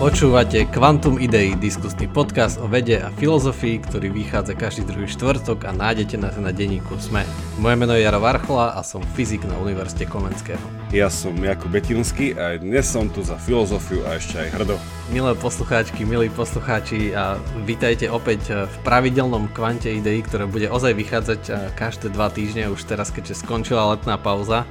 Počúvate 0.00 0.64
Quantum 0.72 1.20
Idei, 1.20 1.52
diskusný 1.52 2.08
podcast 2.08 2.56
o 2.56 2.64
vede 2.64 3.04
a 3.04 3.12
filozofii, 3.20 3.84
ktorý 3.84 4.08
vychádza 4.08 4.56
každý 4.56 4.88
druhý 4.88 5.04
štvrtok 5.04 5.68
a 5.68 5.76
nájdete 5.76 6.16
nás 6.16 6.32
na 6.40 6.56
denníku 6.56 6.96
SME. 6.96 7.20
Moje 7.60 7.76
meno 7.76 7.92
je 7.92 8.08
Jaro 8.08 8.16
Varchola 8.16 8.72
a 8.72 8.80
som 8.80 9.04
fyzik 9.12 9.44
na 9.44 9.60
Univerzite 9.60 10.08
Komenského. 10.08 10.56
Ja 10.88 11.12
som 11.12 11.36
Jakub 11.36 11.68
Betinský 11.68 12.32
a 12.32 12.56
dnes 12.56 12.88
som 12.88 13.12
tu 13.12 13.20
za 13.20 13.36
filozofiu 13.36 14.00
a 14.08 14.16
ešte 14.16 14.40
aj 14.40 14.48
hrdo. 14.56 14.80
Milé 15.12 15.36
poslucháčky, 15.36 16.08
milí 16.08 16.32
poslucháči 16.32 17.12
a 17.12 17.36
vítajte 17.68 18.08
opäť 18.08 18.56
v 18.56 18.76
pravidelnom 18.80 19.52
Kvante 19.52 19.92
Idei, 19.92 20.24
ktoré 20.24 20.48
bude 20.48 20.72
ozaj 20.72 20.96
vychádzať 20.96 21.76
každé 21.76 22.16
dva 22.16 22.32
týždne, 22.32 22.72
už 22.72 22.88
teraz 22.88 23.12
keďže 23.12 23.44
skončila 23.44 23.92
letná 23.92 24.16
pauza. 24.16 24.64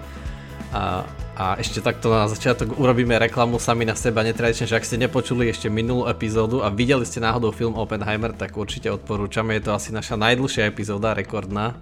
A 0.73 1.05
a 1.39 1.55
ešte 1.55 1.79
takto 1.79 2.11
na 2.11 2.27
začiatok 2.27 2.75
urobíme 2.75 3.15
reklamu 3.15 3.63
sami 3.63 3.87
na 3.87 3.95
seba 3.95 4.27
netradične, 4.27 4.67
že 4.67 4.75
ak 4.75 4.83
ste 4.83 4.99
nepočuli 4.99 5.47
ešte 5.47 5.71
minulú 5.71 6.03
epizódu 6.11 6.59
a 6.59 6.67
videli 6.67 7.07
ste 7.07 7.23
náhodou 7.23 7.55
film 7.55 7.79
Oppenheimer, 7.79 8.35
tak 8.35 8.59
určite 8.59 8.91
odporúčame, 8.91 9.55
je 9.55 9.63
to 9.63 9.71
asi 9.71 9.95
naša 9.95 10.19
najdlhšia 10.19 10.67
epizóda, 10.67 11.15
rekordná. 11.15 11.79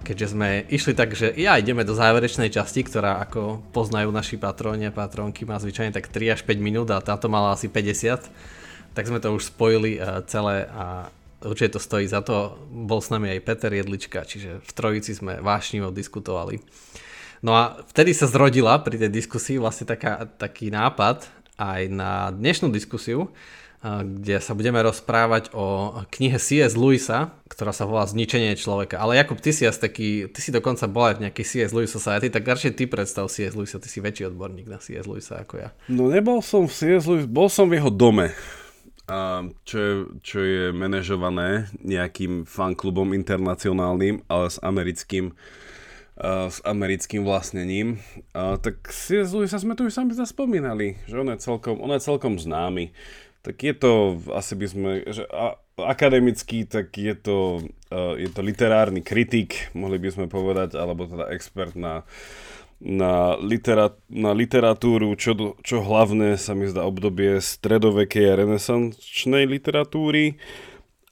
Keďže 0.00 0.32
sme 0.32 0.64
išli 0.72 0.96
tak, 0.96 1.12
že 1.12 1.28
ja 1.36 1.60
ideme 1.60 1.84
do 1.84 1.92
záverečnej 1.92 2.48
časti, 2.48 2.88
ktorá 2.88 3.20
ako 3.20 3.60
poznajú 3.76 4.08
naši 4.08 4.40
patróni 4.40 4.88
a 4.88 4.96
patrónky 4.96 5.44
má 5.44 5.60
zvyčajne 5.60 5.92
tak 5.92 6.08
3 6.08 6.32
až 6.32 6.40
5 6.48 6.56
minút 6.56 6.88
a 6.88 7.04
táto 7.04 7.28
mala 7.28 7.52
asi 7.52 7.68
50, 7.68 8.96
tak 8.96 9.04
sme 9.04 9.20
to 9.20 9.36
už 9.36 9.52
spojili 9.52 10.00
eh, 10.00 10.24
celé 10.24 10.72
a 10.72 11.12
určite 11.44 11.76
to 11.76 11.80
stojí 11.84 12.08
za 12.08 12.24
to. 12.24 12.56
Bol 12.72 13.04
s 13.04 13.12
nami 13.12 13.28
aj 13.28 13.44
Peter 13.44 13.68
Jedlička, 13.68 14.24
čiže 14.24 14.64
v 14.64 14.70
trojici 14.72 15.12
sme 15.12 15.44
vášnivo 15.44 15.92
diskutovali. 15.92 16.64
No 17.46 17.54
a 17.54 17.78
vtedy 17.94 18.10
sa 18.10 18.26
zrodila 18.26 18.74
pri 18.82 18.98
tej 18.98 19.06
diskusii 19.06 19.62
vlastne 19.62 19.86
taká, 19.86 20.26
taký 20.26 20.74
nápad 20.74 21.30
aj 21.54 21.82
na 21.94 22.34
dnešnú 22.34 22.74
diskusiu, 22.74 23.30
kde 23.86 24.42
sa 24.42 24.50
budeme 24.58 24.82
rozprávať 24.82 25.54
o 25.54 25.94
knihe 26.10 26.42
C.S. 26.42 26.74
Lewisa, 26.74 27.38
ktorá 27.46 27.70
sa 27.70 27.86
volá 27.86 28.02
Zničenie 28.02 28.58
človeka. 28.58 28.98
Ale 28.98 29.14
Jakub, 29.14 29.38
ty 29.38 29.54
si 29.54 29.62
taký, 29.62 30.26
ty 30.26 30.40
si 30.42 30.50
dokonca 30.50 30.90
bol 30.90 31.06
aj 31.06 31.22
v 31.22 31.30
nejakej 31.30 31.46
C.S. 31.46 31.70
Lewis 31.70 31.94
Society, 31.94 32.34
tak 32.34 32.42
radšej 32.42 32.74
ty 32.74 32.90
predstav 32.90 33.30
C.S. 33.30 33.54
Lewisa, 33.54 33.78
ty 33.78 33.86
si 33.86 34.02
väčší 34.02 34.26
odborník 34.26 34.66
na 34.66 34.82
C.S. 34.82 35.06
Lewisa 35.06 35.46
ako 35.46 35.54
ja. 35.62 35.70
No 35.86 36.10
nebol 36.10 36.42
som 36.42 36.66
v 36.66 36.74
C.S. 36.74 37.06
Lewis, 37.06 37.30
bol 37.30 37.46
som 37.46 37.70
v 37.70 37.78
jeho 37.78 37.94
dome, 37.94 38.34
čo 39.62 39.76
je, 39.78 39.92
čo 40.26 40.38
je 40.42 40.74
manažované 40.74 41.70
nejakým 41.78 42.42
fanklubom 42.42 43.14
internacionálnym, 43.14 44.26
ale 44.26 44.50
s 44.50 44.58
americkým 44.58 45.30
s 46.16 46.64
americkým 46.64 47.28
vlastnením, 47.28 48.00
tak 48.32 48.88
si 48.88 49.20
sa 49.20 49.58
sme 49.60 49.76
tu 49.76 49.84
už 49.84 49.92
sami 49.92 50.16
zaspomínali, 50.16 50.96
že 51.04 51.20
on 51.20 51.28
je 51.28 51.36
celkom, 51.36 51.76
on 51.76 51.92
je 51.92 52.00
celkom 52.00 52.40
známy. 52.40 52.96
Tak 53.44 53.62
je 53.62 53.74
to, 53.76 53.92
asi 54.34 54.58
by 54.58 54.66
sme, 54.66 54.90
že 55.06 55.22
a, 55.30 55.54
akademický, 55.78 56.66
tak 56.66 56.96
je 56.96 57.14
to, 57.14 57.62
je 58.18 58.26
to 58.32 58.40
literárny 58.42 59.04
kritik, 59.04 59.70
mohli 59.76 60.02
by 60.02 60.08
sme 60.10 60.26
povedať, 60.26 60.74
alebo 60.74 61.06
teda 61.06 61.30
expert 61.30 61.78
na, 61.78 62.02
na, 62.80 63.36
literat, 63.38 64.00
na 64.10 64.32
literatúru, 64.32 65.14
čo, 65.14 65.54
čo 65.62 65.84
hlavne 65.84 66.40
sa 66.40 66.56
mi 66.56 66.66
zdá 66.66 66.82
obdobie 66.88 67.38
stredovekej 67.38 68.24
a 68.34 68.38
renesančnej 68.40 69.46
literatúry 69.46 70.40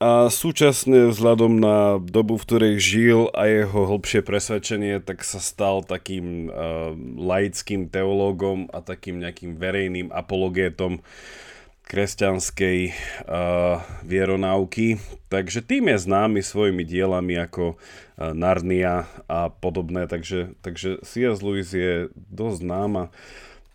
a 0.04 0.28
súčasne 0.28 1.08
vzhľadom 1.08 1.64
na 1.64 1.96
dobu, 1.96 2.36
v 2.36 2.44
ktorej 2.44 2.74
žil 2.76 3.32
a 3.32 3.48
jeho 3.48 3.88
hlbšie 3.88 4.20
presvedčenie, 4.20 5.00
tak 5.00 5.24
sa 5.24 5.40
stal 5.40 5.80
takým 5.80 6.52
uh, 6.52 6.92
laickým 7.16 7.88
teológom 7.88 8.68
a 8.68 8.84
takým 8.84 9.16
nejakým 9.16 9.56
verejným 9.56 10.12
apologétom 10.12 11.00
kresťanskej 11.88 12.78
uh, 12.92 13.80
vieronauky. 14.04 15.00
Takže 15.32 15.64
tým 15.64 15.88
je 15.88 16.04
známy 16.04 16.44
svojimi 16.44 16.84
dielami 16.84 17.40
ako 17.40 17.72
uh, 17.72 18.36
Narnia 18.36 19.08
a 19.24 19.48
podobné, 19.48 20.04
takže, 20.04 20.52
takže 20.60 21.00
C.S. 21.00 21.40
Lewis 21.40 21.72
je 21.72 22.12
dosť 22.28 22.60
známa 22.60 23.08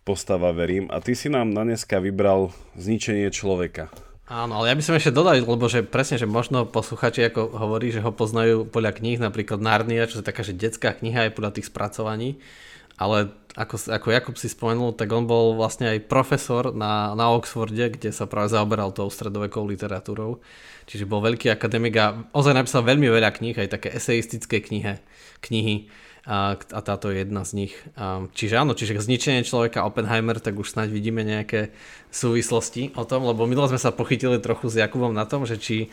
postava, 0.06 0.54
verím. 0.54 0.86
A 0.94 1.02
ty 1.02 1.18
si 1.18 1.26
nám 1.26 1.50
na 1.50 1.66
dneska 1.66 1.98
vybral 1.98 2.54
Zničenie 2.78 3.34
človeka. 3.34 3.90
Áno, 4.30 4.62
ale 4.62 4.70
ja 4.70 4.78
by 4.78 4.84
som 4.86 4.94
ešte 4.94 5.10
dodal, 5.10 5.42
lebo 5.42 5.66
že 5.66 5.82
presne, 5.82 6.14
že 6.14 6.22
možno 6.22 6.62
posluchači 6.62 7.26
ako 7.26 7.50
hovorí, 7.50 7.90
že 7.90 7.98
ho 7.98 8.14
poznajú 8.14 8.62
podľa 8.62 9.02
kníh, 9.02 9.18
napríklad 9.18 9.58
Narnia, 9.58 10.06
čo 10.06 10.22
je 10.22 10.28
taká, 10.30 10.46
že 10.46 10.54
detská 10.54 10.94
kniha 10.94 11.26
aj 11.26 11.34
podľa 11.34 11.58
tých 11.58 11.66
spracovaní, 11.66 12.38
ale 12.94 13.34
ako, 13.58 13.90
ako 13.90 14.06
Jakub 14.14 14.38
si 14.38 14.46
spomenul, 14.46 14.94
tak 14.94 15.10
on 15.10 15.26
bol 15.26 15.58
vlastne 15.58 15.90
aj 15.90 16.06
profesor 16.06 16.70
na, 16.70 17.10
na 17.18 17.34
Oxforde, 17.34 17.90
kde 17.90 18.14
sa 18.14 18.30
práve 18.30 18.54
zaoberal 18.54 18.94
tou 18.94 19.10
stredovekou 19.10 19.66
literatúrou. 19.66 20.38
Čiže 20.86 21.10
bol 21.10 21.26
veľký 21.26 21.50
akademik 21.50 21.98
a 21.98 22.14
ozaj 22.30 22.54
napísal 22.54 22.86
veľmi 22.86 23.10
veľa 23.10 23.34
kníh, 23.34 23.58
aj 23.58 23.82
také 23.82 23.90
eseistické 23.90 24.62
knihe, 24.62 25.02
knihy 25.42 25.90
a, 26.28 26.56
a 26.56 26.80
táto 26.84 27.08
je 27.08 27.24
jedna 27.24 27.42
z 27.48 27.52
nich. 27.64 27.74
A, 27.96 28.28
čiže 28.36 28.60
áno, 28.60 28.76
čiže 28.76 29.00
zničenie 29.00 29.44
človeka 29.44 29.88
Oppenheimer, 29.88 30.36
tak 30.36 30.60
už 30.60 30.76
snáď 30.76 30.92
vidíme 30.92 31.24
nejaké 31.24 31.72
súvislosti 32.12 32.92
o 32.98 33.08
tom, 33.08 33.24
lebo 33.24 33.48
my 33.48 33.56
sme 33.70 33.80
sa 33.80 33.94
pochytili 33.94 34.36
trochu 34.42 34.68
s 34.68 34.80
Jakubom 34.80 35.14
na 35.16 35.24
tom, 35.24 35.48
že 35.48 35.56
či 35.56 35.88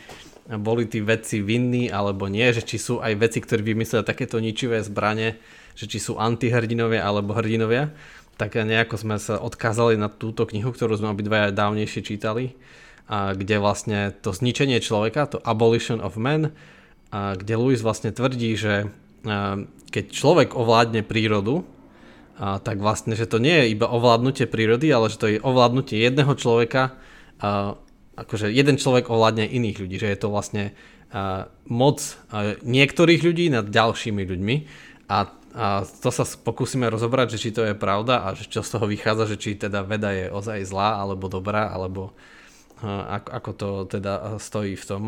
boli 0.48 0.88
tí 0.88 1.04
vedci 1.04 1.44
vinní 1.44 1.92
alebo 1.92 2.24
nie, 2.24 2.48
že 2.56 2.64
či 2.64 2.80
sú 2.80 3.04
aj 3.04 3.20
veci, 3.20 3.38
ktorí 3.44 3.60
vymysleli 3.76 4.00
takéto 4.00 4.40
ničivé 4.40 4.80
zbranie, 4.80 5.36
že 5.76 5.84
či 5.84 6.00
sú 6.00 6.16
antihrdinovia 6.16 7.04
alebo 7.04 7.36
hrdinovia. 7.36 7.92
Tak 8.40 8.54
nejako 8.56 8.96
sme 8.96 9.16
sa 9.20 9.36
odkázali 9.42 9.98
na 9.98 10.08
túto 10.08 10.46
knihu, 10.48 10.72
ktorú 10.72 10.96
sme 10.96 11.12
obidvaja 11.12 11.52
dávnejšie 11.52 12.00
čítali, 12.06 12.56
a 13.08 13.32
kde 13.34 13.56
vlastne 13.58 14.12
to 14.20 14.36
zničenie 14.36 14.78
človeka, 14.84 15.26
to 15.26 15.42
Abolition 15.42 15.98
of 15.98 16.20
Man, 16.20 16.52
a 17.08 17.34
kde 17.34 17.56
Lewis 17.56 17.80
vlastne 17.80 18.12
tvrdí, 18.12 18.52
že 18.54 18.92
keď 19.88 20.04
človek 20.12 20.54
ovládne 20.54 21.02
prírodu, 21.02 21.64
tak 22.38 22.78
vlastne, 22.78 23.18
že 23.18 23.26
to 23.26 23.42
nie 23.42 23.66
je 23.66 23.74
iba 23.74 23.90
ovládnutie 23.90 24.46
prírody, 24.46 24.94
ale 24.94 25.10
že 25.10 25.18
to 25.18 25.26
je 25.26 25.42
ovládnutie 25.42 25.98
jedného 25.98 26.38
človeka, 26.38 26.94
a 27.38 27.74
akože 28.18 28.50
jeden 28.50 28.78
človek 28.78 29.10
ovládne 29.10 29.46
iných 29.46 29.78
ľudí, 29.78 29.96
že 29.98 30.10
je 30.10 30.18
to 30.18 30.30
vlastne 30.30 30.74
moc 31.66 31.98
niektorých 32.62 33.22
ľudí 33.22 33.50
nad 33.50 33.66
ďalšími 33.66 34.22
ľuďmi 34.22 34.56
a, 35.08 35.18
a 35.54 35.66
to 35.82 36.10
sa 36.12 36.26
pokúsime 36.26 36.86
rozobrať, 36.90 37.34
že 37.34 37.42
či 37.42 37.50
to 37.54 37.64
je 37.64 37.78
pravda 37.78 38.26
a 38.26 38.34
že 38.36 38.46
čo 38.50 38.60
z 38.62 38.76
toho 38.76 38.86
vychádza, 38.86 39.34
že 39.34 39.36
či 39.40 39.50
teda 39.56 39.86
veda 39.86 40.12
je 40.12 40.28
ozaj 40.28 40.68
zlá 40.68 41.00
alebo 41.00 41.30
dobrá, 41.32 41.72
alebo 41.72 42.12
ako 43.08 43.50
to 43.56 43.68
teda 43.98 44.38
stojí 44.38 44.78
v 44.78 44.84
tom. 44.86 45.04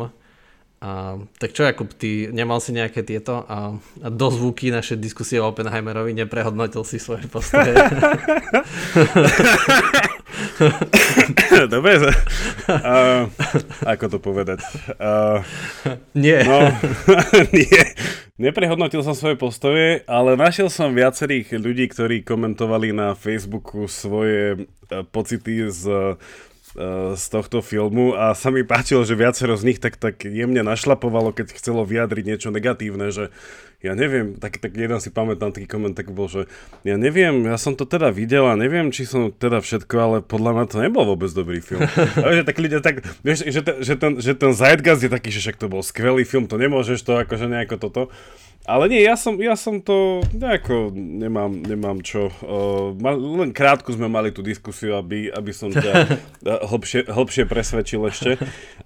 A, 0.81 1.13
tak 1.37 1.53
čo 1.53 1.61
Jakub, 1.61 1.93
ty 1.93 2.33
nemal 2.33 2.57
si 2.57 2.73
nejaké 2.73 3.05
tieto 3.05 3.45
a, 3.45 3.77
a 4.01 4.07
dozvuky 4.09 4.73
naše 4.73 4.97
diskusie 4.97 5.37
o 5.37 5.45
Oppenheimerovi, 5.53 6.09
neprehodnotil 6.17 6.81
si 6.81 6.97
svoje 6.97 7.29
postoje? 7.29 7.69
Dobre, 11.69 12.01
uh, 12.01 13.29
ako 13.85 14.05
to 14.09 14.17
povedať? 14.17 14.65
Uh, 14.97 15.45
nie. 16.17 16.41
No, 16.49 16.73
nie. 17.57 17.81
Neprehodnotil 18.41 19.05
som 19.05 19.13
svoje 19.13 19.37
postoje, 19.37 20.01
ale 20.09 20.33
našiel 20.33 20.73
som 20.73 20.97
viacerých 20.97 21.61
ľudí, 21.61 21.93
ktorí 21.93 22.25
komentovali 22.25 22.89
na 22.89 23.13
Facebooku 23.13 23.85
svoje 23.85 24.65
uh, 24.65 25.05
pocity 25.13 25.69
z 25.69 26.17
z 27.19 27.25
tohto 27.27 27.59
filmu 27.59 28.15
a 28.15 28.31
sa 28.31 28.47
mi 28.47 28.63
páčilo, 28.63 29.03
že 29.03 29.19
viacero 29.19 29.59
z 29.59 29.67
nich 29.67 29.79
tak, 29.83 29.99
tak 29.99 30.23
jemne 30.23 30.63
našlapovalo, 30.63 31.35
keď 31.35 31.51
chcelo 31.59 31.83
vyjadriť 31.83 32.23
niečo 32.23 32.47
negatívne, 32.47 33.11
že 33.11 33.27
ja 33.81 33.97
neviem, 33.97 34.37
tak, 34.37 34.61
tak 34.61 34.77
jeden 34.77 35.01
si 35.01 35.09
pamätám 35.09 35.51
taký 35.51 35.65
koment, 35.65 35.97
tak 35.97 36.13
bol, 36.13 36.29
že 36.29 36.45
ja 36.85 37.01
neviem, 37.01 37.49
ja 37.49 37.57
som 37.57 37.73
to 37.73 37.89
teda 37.89 38.13
videl 38.13 38.45
a 38.45 38.53
neviem, 38.53 38.93
či 38.93 39.09
som 39.09 39.33
teda 39.33 39.57
všetko, 39.57 39.95
ale 39.97 40.17
podľa 40.21 40.51
mňa 40.53 40.65
to 40.69 40.77
nebol 40.77 41.03
vôbec 41.03 41.33
dobrý 41.33 41.65
film. 41.65 41.81
A 42.23 42.29
že 42.37 42.45
tak 42.45 42.61
ľudia 42.61 42.79
tak, 42.85 43.01
vieš, 43.25 43.49
že, 43.49 43.61
ten, 43.65 43.75
že, 43.81 43.93
ten, 43.97 44.11
že 44.21 44.33
ten 44.37 44.53
Zeitgeist 44.53 45.01
je 45.01 45.09
taký, 45.09 45.33
že 45.33 45.41
však 45.41 45.57
to 45.57 45.65
bol 45.65 45.81
skvelý 45.81 46.21
film, 46.29 46.45
to 46.45 46.61
nemôžeš 46.61 47.01
to 47.01 47.17
akože 47.25 47.49
nejako 47.49 47.75
toto. 47.81 48.01
Ale 48.61 48.85
nie, 48.93 49.01
ja 49.01 49.17
som, 49.17 49.41
ja 49.41 49.57
som 49.57 49.81
to 49.81 50.21
nejako 50.37 50.93
nemám, 50.93 51.65
nemám 51.65 51.97
čo. 52.05 52.29
Uh, 52.45 52.93
len 53.41 53.49
krátku 53.57 53.89
sme 53.89 54.05
mali 54.05 54.29
tú 54.29 54.45
diskusiu, 54.45 54.93
aby, 55.01 55.33
aby 55.33 55.49
som 55.49 55.73
ťa 55.73 56.21
hlbšie, 56.69 57.09
hlbšie 57.09 57.49
presvedčil 57.49 58.05
ešte. 58.05 58.37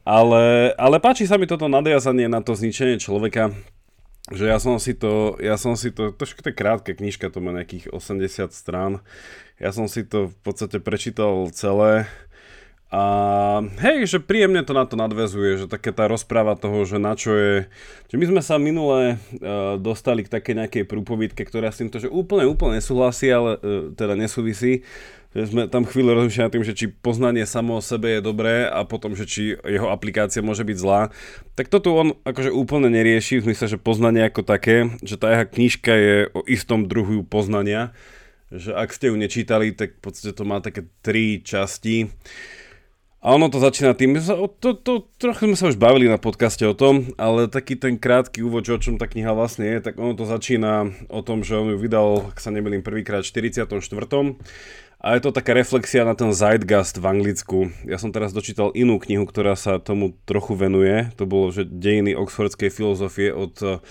Ale, 0.07 0.71
ale 0.79 0.97
páči 1.03 1.27
sa 1.27 1.35
mi 1.35 1.43
toto 1.43 1.67
nadviazanie 1.67 2.31
na 2.31 2.39
to 2.39 2.55
zničenie 2.55 2.95
človeka, 3.03 3.51
že 4.31 4.47
ja 4.47 4.57
som 4.63 4.79
si 4.79 4.95
to, 4.95 5.35
ja 5.43 5.59
som 5.59 5.75
si 5.75 5.91
to, 5.91 6.15
trošku 6.15 6.39
to 6.39 6.49
je 6.49 6.57
krátka 6.57 6.95
knižka, 6.95 7.27
to 7.27 7.43
má 7.43 7.51
nejakých 7.51 7.91
80 7.91 8.55
strán. 8.55 9.03
Ja 9.59 9.75
som 9.75 9.91
si 9.91 10.07
to 10.07 10.31
v 10.31 10.37
podstate 10.39 10.79
prečítal 10.79 11.51
celé 11.51 12.07
A 12.95 13.03
hej, 13.83 14.07
že 14.07 14.23
príjemne 14.23 14.63
to 14.63 14.71
na 14.71 14.87
to 14.87 14.95
nadvezuje, 14.95 15.59
že 15.59 15.65
také 15.67 15.91
tá 15.91 16.07
rozpráva 16.07 16.55
toho, 16.55 16.87
že 16.87 16.95
na 16.95 17.19
čo 17.19 17.35
je... 17.35 17.67
Že 18.07 18.15
my 18.15 18.25
sme 18.31 18.41
sa 18.41 18.55
minule 18.55 19.19
uh, 19.19 19.75
dostali 19.75 20.23
k 20.23 20.31
také 20.31 20.55
nejakej 20.55 20.87
prúpovidke, 20.87 21.43
ktorá 21.43 21.75
s 21.75 21.83
týmto, 21.83 21.99
že 21.99 22.07
úplne, 22.07 22.47
úplne 22.47 22.79
nesúhlasí, 22.79 23.27
ale 23.27 23.59
uh, 23.59 23.91
teda 23.91 24.15
nesúvisí. 24.15 24.87
Že 25.35 25.43
sme 25.51 25.63
tam 25.67 25.83
chvíľu 25.83 26.15
rozmýšľali 26.15 26.53
tým, 26.55 26.63
že 26.63 26.71
či 26.71 26.85
poznanie 26.87 27.43
samo 27.43 27.75
o 27.75 27.83
sebe 27.83 28.15
je 28.15 28.21
dobré 28.23 28.63
a 28.63 28.87
potom, 28.87 29.11
že 29.19 29.27
či 29.27 29.59
jeho 29.67 29.91
aplikácia 29.91 30.39
môže 30.39 30.63
byť 30.63 30.77
zlá. 30.79 31.11
Tak 31.59 31.67
toto 31.67 31.91
on 31.99 32.15
akože 32.23 32.55
úplne 32.55 32.87
nerieši, 32.87 33.43
v 33.43 33.51
zmysle, 33.51 33.75
že 33.75 33.83
poznanie 33.83 34.23
ako 34.23 34.47
také, 34.47 34.95
že 35.03 35.19
tá 35.19 35.35
jeho 35.35 35.43
knižka 35.51 35.91
je 35.91 36.15
o 36.31 36.47
istom 36.47 36.87
druhu 36.87 37.27
poznania. 37.27 37.91
Že 38.55 38.71
ak 38.79 38.89
ste 38.95 39.11
ju 39.11 39.19
nečítali, 39.19 39.75
tak 39.75 39.99
v 39.99 40.01
podstate 40.07 40.31
to 40.31 40.47
má 40.47 40.63
také 40.63 40.87
tri 41.03 41.43
časti. 41.43 42.07
A 43.25 43.33
ono 43.33 43.49
to 43.49 43.57
začína 43.57 43.97
tým, 43.97 44.21
to, 44.61 44.77
to, 44.77 45.09
trochu 45.17 45.49
sme 45.49 45.57
sa 45.57 45.73
už 45.73 45.81
bavili 45.81 46.05
na 46.05 46.21
podcaste 46.21 46.61
o 46.61 46.77
tom, 46.77 47.09
ale 47.17 47.49
taký 47.49 47.73
ten 47.73 47.97
krátky 47.97 48.45
úvod, 48.45 48.69
o 48.69 48.77
čom 48.77 49.01
tá 49.01 49.09
kniha 49.09 49.33
vlastne 49.33 49.65
je, 49.65 49.81
tak 49.81 49.97
ono 49.97 50.13
to 50.13 50.29
začína 50.29 50.93
o 51.09 51.25
tom, 51.25 51.41
že 51.41 51.57
on 51.57 51.73
ju 51.73 51.77
vydal, 51.81 52.29
ak 52.29 52.37
sa 52.37 52.53
nemýlim, 52.53 52.85
prvýkrát 52.85 53.25
v 53.25 53.57
44. 53.57 53.65
A 55.01 55.07
je 55.17 55.21
to 55.25 55.33
taká 55.33 55.57
reflexia 55.57 56.05
na 56.05 56.13
ten 56.13 56.37
Zeitgast 56.37 57.01
v 57.01 57.05
Anglicku. 57.09 57.73
Ja 57.89 57.97
som 57.97 58.13
teraz 58.13 58.29
dočítal 58.29 58.69
inú 58.77 59.01
knihu, 59.01 59.25
ktorá 59.25 59.57
sa 59.57 59.81
tomu 59.81 60.13
trochu 60.29 60.53
venuje. 60.53 61.09
To 61.17 61.25
bolo, 61.25 61.49
že 61.49 61.65
dejiny 61.65 62.13
oxfordskej 62.13 62.69
filozofie 62.69 63.33
od 63.33 63.81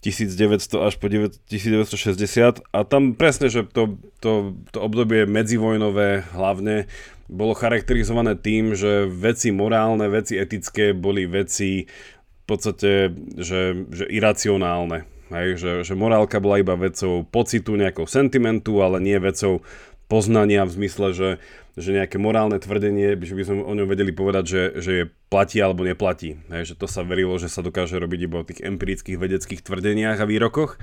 1900 0.00 0.88
až 0.88 0.96
po 0.96 1.12
1960 1.12 2.64
a 2.72 2.78
tam 2.88 3.12
presne, 3.12 3.52
že 3.52 3.68
to, 3.68 4.00
to, 4.24 4.56
to 4.72 4.78
obdobie 4.80 5.28
medzivojnové 5.28 6.24
hlavne 6.32 6.88
bolo 7.30 7.54
charakterizované 7.54 8.34
tým, 8.34 8.74
že 8.74 9.06
veci 9.06 9.54
morálne, 9.54 10.10
veci 10.10 10.34
etické 10.34 10.90
boli 10.90 11.30
veci 11.30 11.86
v 11.86 12.44
podstate, 12.44 13.14
že, 13.38 13.86
že 13.86 14.04
iracionálne. 14.10 15.06
Hej, 15.30 15.62
že, 15.62 15.72
že 15.86 15.94
morálka 15.94 16.42
bola 16.42 16.58
iba 16.58 16.74
vecou 16.74 17.22
pocitu, 17.22 17.78
nejakou 17.78 18.10
sentimentu, 18.10 18.82
ale 18.82 18.98
nie 18.98 19.14
vecou 19.22 19.62
poznania 20.10 20.66
v 20.66 20.74
zmysle, 20.74 21.14
že, 21.14 21.30
že 21.78 21.94
nejaké 21.94 22.18
morálne 22.18 22.58
tvrdenie, 22.58 23.14
že 23.14 23.38
by 23.38 23.42
sme 23.46 23.62
o 23.62 23.74
ňom 23.78 23.86
vedeli 23.86 24.10
povedať, 24.10 24.44
že, 24.50 24.62
že 24.82 24.90
je 24.90 25.04
platí 25.30 25.62
alebo 25.62 25.86
neplatí. 25.86 26.42
Hej, 26.50 26.74
že 26.74 26.82
to 26.82 26.90
sa 26.90 27.06
verilo, 27.06 27.38
že 27.38 27.46
sa 27.46 27.62
dokáže 27.62 27.94
robiť 27.94 28.20
iba 28.26 28.42
o 28.42 28.48
tých 28.48 28.66
empirických 28.66 29.22
vedeckých 29.22 29.62
tvrdeniach 29.62 30.18
a 30.18 30.26
výrokoch. 30.26 30.82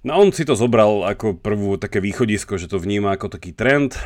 No 0.00 0.16
on 0.16 0.32
si 0.32 0.48
to 0.48 0.56
zobral 0.56 1.04
ako 1.04 1.36
prvú 1.36 1.76
také 1.76 2.00
východisko, 2.00 2.56
že 2.56 2.72
to 2.72 2.80
vníma 2.80 3.20
ako 3.20 3.36
taký 3.36 3.52
trend, 3.52 4.00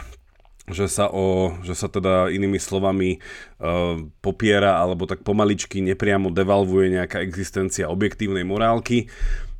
že 0.70 0.86
sa, 0.86 1.08
o, 1.08 1.56
že 1.64 1.74
sa 1.74 1.88
teda 1.88 2.32
inými 2.32 2.60
slovami 2.60 3.18
uh, 3.18 4.00
popiera 4.20 4.80
alebo 4.80 5.08
tak 5.08 5.24
pomaličky 5.24 5.80
nepriamo 5.82 6.32
devalvuje 6.32 6.94
nejaká 6.96 7.20
existencia 7.20 7.90
objektívnej 7.90 8.44
morálky. 8.46 9.08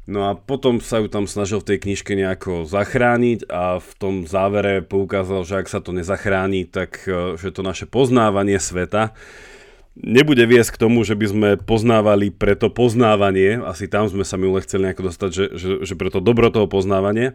No 0.09 0.33
a 0.33 0.33
potom 0.33 0.81
sa 0.81 1.05
ju 1.05 1.13
tam 1.13 1.29
snažil 1.29 1.61
v 1.61 1.77
tej 1.77 1.79
knižke 1.85 2.17
nejako 2.17 2.65
zachrániť 2.65 3.45
a 3.53 3.77
v 3.77 3.91
tom 4.01 4.15
závere 4.25 4.81
poukázal, 4.81 5.45
že 5.45 5.61
ak 5.61 5.69
sa 5.69 5.85
to 5.85 5.93
nezachráni, 5.93 6.65
tak 6.65 7.05
uh, 7.05 7.37
že 7.37 7.53
to 7.53 7.61
naše 7.61 7.85
poznávanie 7.85 8.57
sveta 8.57 9.13
nebude 9.99 10.47
viesť 10.47 10.79
k 10.79 10.81
tomu, 10.87 11.03
že 11.03 11.19
by 11.19 11.27
sme 11.27 11.49
poznávali 11.59 12.31
pre 12.31 12.55
to 12.55 12.71
poznávanie, 12.71 13.59
asi 13.67 13.91
tam 13.91 14.07
sme 14.07 14.23
sa 14.23 14.39
minule 14.39 14.63
chceli 14.63 14.89
nejako 14.89 15.11
dostať, 15.11 15.31
že, 15.35 15.45
že, 15.59 15.71
že 15.83 15.95
pre 15.99 16.09
to 16.09 16.23
dobro 16.23 16.49
toho 16.55 16.71
poznávania, 16.71 17.35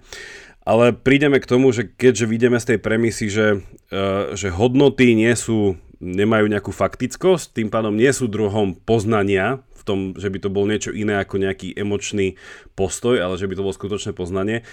ale 0.63 0.95
prídeme 0.95 1.39
k 1.43 1.49
tomu, 1.49 1.75
že 1.75 1.87
keďže 1.87 2.25
vidíme 2.25 2.57
z 2.59 2.75
tej 2.75 2.79
premisy, 2.79 3.27
že, 3.27 3.47
uh, 3.91 4.33
že 4.35 4.51
hodnoty 4.51 5.15
nie 5.15 5.31
sú, 5.35 5.75
nemajú 5.99 6.51
nejakú 6.51 6.71
faktickosť, 6.71 7.55
tým 7.55 7.69
pádom 7.71 7.95
nie 7.95 8.11
sú 8.11 8.27
druhom 8.27 8.75
poznania, 8.75 9.63
v 9.83 9.83
tom, 9.83 9.99
že 10.15 10.31
by 10.31 10.39
to 10.39 10.47
bol 10.47 10.63
niečo 10.63 10.95
iné 10.95 11.19
ako 11.19 11.43
nejaký 11.43 11.75
emočný 11.75 12.39
postoj, 12.71 13.19
ale 13.19 13.35
že 13.35 13.51
by 13.51 13.53
to 13.59 13.63
bolo 13.67 13.75
skutočné 13.75 14.15
poznanie, 14.15 14.63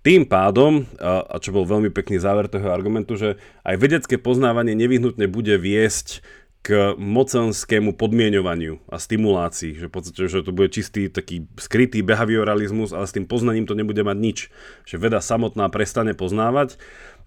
tým 0.00 0.24
pádom, 0.24 0.88
a 0.96 1.36
čo 1.36 1.52
bol 1.52 1.68
veľmi 1.68 1.92
pekný 1.92 2.16
záver 2.16 2.48
toho 2.48 2.72
argumentu, 2.72 3.20
že 3.20 3.36
aj 3.68 3.76
vedecké 3.76 4.16
poznávanie 4.16 4.72
nevyhnutne 4.72 5.28
bude 5.28 5.60
viesť 5.60 6.24
k 6.60 6.92
mocenskému 7.00 7.96
podmienovaniu 7.96 8.84
a 8.92 9.00
stimulácii, 9.00 9.80
že 9.80 9.88
v 9.88 9.92
podstate, 9.92 10.28
že 10.28 10.44
to 10.44 10.52
bude 10.52 10.68
čistý 10.68 11.08
taký 11.08 11.48
skrytý 11.56 12.04
behavioralizmus, 12.04 12.92
ale 12.92 13.08
s 13.08 13.16
tým 13.16 13.24
poznaním 13.24 13.64
to 13.64 13.72
nebude 13.72 14.04
mať 14.04 14.18
nič. 14.20 14.38
Že 14.84 14.96
veda 15.00 15.24
samotná 15.24 15.72
prestane 15.72 16.12
poznávať, 16.12 16.76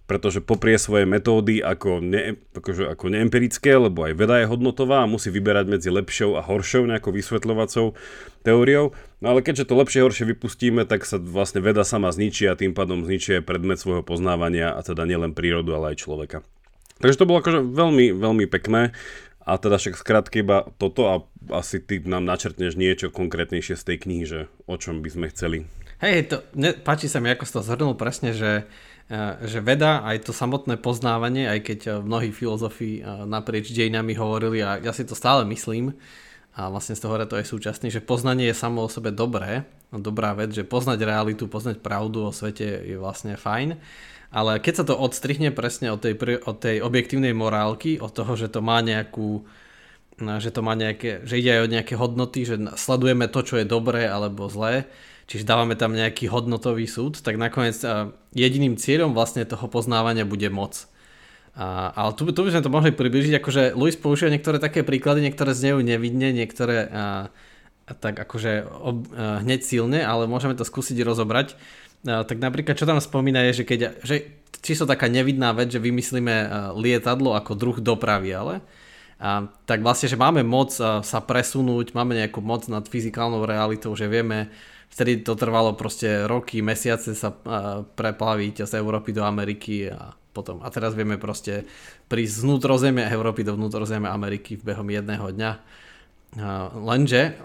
pretože 0.06 0.44
poprie 0.44 0.78
svoje 0.78 1.10
metódy 1.10 1.66
ako, 1.66 2.04
ne, 2.04 2.38
akože 2.54 2.94
ako 2.94 3.06
neempirické, 3.10 3.74
lebo 3.74 4.06
aj 4.06 4.14
veda 4.14 4.38
je 4.44 4.50
hodnotová 4.52 5.02
a 5.02 5.10
musí 5.10 5.34
vyberať 5.34 5.66
medzi 5.66 5.90
lepšou 5.90 6.38
a 6.38 6.46
horšou 6.46 6.86
nejakou 6.86 7.10
vysvetľovacou 7.10 7.98
teóriou. 8.46 8.94
No 9.24 9.34
ale 9.34 9.42
keďže 9.42 9.66
to 9.66 9.80
lepšie 9.80 10.06
horšie 10.06 10.30
vypustíme, 10.30 10.86
tak 10.86 11.10
sa 11.10 11.18
vlastne 11.18 11.64
veda 11.64 11.82
sama 11.82 12.14
zničí 12.14 12.46
a 12.46 12.60
tým 12.60 12.78
pádom 12.78 13.02
zničí 13.02 13.42
aj 13.42 13.48
predmet 13.48 13.82
svojho 13.82 14.06
poznávania 14.06 14.76
a 14.76 14.80
teda 14.86 15.08
nielen 15.10 15.34
prírodu, 15.34 15.74
ale 15.74 15.98
aj 15.98 16.06
človeka. 16.06 16.46
Takže 17.04 17.20
to 17.20 17.28
bolo 17.28 17.44
akože 17.44 17.60
veľmi, 17.60 18.16
veľmi 18.16 18.46
pekné. 18.48 18.96
A 19.44 19.60
teda 19.60 19.76
však 19.76 20.00
skrátke 20.00 20.40
iba 20.40 20.72
toto 20.80 21.12
a 21.12 21.16
asi 21.52 21.84
ty 21.84 22.00
nám 22.00 22.24
načrtneš 22.24 22.80
niečo 22.80 23.12
konkrétnejšie 23.12 23.76
z 23.76 23.84
tej 23.84 23.98
knihy, 24.08 24.24
že 24.24 24.40
o 24.72 24.80
čom 24.80 25.04
by 25.04 25.10
sme 25.12 25.28
chceli. 25.36 25.68
Hej, 26.00 26.32
to, 26.32 26.36
ne, 26.56 26.72
páči 26.72 27.12
sa 27.12 27.20
mi, 27.20 27.28
ako 27.28 27.44
si 27.44 27.52
to 27.52 27.62
zhrnul 27.64 28.00
presne, 28.00 28.32
že, 28.32 28.64
e, 29.12 29.20
že 29.44 29.60
veda, 29.60 30.00
aj 30.08 30.28
to 30.28 30.32
samotné 30.32 30.80
poznávanie, 30.80 31.48
aj 31.48 31.60
keď 31.60 31.80
e, 31.84 31.92
mnohí 32.00 32.32
filozofi 32.32 33.00
e, 33.00 33.28
naprieč 33.28 33.76
dejinami 33.76 34.16
hovorili, 34.16 34.64
a 34.64 34.80
ja 34.80 34.96
si 34.96 35.04
to 35.04 35.16
stále 35.16 35.44
myslím, 35.48 35.92
a 36.54 36.70
vlastne 36.72 36.96
z 36.96 37.04
toho 37.04 37.20
to 37.28 37.40
je 37.40 37.48
súčasný, 37.48 37.88
že 37.92 38.04
poznanie 38.04 38.52
je 38.52 38.56
samo 38.56 38.86
o 38.86 38.92
sebe 38.92 39.12
dobré, 39.12 39.68
dobrá 39.92 40.38
vec, 40.38 40.54
že 40.56 40.68
poznať 40.68 41.02
realitu, 41.04 41.50
poznať 41.50 41.82
pravdu 41.84 42.28
o 42.28 42.32
svete 42.32 42.84
je 42.84 42.96
vlastne 42.96 43.36
fajn, 43.36 43.76
ale 44.34 44.58
keď 44.58 44.74
sa 44.82 44.86
to 44.90 44.98
odstrihne 44.98 45.54
presne 45.54 45.94
od 45.94 46.02
tej, 46.02 46.18
od 46.42 46.58
tej 46.58 46.82
objektívnej 46.82 47.38
morálky, 47.38 48.02
od 48.02 48.10
toho, 48.10 48.34
že 48.34 48.50
to 48.50 48.66
má 48.66 48.82
nejakú 48.82 49.46
no, 50.18 50.42
že 50.42 50.50
to 50.50 50.66
má 50.66 50.74
nejaké, 50.74 51.22
že 51.26 51.38
ide 51.38 51.54
aj 51.58 51.62
o 51.62 51.72
nejaké 51.72 51.94
hodnoty, 51.98 52.46
že 52.46 52.56
sledujeme 52.78 53.30
to, 53.30 53.46
čo 53.46 53.62
je 53.62 53.66
dobré 53.66 54.10
alebo 54.10 54.50
zlé, 54.50 54.90
čiže 55.30 55.46
dávame 55.46 55.78
tam 55.78 55.94
nejaký 55.94 56.30
hodnotový 56.30 56.86
súd, 56.90 57.22
tak 57.22 57.38
nakoniec 57.38 57.78
jediným 58.34 58.78
cieľom 58.78 59.14
vlastne 59.14 59.46
toho 59.46 59.70
poznávania 59.70 60.26
bude 60.26 60.50
moc. 60.50 60.90
A, 61.54 61.94
ale 61.94 62.18
tu, 62.18 62.26
tu 62.34 62.42
by 62.42 62.50
sme 62.50 62.66
to 62.66 62.74
mohli 62.74 62.90
približiť, 62.90 63.38
akože 63.38 63.64
Luis 63.78 63.94
používa 63.94 64.34
niektoré 64.34 64.58
také 64.58 64.82
príklady, 64.82 65.22
niektoré 65.22 65.54
znejú 65.54 65.86
nevidne, 65.86 66.34
niektoré 66.34 66.90
a, 66.90 67.30
tak 67.88 68.16
akože 68.16 68.64
ob, 68.64 69.08
a, 69.12 69.44
hneď 69.44 69.62
silne, 69.64 70.00
ale 70.00 70.30
môžeme 70.30 70.56
to 70.56 70.64
skúsiť 70.64 71.00
rozobrať. 71.04 71.60
No, 72.04 72.28
tak 72.28 72.40
napríklad 72.40 72.75
čo 72.75 72.88
tam 72.88 73.00
spomína 73.00 73.48
je, 73.48 73.60
že 73.60 73.68
keď, 73.68 73.80
že 74.04 74.16
čisto 74.60 74.84
taká 74.84 75.08
nevidná 75.08 75.56
vec, 75.56 75.72
že 75.72 75.80
vymyslíme 75.80 76.36
uh, 76.36 76.48
lietadlo 76.75 77.36
ako 77.36 77.52
druh 77.56 77.78
dopravy, 77.80 78.36
ale 78.36 78.60
a, 79.24 79.48
tak 79.63 79.80
vlastne, 79.84 80.12
že 80.12 80.20
máme 80.20 80.44
moc 80.44 80.75
sa 80.80 81.20
presunúť, 81.24 81.96
máme 81.96 82.16
nejakú 82.20 82.44
moc 82.44 82.68
nad 82.68 82.84
fyzikálnou 82.84 83.48
realitou, 83.48 83.96
že 83.96 84.12
vieme, 84.12 84.52
vtedy 84.92 85.24
to 85.24 85.40
trvalo 85.40 85.80
proste 85.80 86.28
roky, 86.28 86.60
mesiace 86.60 87.16
sa 87.16 87.32
preplaviť 87.96 88.68
z 88.68 88.84
Európy 88.84 89.16
do 89.16 89.24
Ameriky 89.24 89.88
a 89.88 90.12
potom. 90.34 90.60
A 90.66 90.68
teraz 90.74 90.98
vieme 90.98 91.16
proste 91.22 91.63
prísť 92.12 92.34
z 92.36 92.44
vnútrozemia 92.44 93.08
Európy 93.13 93.46
do 93.48 93.56
vnútrozemia 93.56 94.12
Ameriky 94.12 94.58
v 94.60 94.74
behom 94.74 94.90
jedného 94.90 95.30
dňa. 95.30 95.52
Lenže 96.74 97.38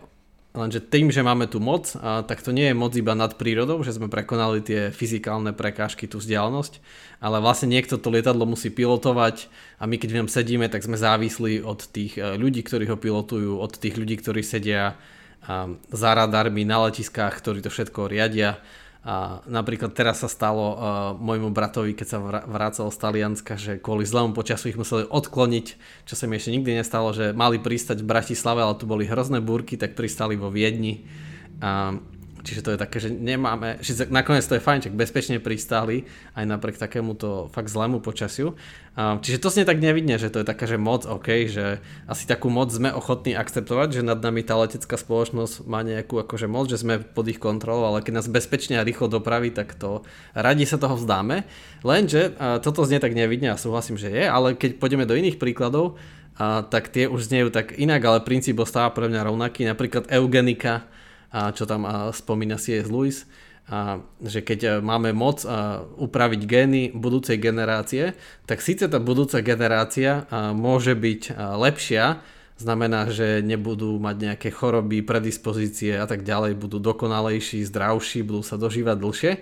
Lenže 0.57 0.81
tým, 0.81 1.13
že 1.13 1.21
máme 1.21 1.45
tu 1.45 1.61
moc, 1.61 1.93
a, 2.01 2.25
tak 2.25 2.41
to 2.41 2.51
nie 2.57 2.73
je 2.73 2.75
moc 2.75 2.97
iba 2.97 3.13
nad 3.13 3.37
prírodou, 3.37 3.85
že 3.85 3.95
sme 3.95 4.09
prekonali 4.09 4.65
tie 4.65 4.81
fyzikálne 4.89 5.53
prekážky, 5.53 6.09
tú 6.09 6.19
vzdialenosť, 6.19 6.81
ale 7.21 7.39
vlastne 7.45 7.69
niekto 7.69 8.01
to 8.01 8.09
lietadlo 8.09 8.49
musí 8.49 8.73
pilotovať 8.73 9.53
a 9.77 9.85
my 9.85 10.01
keď 10.01 10.09
v 10.09 10.19
ňom 10.25 10.29
sedíme, 10.33 10.67
tak 10.73 10.83
sme 10.83 10.97
závislí 10.97 11.61
od 11.63 11.85
tých 11.93 12.17
e, 12.17 12.35
ľudí, 12.41 12.65
ktorí 12.65 12.89
ho 12.89 12.97
pilotujú, 12.97 13.61
od 13.61 13.73
tých 13.77 13.95
ľudí, 14.01 14.17
ktorí 14.19 14.41
sedia 14.41 14.97
za 15.89 16.11
radarmi 16.13 16.69
na 16.69 16.89
letiskách, 16.89 17.41
ktorí 17.41 17.65
to 17.65 17.73
všetko 17.73 18.11
riadia 18.11 18.61
a 19.07 19.41
napríklad 19.47 19.95
teraz 19.95 20.21
sa 20.21 20.29
stalo 20.29 20.75
uh, 20.75 20.77
môjmu 21.17 21.55
bratovi, 21.55 21.95
keď 21.95 22.07
sa 22.07 22.19
vrácal 22.45 22.91
z 22.91 22.99
Talianska, 22.99 23.55
že 23.55 23.79
kvôli 23.79 24.03
zlému 24.03 24.35
počasu 24.35 24.75
ich 24.75 24.79
museli 24.81 25.07
odkloniť, 25.07 25.67
čo 26.03 26.15
sa 26.19 26.27
mi 26.27 26.35
ešte 26.37 26.51
nikdy 26.51 26.83
nestalo, 26.83 27.15
že 27.15 27.31
mali 27.31 27.63
pristať 27.63 28.03
v 28.03 28.11
Bratislave, 28.11 28.61
ale 28.61 28.75
tu 28.75 28.91
boli 28.91 29.07
hrozné 29.07 29.39
búrky, 29.39 29.79
tak 29.79 29.95
pristali 29.95 30.35
vo 30.35 30.51
Viedni. 30.51 31.07
A, 31.63 31.95
čiže 32.49 32.65
to 32.65 32.73
je 32.73 32.81
také, 32.81 32.97
že 32.97 33.13
nemáme, 33.13 33.77
že 33.85 34.09
nakoniec 34.09 34.49
to 34.49 34.57
je 34.57 34.65
fajn, 34.65 34.89
že 34.89 34.97
bezpečne 34.97 35.37
pristáli 35.37 36.09
aj 36.33 36.49
napriek 36.49 36.81
takémuto 36.81 37.53
fakt 37.53 37.69
zlému 37.69 38.01
počasiu. 38.01 38.57
Čiže 38.97 39.39
to 39.39 39.53
si 39.53 39.69
tak 39.69 39.79
nevidne, 39.79 40.17
že 40.17 40.33
to 40.33 40.41
je 40.41 40.49
taká, 40.49 40.65
že 40.65 40.81
moc 40.81 41.05
OK, 41.07 41.47
že 41.47 41.85
asi 42.09 42.25
takú 42.25 42.49
moc 42.51 42.73
sme 42.73 42.91
ochotní 42.91 43.37
akceptovať, 43.37 44.01
že 44.01 44.03
nad 44.03 44.19
nami 44.19 44.43
tá 44.43 44.59
letecká 44.59 44.99
spoločnosť 44.99 45.69
má 45.69 45.85
nejakú 45.85 46.19
akože 46.25 46.49
moc, 46.51 46.67
že 46.67 46.81
sme 46.81 46.99
pod 47.05 47.29
ich 47.31 47.39
kontrolou, 47.39 47.87
ale 47.93 48.03
keď 48.03 48.25
nás 48.25 48.33
bezpečne 48.33 48.81
a 48.81 48.83
rýchlo 48.83 49.07
dopraví, 49.07 49.55
tak 49.55 49.77
to 49.79 50.03
radi 50.35 50.67
sa 50.67 50.81
toho 50.81 50.99
vzdáme. 50.99 51.47
Lenže 51.85 52.35
toto 52.65 52.83
znie 52.83 52.99
tak 52.99 53.15
nevidne 53.15 53.55
a 53.55 53.61
súhlasím, 53.61 54.01
že 54.01 54.11
je, 54.11 54.25
ale 54.27 54.59
keď 54.59 54.83
pôjdeme 54.83 55.07
do 55.07 55.15
iných 55.15 55.39
príkladov, 55.39 56.01
tak 56.71 56.91
tie 56.95 57.11
už 57.11 57.31
znejú 57.31 57.51
tak 57.51 57.75
inak, 57.79 57.99
ale 58.03 58.23
princíp 58.23 58.63
ostáva 58.63 58.95
pre 58.95 59.11
mňa 59.11 59.27
rovnaký. 59.27 59.67
Napríklad 59.67 60.07
eugenika, 60.11 60.87
a, 61.33 61.53
čo 61.53 61.65
tam 61.69 61.85
a, 61.85 62.11
spomína 62.11 62.57
C.S. 62.57 62.89
Lewis, 62.89 63.29
a, 63.69 64.01
že 64.25 64.41
keď 64.41 64.61
a, 64.65 64.71
máme 64.81 65.13
moc 65.13 65.45
a, 65.45 65.85
upraviť 65.85 66.41
gény 66.45 66.83
budúcej 66.97 67.37
generácie, 67.37 68.17
tak 68.49 68.65
síce 68.65 68.89
tá 68.89 68.99
budúca 69.01 69.41
generácia 69.45 70.25
a, 70.29 70.53
môže 70.57 70.97
byť 70.97 71.23
a, 71.33 71.57
lepšia, 71.61 72.21
znamená, 72.59 73.07
že 73.09 73.39
nebudú 73.41 73.97
mať 74.03 74.17
nejaké 74.19 74.49
choroby, 74.51 75.07
predispozície 75.07 75.95
a 75.95 76.07
tak 76.11 76.27
ďalej, 76.27 76.59
budú 76.59 76.83
dokonalejší, 76.83 77.63
zdravší, 77.63 78.27
budú 78.27 78.43
sa 78.43 78.59
dožívať 78.59 78.97
dlhšie, 78.99 79.33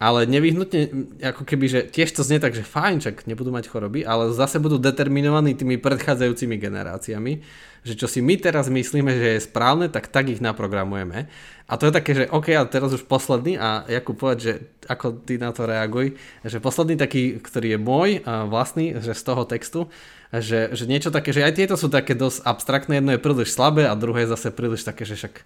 ale 0.00 0.26
nevyhnutne, 0.26 0.80
ako 1.22 1.42
keby, 1.46 1.66
že 1.68 1.80
tiež 1.86 2.10
to 2.16 2.26
znie 2.26 2.42
tak, 2.42 2.56
že 2.56 2.66
fajn, 2.66 2.96
čak 3.04 3.16
nebudú 3.28 3.54
mať 3.54 3.70
choroby, 3.70 4.02
ale 4.02 4.34
zase 4.34 4.58
budú 4.58 4.80
determinovaní 4.80 5.54
tými 5.54 5.78
predchádzajúcimi 5.78 6.58
generáciami, 6.58 7.44
že 7.82 7.94
čo 7.98 8.06
si 8.06 8.22
my 8.22 8.34
teraz 8.38 8.70
myslíme, 8.70 9.10
že 9.14 9.28
je 9.38 9.46
správne, 9.46 9.90
tak 9.90 10.10
tak 10.10 10.30
ich 10.30 10.42
naprogramujeme. 10.42 11.26
A 11.70 11.72
to 11.78 11.88
je 11.88 11.92
také, 11.94 12.12
že 12.14 12.30
OK, 12.30 12.50
a 12.54 12.66
teraz 12.66 12.94
už 12.94 13.06
posledný, 13.06 13.58
a 13.58 13.86
Jakub 13.86 14.18
povedať, 14.18 14.38
že 14.42 14.52
ako 14.86 15.22
ty 15.22 15.38
na 15.38 15.54
to 15.54 15.66
reaguj, 15.66 16.14
že 16.42 16.62
posledný 16.62 16.98
taký, 16.98 17.38
ktorý 17.38 17.74
je 17.74 17.80
môj 17.80 18.08
vlastný, 18.26 18.98
že 18.98 19.14
z 19.14 19.22
toho 19.22 19.42
textu, 19.46 19.86
že, 20.32 20.72
že 20.72 20.88
niečo 20.88 21.12
také, 21.12 21.36
že 21.36 21.44
aj 21.44 21.52
tieto 21.60 21.76
sú 21.76 21.92
také 21.92 22.16
dosť 22.16 22.40
abstraktné, 22.48 22.98
jedno 22.98 23.12
je 23.12 23.20
príliš 23.20 23.52
slabé 23.52 23.84
a 23.84 23.92
druhé 23.92 24.24
je 24.24 24.32
zase 24.32 24.48
príliš 24.48 24.88
také, 24.88 25.04
že 25.04 25.20
však 25.20 25.44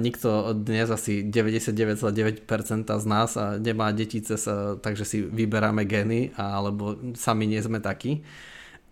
nikto 0.00 0.56
dnes 0.56 0.88
asi 0.88 1.20
99,9% 1.20 2.48
z 2.88 3.04
nás 3.04 3.36
nemá 3.60 3.92
deti 3.92 4.24
cez, 4.24 4.48
takže 4.80 5.04
si 5.04 5.18
vyberáme 5.20 5.84
geny 5.84 6.32
alebo 6.40 6.96
sami 7.12 7.44
nie 7.44 7.60
sme 7.60 7.84
takí. 7.84 8.24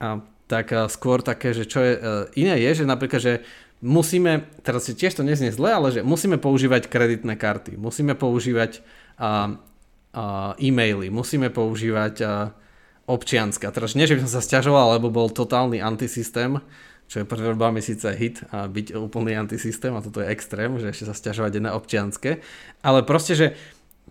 A, 0.02 0.20
tak 0.50 0.68
skôr 0.92 1.24
také, 1.24 1.56
že 1.56 1.64
čo 1.64 1.80
je 1.80 1.96
e, 1.96 2.00
iné 2.36 2.60
je, 2.60 2.82
že 2.82 2.84
napríklad, 2.84 3.22
že 3.24 3.34
musíme, 3.80 4.44
teraz 4.60 4.84
si 4.84 4.92
tiež 4.92 5.16
to 5.16 5.24
neznie 5.24 5.48
zle, 5.48 5.72
ale 5.72 5.88
že 5.88 6.04
musíme 6.04 6.36
používať 6.36 6.92
kreditné 6.92 7.40
karty, 7.40 7.80
musíme 7.80 8.12
používať 8.12 8.84
a, 9.16 9.56
a, 10.12 10.52
e-maily, 10.60 11.08
musíme 11.08 11.48
používať 11.48 12.14
a, 12.20 12.52
občianska. 13.06 13.70
Teraz 13.74 13.98
nie, 13.98 14.06
že 14.06 14.18
by 14.18 14.26
som 14.26 14.32
sa 14.38 14.42
stiažoval, 14.42 14.98
lebo 14.98 15.10
bol 15.10 15.28
totálny 15.28 15.82
antisystém, 15.82 16.62
čo 17.10 17.22
je 17.22 17.28
pred 17.28 17.42
voľbami 17.44 17.82
síce 17.84 18.08
hit 18.16 18.40
a 18.54 18.70
byť 18.70 18.96
úplný 18.96 19.36
antisystém 19.36 19.92
a 19.92 20.00
toto 20.00 20.24
je 20.24 20.30
extrém, 20.32 20.72
že 20.80 20.88
ešte 20.88 21.08
sa 21.10 21.14
stiažovať 21.14 21.60
na 21.60 21.76
občianske, 21.76 22.40
ale 22.80 23.04
proste, 23.04 23.36
že 23.36 23.46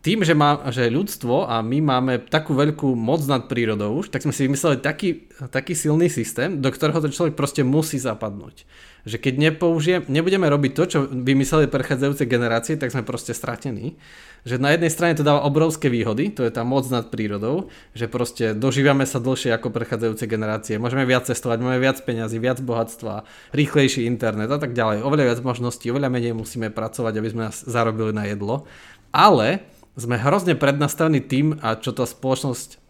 tým, 0.02 0.26
že, 0.26 0.34
má, 0.34 0.58
že 0.74 0.90
ľudstvo 0.90 1.46
a 1.46 1.62
my 1.62 1.78
máme 1.78 2.14
takú 2.26 2.58
veľkú 2.58 2.98
moc 2.98 3.22
nad 3.30 3.46
prírodou 3.46 4.02
už, 4.02 4.10
tak 4.10 4.26
sme 4.26 4.34
si 4.34 4.50
vymysleli 4.50 4.82
taký, 4.82 5.30
taký 5.54 5.78
silný 5.78 6.10
systém, 6.10 6.58
do 6.58 6.74
ktorého 6.74 6.98
ten 7.06 7.14
človek 7.14 7.38
proste 7.38 7.62
musí 7.62 8.02
zapadnúť. 8.02 8.66
Že 9.06 9.18
keď 9.22 9.34
nepoužijem, 9.38 10.02
nebudeme 10.10 10.50
robiť 10.50 10.72
to, 10.74 10.84
čo 10.90 11.00
vymysleli 11.06 11.70
prechádzajúce 11.70 12.26
generácie, 12.26 12.82
tak 12.82 12.90
sme 12.90 13.06
proste 13.06 13.38
stratení 13.38 13.94
že 14.42 14.58
na 14.58 14.74
jednej 14.74 14.90
strane 14.90 15.14
to 15.14 15.26
dáva 15.26 15.46
obrovské 15.46 15.88
výhody, 15.90 16.34
to 16.34 16.42
je 16.42 16.52
tá 16.52 16.66
moc 16.66 16.86
nad 16.90 17.08
prírodou, 17.14 17.70
že 17.94 18.10
proste 18.10 18.58
dožívame 18.58 19.06
sa 19.06 19.22
dlhšie 19.22 19.54
ako 19.54 19.70
prechádzajúce 19.70 20.26
generácie, 20.26 20.82
môžeme 20.82 21.06
viac 21.06 21.30
cestovať, 21.30 21.62
máme 21.62 21.78
viac 21.78 22.02
peňazí, 22.02 22.42
viac 22.42 22.58
bohatstva, 22.62 23.26
rýchlejší 23.54 24.10
internet 24.10 24.50
a 24.50 24.58
tak 24.58 24.74
ďalej, 24.74 25.06
oveľa 25.06 25.24
viac 25.30 25.40
možností, 25.46 25.94
oveľa 25.94 26.10
menej 26.10 26.34
musíme 26.34 26.74
pracovať, 26.74 27.14
aby 27.22 27.30
sme 27.30 27.46
zarobili 27.54 28.12
na 28.12 28.26
jedlo, 28.26 28.66
ale 29.14 29.62
sme 29.94 30.16
hrozne 30.16 30.56
prednastavení 30.58 31.20
tým, 31.22 31.60
a 31.60 31.78
čo 31.78 31.92
tá 31.92 32.08
spoločnosť 32.08 32.90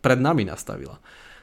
pred 0.00 0.18
nami 0.18 0.48
nastavila 0.48 0.98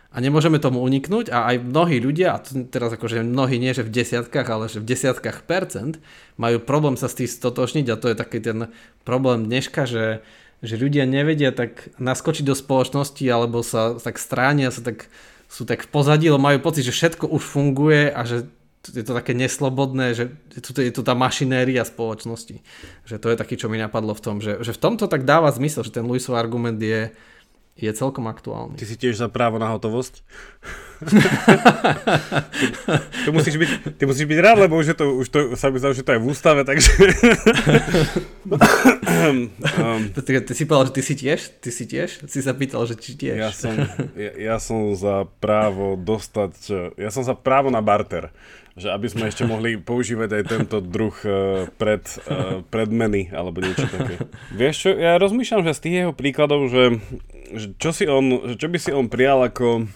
a 0.09 0.17
nemôžeme 0.17 0.57
tomu 0.57 0.81
uniknúť 0.81 1.29
a 1.29 1.53
aj 1.53 1.61
mnohí 1.61 2.01
ľudia, 2.01 2.33
a 2.33 2.41
teraz 2.65 2.89
akože 2.97 3.21
mnohí 3.21 3.61
nie, 3.61 3.77
že 3.77 3.85
v 3.85 3.93
desiatkách, 3.93 4.47
ale 4.49 4.65
že 4.65 4.81
v 4.81 4.89
desiatkách 4.89 5.45
percent 5.45 6.01
majú 6.41 6.57
problém 6.57 6.97
sa 6.97 7.05
s 7.05 7.17
tým 7.17 7.29
stotočniť 7.29 7.85
a 7.93 7.99
to 7.99 8.09
je 8.09 8.17
taký 8.17 8.41
ten 8.41 8.73
problém 9.05 9.45
dneška, 9.45 9.85
že, 9.85 10.25
že 10.65 10.81
ľudia 10.81 11.05
nevedia 11.05 11.53
tak 11.53 11.93
naskočiť 12.01 12.41
do 12.41 12.57
spoločnosti 12.57 13.21
alebo 13.29 13.61
sa 13.61 14.01
tak 14.01 14.17
stránia, 14.17 14.73
sa 14.73 14.81
tak, 14.81 15.13
sú 15.45 15.69
tak 15.69 15.85
v 15.85 15.89
pozadí, 15.93 16.25
lebo 16.33 16.41
majú 16.41 16.57
pocit, 16.57 16.89
že 16.89 16.95
všetko 16.95 17.29
už 17.29 17.43
funguje 17.45 18.09
a 18.09 18.25
že 18.25 18.49
je 18.89 19.03
to 19.03 19.13
také 19.13 19.35
neslobodné, 19.35 20.15
že 20.15 20.31
tu 20.63 20.71
je 20.79 20.89
tu 20.89 21.03
tá 21.03 21.11
mašinéria 21.13 21.83
spoločnosti. 21.83 22.63
Že 23.05 23.15
to 23.19 23.27
je 23.29 23.37
taký, 23.37 23.55
čo 23.59 23.67
mi 23.67 23.75
napadlo 23.75 24.15
v 24.15 24.23
tom, 24.23 24.35
že, 24.39 24.63
že 24.63 24.71
v 24.71 24.81
tomto 24.81 25.11
tak 25.11 25.27
dáva 25.27 25.51
zmysel, 25.51 25.83
že 25.83 25.93
ten 25.93 26.07
Luisov 26.07 26.39
argument 26.39 26.79
je, 26.79 27.11
je 27.79 27.91
celkom 27.95 28.27
aktuálny. 28.27 28.75
Ty 28.75 28.85
si 28.85 28.95
tiež 28.99 29.15
za 29.15 29.31
právo 29.31 29.55
na 29.57 29.71
hotovosť? 29.71 30.21
ty, 33.23 33.29
musíš 33.31 33.55
byť, 33.55 33.69
ty 33.95 34.03
musíš 34.03 34.27
byť 34.27 34.39
rád, 34.43 34.67
lebo 34.67 34.75
už, 34.75 34.91
je 34.91 34.97
to, 34.99 35.05
už 35.15 35.27
to, 35.31 35.39
sa 35.55 35.71
mi 35.71 35.79
zdá, 35.79 35.95
že 35.95 36.03
to 36.03 36.11
je 36.11 36.19
v 36.19 36.27
ústave, 36.27 36.67
takže... 36.67 36.91
um, 39.79 40.11
ty, 40.11 40.31
ty 40.43 40.53
si 40.53 40.67
povedal, 40.67 40.91
že 40.91 40.95
ty 40.99 41.03
si 41.07 41.15
tiež? 41.15 41.39
Ty 41.63 41.69
si 41.71 41.83
tiež? 41.87 42.09
Si 42.27 42.43
sa 42.43 42.51
pýtal, 42.51 42.83
že 42.83 42.99
či 42.99 43.15
tiež. 43.15 43.39
Ja 43.39 43.51
som, 43.55 43.79
ja, 44.19 44.31
ja 44.35 44.57
som 44.59 44.91
za 44.99 45.23
právo 45.39 45.95
dostať... 45.95 46.51
Ja 46.99 47.09
som 47.15 47.23
za 47.23 47.33
právo 47.33 47.71
na 47.71 47.79
barter 47.79 48.27
že 48.77 48.93
aby 48.93 49.07
sme 49.09 49.29
ešte 49.29 49.47
mohli 49.47 49.79
používať 49.79 50.29
aj 50.29 50.43
tento 50.45 50.77
druh 50.83 51.15
uh, 51.25 51.65
pred, 51.79 52.03
uh, 52.27 52.61
predmeny 52.67 53.33
alebo 53.33 53.63
niečo 53.63 53.89
také. 53.89 54.29
Vieš 54.59 54.75
čo, 54.75 54.89
ja 54.93 55.17
rozmýšľam, 55.17 55.65
že 55.65 55.77
z 55.77 55.83
tých 55.83 55.95
jeho 56.05 56.13
príkladov, 56.13 56.69
že, 56.69 57.01
že 57.55 57.73
čo, 57.81 57.89
si 57.95 58.05
on, 58.05 58.53
že 58.53 58.55
čo 58.59 58.67
by 58.69 58.77
si 58.77 58.91
on 58.93 59.09
prijal 59.09 59.45
ako 59.45 59.89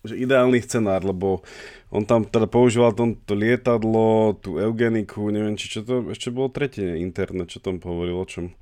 že 0.00 0.16
ideálny 0.16 0.64
scenár, 0.64 1.04
lebo 1.04 1.44
on 1.92 2.08
tam 2.08 2.24
teda 2.24 2.48
používal 2.48 2.96
to 2.96 3.34
lietadlo, 3.36 4.38
tú 4.40 4.56
eugeniku, 4.56 5.28
neviem, 5.28 5.58
či 5.60 5.68
čo 5.68 5.84
to, 5.84 6.08
ešte 6.14 6.32
bolo 6.32 6.48
tretie 6.48 7.02
internet, 7.02 7.52
čo 7.52 7.60
tam 7.60 7.82
hovoril, 7.82 8.16
o 8.16 8.26
čom. 8.26 8.56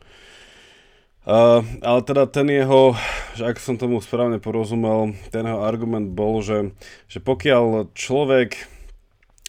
Uh, 1.28 1.60
ale 1.84 2.00
teda 2.08 2.24
ten 2.24 2.48
jeho, 2.48 2.96
že 3.36 3.44
ak 3.44 3.60
som 3.60 3.76
tomu 3.76 4.00
správne 4.00 4.40
porozumel, 4.40 5.12
ten 5.28 5.44
jeho 5.44 5.60
argument 5.60 6.08
bol, 6.16 6.40
že, 6.40 6.72
že 7.04 7.20
pokiaľ 7.20 7.92
človek 7.92 8.56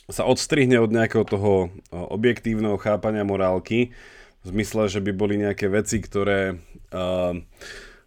sa 0.10 0.26
odstrihne 0.26 0.82
od 0.82 0.90
nejakého 0.90 1.26
toho 1.26 1.70
objektívneho 1.94 2.82
chápania 2.82 3.22
morálky, 3.22 3.94
v 4.40 4.46
zmysle, 4.48 4.88
že 4.88 5.04
by 5.04 5.12
boli 5.12 5.36
nejaké 5.36 5.68
veci, 5.68 6.00
ktoré, 6.00 6.56
uh, 6.96 7.34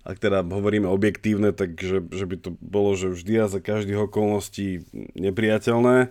ak 0.02 0.16
teda 0.16 0.40
hovoríme 0.42 0.88
objektívne, 0.88 1.52
tak 1.52 1.76
že, 1.76 2.00
že 2.08 2.24
by 2.24 2.36
to 2.40 2.50
bolo, 2.58 2.96
že 2.96 3.12
vždy 3.12 3.34
a 3.44 3.52
za 3.52 3.60
každých 3.60 4.08
okolností 4.08 4.88
nepriateľné. 5.12 6.08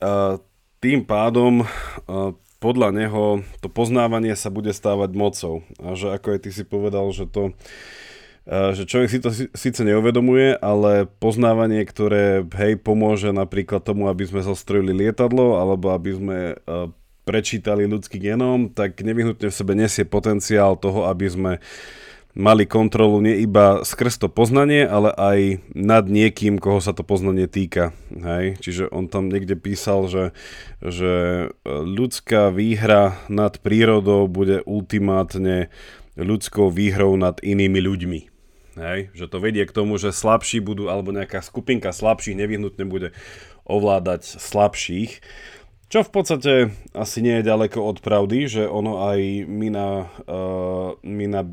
Uh, 0.00 0.40
tým 0.84 1.04
pádom 1.08 1.64
uh, 1.64 2.36
podľa 2.60 2.92
neho 2.92 3.24
to 3.64 3.72
poznávanie 3.72 4.36
sa 4.36 4.52
bude 4.52 4.76
stávať 4.76 5.16
mocou. 5.16 5.64
A 5.80 5.96
že 5.96 6.12
ako 6.12 6.36
aj 6.36 6.40
ty 6.44 6.50
si 6.52 6.64
povedal, 6.68 7.08
že 7.16 7.24
to 7.24 7.56
že 8.50 8.82
človek 8.82 9.08
si 9.08 9.22
to 9.22 9.30
síce 9.54 9.78
neuvedomuje, 9.86 10.58
ale 10.58 11.06
poznávanie, 11.22 11.86
ktoré 11.86 12.42
hej, 12.58 12.74
pomôže 12.82 13.30
napríklad 13.30 13.86
tomu, 13.86 14.10
aby 14.10 14.26
sme 14.26 14.42
zostrojili 14.42 14.90
lietadlo, 15.06 15.62
alebo 15.62 15.94
aby 15.94 16.10
sme 16.10 16.38
prečítali 17.22 17.86
ľudský 17.86 18.18
genom, 18.18 18.74
tak 18.74 18.98
nevyhnutne 19.06 19.54
v 19.54 19.54
sebe 19.54 19.78
nesie 19.78 20.02
potenciál 20.02 20.74
toho, 20.74 21.06
aby 21.06 21.30
sme 21.30 21.52
mali 22.34 22.66
kontrolu 22.66 23.18
nie 23.22 23.42
iba 23.42 23.82
skrz 23.82 24.22
to 24.22 24.28
poznanie, 24.30 24.86
ale 24.86 25.10
aj 25.14 25.38
nad 25.74 26.06
niekým, 26.06 26.62
koho 26.62 26.78
sa 26.78 26.94
to 26.94 27.02
poznanie 27.02 27.50
týka. 27.50 27.90
Hej? 28.10 28.58
Čiže 28.62 28.90
on 28.90 29.10
tam 29.10 29.30
niekde 29.30 29.58
písal, 29.58 30.06
že, 30.06 30.24
že 30.82 31.12
ľudská 31.66 32.54
výhra 32.54 33.18
nad 33.26 33.58
prírodou 33.58 34.30
bude 34.30 34.62
ultimátne 34.66 35.70
ľudskou 36.14 36.70
výhrou 36.70 37.18
nad 37.18 37.38
inými 37.42 37.78
ľuďmi. 37.82 38.29
Hej? 38.80 39.12
Že 39.12 39.26
to 39.28 39.38
vedie 39.38 39.64
k 39.68 39.76
tomu, 39.76 40.00
že 40.00 40.16
slabší 40.16 40.64
budú, 40.64 40.88
alebo 40.88 41.12
nejaká 41.12 41.44
skupinka 41.44 41.92
slabších 41.92 42.34
nevyhnutne 42.34 42.88
bude 42.88 43.12
ovládať 43.68 44.40
slabších. 44.40 45.20
Čo 45.90 46.06
v 46.06 46.10
podstate 46.14 46.52
asi 46.94 47.18
nie 47.18 47.42
je 47.42 47.50
ďaleko 47.50 47.82
od 47.82 47.98
pravdy, 47.98 48.46
že 48.46 48.62
ono 48.62 49.10
aj 49.10 49.20
my 49.50 49.68
na, 49.74 50.06
uh, 50.30 50.94
my 51.02 51.26
na 51.26 51.50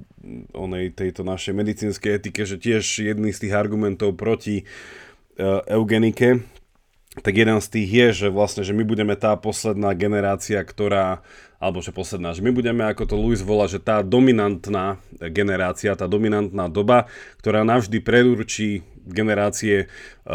onej 0.54 0.94
tejto 0.94 1.26
našej 1.26 1.58
medicínskej 1.58 2.22
etike, 2.22 2.46
že 2.46 2.62
tiež 2.62 2.86
jedný 2.86 3.34
z 3.34 3.50
tých 3.50 3.54
argumentov 3.58 4.14
proti 4.14 4.62
uh, 4.62 5.66
eugenike 5.66 6.46
tak 7.22 7.34
jeden 7.34 7.58
z 7.62 7.68
tých 7.68 7.90
je, 7.90 8.08
že 8.26 8.28
vlastne, 8.30 8.62
že 8.62 8.76
my 8.76 8.84
budeme 8.86 9.16
tá 9.18 9.34
posledná 9.38 9.94
generácia, 9.98 10.62
ktorá, 10.62 11.26
alebo 11.58 11.82
že 11.82 11.96
posledná, 11.96 12.34
že 12.34 12.46
my 12.46 12.52
budeme, 12.54 12.86
ako 12.86 13.04
to 13.10 13.16
Louis 13.18 13.42
volá, 13.42 13.66
že 13.66 13.82
tá 13.82 14.06
dominantná 14.06 15.02
generácia, 15.34 15.98
tá 15.98 16.06
dominantná 16.06 16.70
doba, 16.70 17.10
ktorá 17.42 17.66
navždy 17.66 17.98
predurčí 18.02 18.86
generácie 19.10 19.76
e, 19.84 19.86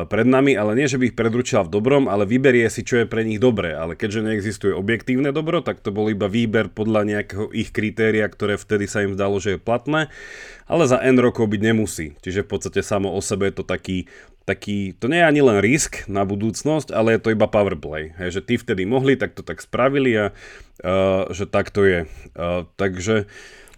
pred 0.08 0.24
nami, 0.24 0.56
ale 0.56 0.72
nie, 0.74 0.88
že 0.88 0.96
by 0.96 1.12
ich 1.12 1.18
predručila 1.18 1.62
v 1.62 1.72
dobrom, 1.72 2.08
ale 2.08 2.24
vyberie 2.24 2.66
si, 2.72 2.82
čo 2.82 3.04
je 3.04 3.06
pre 3.06 3.22
nich 3.22 3.38
dobré. 3.38 3.76
Ale 3.76 3.94
keďže 3.94 4.24
neexistuje 4.24 4.72
objektívne 4.72 5.30
dobro, 5.30 5.60
tak 5.60 5.84
to 5.84 5.92
bol 5.94 6.08
iba 6.08 6.26
výber 6.26 6.72
podľa 6.72 7.04
nejakého 7.06 7.52
ich 7.52 7.70
kritéria, 7.70 8.26
ktoré 8.26 8.56
vtedy 8.56 8.88
sa 8.88 9.04
im 9.04 9.12
zdalo, 9.14 9.38
že 9.38 9.56
je 9.56 9.58
platné, 9.60 10.08
ale 10.66 10.88
za 10.88 10.98
N 10.98 11.20
rokov 11.20 11.52
byť 11.52 11.60
nemusí. 11.60 12.16
Čiže 12.24 12.44
v 12.44 12.50
podstate 12.50 12.80
samo 12.80 13.12
o 13.12 13.20
sebe 13.20 13.52
je 13.52 13.60
to 13.60 13.64
taký, 13.68 14.08
taký 14.48 14.96
to 14.96 15.06
nie 15.06 15.20
je 15.20 15.28
ani 15.28 15.42
len 15.44 15.58
risk 15.62 16.08
na 16.10 16.26
budúcnosť, 16.26 16.90
ale 16.90 17.14
je 17.14 17.20
to 17.22 17.32
iba 17.34 17.46
powerplay. 17.46 18.16
Hej, 18.18 18.40
že 18.40 18.42
tí 18.42 18.54
vtedy 18.58 18.88
mohli, 18.88 19.14
tak 19.14 19.36
to 19.36 19.44
tak 19.44 19.60
spravili 19.60 20.16
a 20.18 20.26
uh, 20.32 21.28
že 21.30 21.46
tak 21.46 21.70
to 21.70 21.84
je. 21.84 22.00
Uh, 22.34 22.66
takže 22.74 23.30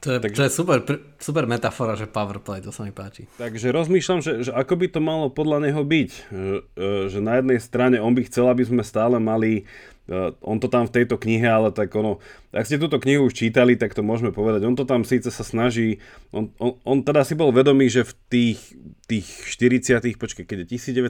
to 0.05 0.09
je, 0.13 0.19
Takže, 0.21 0.37
to 0.37 0.45
je 0.45 0.53
super, 0.53 0.79
super 1.17 1.49
metafora, 1.49 1.97
že 1.97 2.05
powerplay, 2.05 2.61
to 2.61 2.69
sa 2.69 2.85
mi 2.85 2.93
páči. 2.93 3.25
Takže 3.41 3.73
rozmýšľam, 3.73 4.21
že, 4.21 4.33
že 4.45 4.53
ako 4.53 4.75
by 4.77 4.87
to 4.93 5.01
malo 5.01 5.33
podľa 5.33 5.65
neho 5.65 5.81
byť. 5.81 6.11
Že, 6.29 6.55
e, 6.77 6.89
že 7.09 7.19
na 7.25 7.41
jednej 7.41 7.57
strane 7.57 7.97
on 7.97 8.13
by 8.13 8.29
chcel, 8.29 8.53
aby 8.53 8.69
sme 8.69 8.85
stále 8.85 9.17
mali 9.17 9.65
Uh, 10.05 10.37
on 10.45 10.61
to 10.61 10.69
tam 10.69 10.85
v 10.85 11.01
tejto 11.01 11.17
knihe, 11.17 11.49
ale 11.49 11.73
tak 11.73 11.89
ono, 11.97 12.21
ak 12.55 12.67
ste 12.71 12.79
túto 12.79 13.03
knihu 13.03 13.27
už 13.27 13.35
čítali, 13.35 13.75
tak 13.75 13.97
to 13.97 14.05
môžeme 14.05 14.31
povedať. 14.31 14.63
On 14.69 14.77
to 14.77 14.87
tam 14.87 15.03
síce 15.03 15.27
sa 15.33 15.43
snaží, 15.43 15.99
on, 16.31 16.53
on, 16.61 16.79
on 16.87 16.99
teda 17.03 17.27
si 17.27 17.35
bol 17.35 17.51
vedomý, 17.51 17.91
že 17.91 18.07
v 18.07 18.13
tých, 18.29 18.61
tých 19.09 19.27
40 19.49 20.21
počkej, 20.21 20.45
keď 20.47 20.59
je 20.63 20.67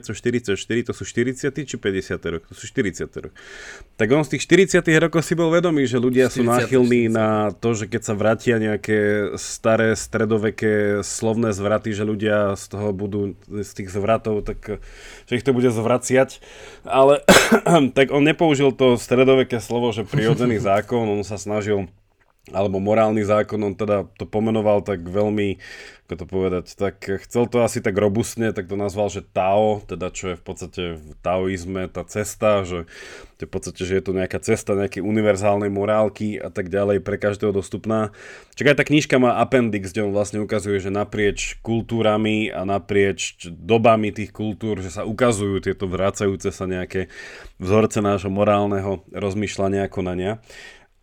1944, 0.07 0.55
to 0.87 0.93
sú 0.95 1.03
40 1.03 1.51
či 1.51 1.75
50 1.75 2.33
rok? 2.33 2.41
To 2.47 2.55
sú 2.55 2.65
40 2.71 3.11
rok. 3.19 3.33
Tak 3.99 4.07
on 4.15 4.23
z 4.23 4.37
tých 4.37 4.71
40 4.71 4.87
rokov 5.03 5.27
si 5.27 5.35
bol 5.35 5.51
vedomý, 5.51 5.83
že 5.85 5.99
ľudia 5.99 6.31
40, 6.31 6.35
sú 6.39 6.41
náchylní 6.47 7.11
40. 7.11 7.19
na 7.19 7.51
to, 7.51 7.75
že 7.75 7.91
keď 7.91 8.01
sa 8.01 8.13
vrátia 8.15 8.55
nejaké 8.63 9.31
staré, 9.35 9.99
stredoveké 9.99 11.03
slovné 11.03 11.51
zvraty, 11.51 11.91
že 11.91 12.07
ľudia 12.07 12.55
z 12.55 12.63
toho 12.71 12.95
budú, 12.95 13.35
z 13.51 13.71
tých 13.75 13.91
zvratov, 13.91 14.47
tak 14.47 14.79
že 15.27 15.33
ich 15.35 15.43
to 15.43 15.51
bude 15.51 15.67
zvraciať. 15.67 16.39
Ale 16.87 17.21
tak 17.97 18.15
on 18.15 18.23
nepoužil 18.23 18.71
to 18.71 18.85
to 18.85 19.01
stredoveké 19.01 19.57
slovo, 19.57 19.89
že 19.89 20.05
prirodzený 20.05 20.61
zákon, 20.69 21.09
on 21.09 21.25
sa 21.25 21.34
snažil 21.37 21.87
alebo 22.53 22.77
morálny 22.77 23.25
zákon, 23.25 23.57
on 23.57 23.73
teda 23.73 24.05
to 24.21 24.29
pomenoval 24.29 24.85
tak 24.85 25.01
veľmi, 25.01 25.57
ako 26.05 26.13
to 26.13 26.25
povedať, 26.29 26.65
tak 26.77 27.01
chcel 27.25 27.49
to 27.49 27.65
asi 27.65 27.81
tak 27.81 27.97
robustne, 27.97 28.53
tak 28.53 28.69
to 28.69 28.77
nazval, 28.77 29.09
že 29.09 29.25
Tao, 29.25 29.81
teda 29.81 30.13
čo 30.13 30.29
je 30.29 30.35
v 30.37 30.43
podstate 30.45 30.83
v 31.01 31.09
taoizme 31.25 31.89
tá 31.89 32.05
cesta, 32.05 32.61
že 32.61 32.85
v 33.41 33.49
podstate, 33.49 33.81
že 33.81 33.97
je 33.97 34.03
to 34.05 34.13
nejaká 34.13 34.37
cesta 34.45 34.77
nejakej 34.77 35.01
univerzálnej 35.01 35.73
morálky 35.73 36.37
a 36.37 36.53
tak 36.53 36.69
ďalej, 36.69 37.01
pre 37.01 37.17
každého 37.17 37.49
dostupná. 37.49 38.13
Čak 38.53 38.71
aj 38.71 38.77
tá 38.77 38.83
knižka 38.85 39.17
má 39.17 39.41
appendix, 39.41 39.89
kde 39.89 40.05
on 40.05 40.13
vlastne 40.13 40.37
ukazuje, 40.37 40.77
že 40.77 40.93
naprieč 40.93 41.57
kultúrami 41.65 42.53
a 42.53 42.61
naprieč 42.61 43.41
dobami 43.49 44.13
tých 44.13 44.29
kultúr, 44.29 44.85
že 44.85 44.93
sa 44.93 45.01
ukazujú 45.01 45.65
tieto 45.65 45.89
vracajúce 45.89 46.53
sa 46.53 46.69
nejaké 46.69 47.09
vzorce 47.57 48.05
nášho 48.05 48.29
morálneho 48.29 49.01
rozmýšľania 49.09 49.89
a 49.89 49.91
konania. 49.91 50.37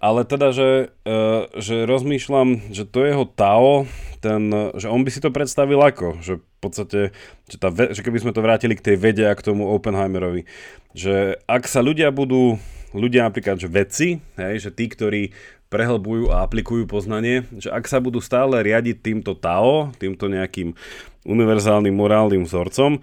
Ale 0.03 0.27
teda, 0.27 0.51
že, 0.51 0.91
uh, 1.07 1.47
že 1.55 1.87
rozmýšľam, 1.87 2.75
že 2.75 2.83
to 2.91 3.07
jeho 3.07 3.23
Tao, 3.23 3.87
ten, 4.19 4.51
že 4.75 4.91
on 4.91 5.07
by 5.07 5.11
si 5.15 5.23
to 5.23 5.31
predstavil 5.31 5.79
ako, 5.79 6.19
že 6.19 6.43
v 6.43 6.59
podstate, 6.59 7.01
že, 7.47 7.57
tá, 7.59 7.71
že 7.71 8.03
keby 8.03 8.19
sme 8.19 8.35
to 8.35 8.43
vrátili 8.43 8.75
k 8.75 8.83
tej 8.83 8.97
vede 8.99 9.23
a 9.27 9.35
k 9.39 9.47
tomu 9.47 9.71
Oppenheimerovi, 9.71 10.47
že 10.91 11.39
ak 11.47 11.71
sa 11.71 11.83
ľudia 11.83 12.11
budú, 12.11 12.59
ľudia 12.95 13.31
napríklad, 13.31 13.63
že 13.63 13.71
vedci, 13.71 14.19
hej, 14.39 14.55
že 14.59 14.71
tí, 14.75 14.91
ktorí 14.91 15.35
prehlbujú 15.73 16.29
a 16.29 16.45
aplikujú 16.45 16.85
poznanie, 16.85 17.49
že 17.57 17.73
ak 17.73 17.89
sa 17.89 18.03
budú 18.03 18.21
stále 18.21 18.61
riadiť 18.61 19.01
týmto 19.01 19.33
Tao, 19.33 19.95
týmto 19.97 20.29
nejakým 20.29 20.77
univerzálnym 21.25 21.95
morálnym 21.95 22.45
vzorcom, 22.45 23.01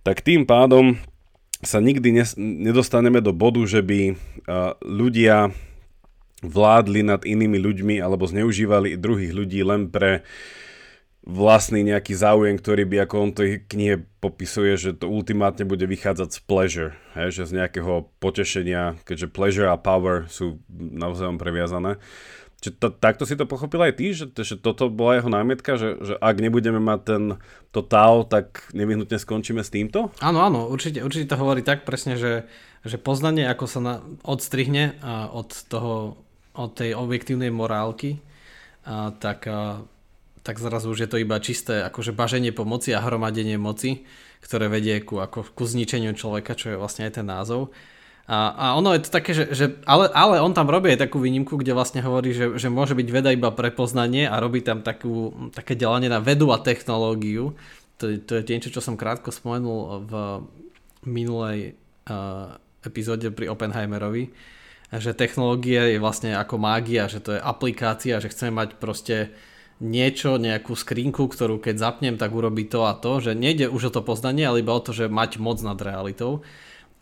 tak 0.00 0.22
tým 0.22 0.48
pádom 0.48 0.96
sa 1.60 1.82
nikdy 1.82 2.14
nedostaneme 2.38 3.20
do 3.20 3.36
bodu, 3.36 3.60
že 3.68 3.84
by 3.84 4.00
uh, 4.12 4.76
ľudia 4.80 5.52
vládli 6.44 7.00
nad 7.00 7.24
inými 7.24 7.56
ľuďmi 7.56 7.94
alebo 8.00 8.28
zneužívali 8.28 9.00
druhých 9.00 9.32
ľudí 9.32 9.60
len 9.64 9.88
pre 9.88 10.26
vlastný 11.26 11.82
nejaký 11.82 12.14
záujem, 12.14 12.54
ktorý 12.54 12.86
by, 12.86 12.96
ako 13.02 13.14
on 13.18 13.30
to 13.34 13.42
knihe 13.66 14.06
popisuje, 14.22 14.78
že 14.78 14.94
to 14.94 15.10
ultimátne 15.10 15.66
bude 15.66 15.82
vychádzať 15.82 16.28
z 16.30 16.38
pleasure, 16.46 16.92
hej, 17.18 17.42
že 17.42 17.50
z 17.50 17.52
nejakého 17.58 18.06
potešenia, 18.22 18.94
keďže 19.02 19.34
pleasure 19.34 19.66
a 19.66 19.74
power 19.74 20.30
sú 20.30 20.62
naozaj 20.70 21.34
previazané. 21.34 21.98
Čiže 22.62 22.72
to, 22.78 22.88
takto 22.88 23.28
si 23.28 23.36
to 23.36 23.44
pochopil 23.44 23.84
aj 23.84 24.00
ty, 24.00 24.16
že, 24.16 24.32
že 24.32 24.56
toto 24.56 24.88
bola 24.88 25.20
jeho 25.20 25.28
námietka, 25.28 25.76
že, 25.76 26.00
že 26.00 26.14
ak 26.16 26.40
nebudeme 26.40 26.80
mať 26.80 27.00
ten, 27.04 27.22
to 27.68 27.84
Tao, 27.84 28.24
tak 28.24 28.72
nevyhnutne 28.72 29.20
skončíme 29.20 29.60
s 29.60 29.68
týmto? 29.68 30.08
Áno, 30.24 30.40
áno, 30.40 30.70
určite, 30.70 31.04
určite 31.04 31.36
to 31.36 31.40
hovorí 31.42 31.60
tak 31.60 31.84
presne, 31.84 32.16
že, 32.16 32.48
že 32.86 32.96
poznanie, 32.96 33.44
ako 33.44 33.64
sa 33.68 33.80
na, 33.82 33.94
odstrihne 34.24 34.96
od 35.36 35.52
toho 35.68 36.16
od 36.56 36.72
tej 36.72 36.96
objektívnej 36.96 37.52
morálky, 37.52 38.18
a, 38.88 39.12
tak, 39.12 39.44
a, 39.46 39.84
tak 40.40 40.56
zrazu 40.58 40.90
už 40.90 41.06
je 41.06 41.10
to 41.10 41.20
iba 41.20 41.36
čisté 41.38 41.84
akože 41.84 42.16
baženie 42.16 42.50
pomoci 42.50 42.96
a 42.96 43.04
hromadenie 43.04 43.60
moci, 43.60 44.08
ktoré 44.40 44.72
vedie 44.72 45.02
ku, 45.04 45.20
ako, 45.20 45.52
ku 45.52 45.64
zničeniu 45.68 46.16
človeka, 46.16 46.56
čo 46.56 46.74
je 46.74 46.80
vlastne 46.80 47.06
aj 47.06 47.12
ten 47.20 47.26
názov. 47.26 47.74
A, 48.26 48.50
a 48.58 48.66
ono 48.74 48.90
je 48.90 49.06
to 49.06 49.10
také, 49.14 49.30
že, 49.38 49.54
že 49.54 49.64
ale, 49.86 50.10
ale 50.10 50.42
on 50.42 50.50
tam 50.50 50.66
robí 50.66 50.90
aj 50.90 51.06
takú 51.06 51.22
výnimku, 51.22 51.54
kde 51.54 51.78
vlastne 51.78 52.02
hovorí, 52.02 52.34
že, 52.34 52.58
že 52.58 52.66
môže 52.66 52.98
byť 52.98 53.08
veda 53.14 53.30
iba 53.30 53.54
pre 53.54 53.70
poznanie 53.70 54.26
a 54.26 54.42
robí 54.42 54.66
tam 54.66 54.82
takú, 54.82 55.30
také 55.54 55.78
delanie 55.78 56.10
na 56.10 56.18
vedu 56.18 56.50
a 56.50 56.58
technológiu. 56.58 57.54
To, 58.02 58.10
to 58.18 58.42
je 58.42 58.50
niečo, 58.50 58.74
čo 58.74 58.82
som 58.82 58.98
krátko 58.98 59.30
spomenul 59.30 60.02
v 60.10 60.12
minulej 61.06 61.78
uh, 62.10 62.58
epizóde 62.82 63.30
pri 63.30 63.46
Oppenheimerovi, 63.46 64.34
že 64.94 65.16
technológia 65.16 65.90
je 65.90 65.98
vlastne 65.98 66.38
ako 66.38 66.62
mágia, 66.62 67.10
že 67.10 67.18
to 67.18 67.34
je 67.34 67.40
aplikácia, 67.42 68.22
že 68.22 68.30
chceme 68.30 68.54
mať 68.62 68.68
proste 68.78 69.34
niečo, 69.82 70.40
nejakú 70.40 70.72
skrinku, 70.72 71.28
ktorú 71.28 71.60
keď 71.60 71.76
zapnem, 71.76 72.16
tak 72.16 72.32
urobí 72.32 72.64
to 72.64 72.88
a 72.88 72.96
to, 72.96 73.20
že 73.20 73.36
nejde 73.36 73.68
už 73.68 73.92
o 73.92 73.94
to 73.94 74.00
poznanie, 74.00 74.48
ale 74.48 74.64
iba 74.64 74.72
o 74.72 74.80
to, 74.80 74.96
že 74.96 75.12
mať 75.12 75.36
moc 75.36 75.60
nad 75.60 75.76
realitou. 75.76 76.40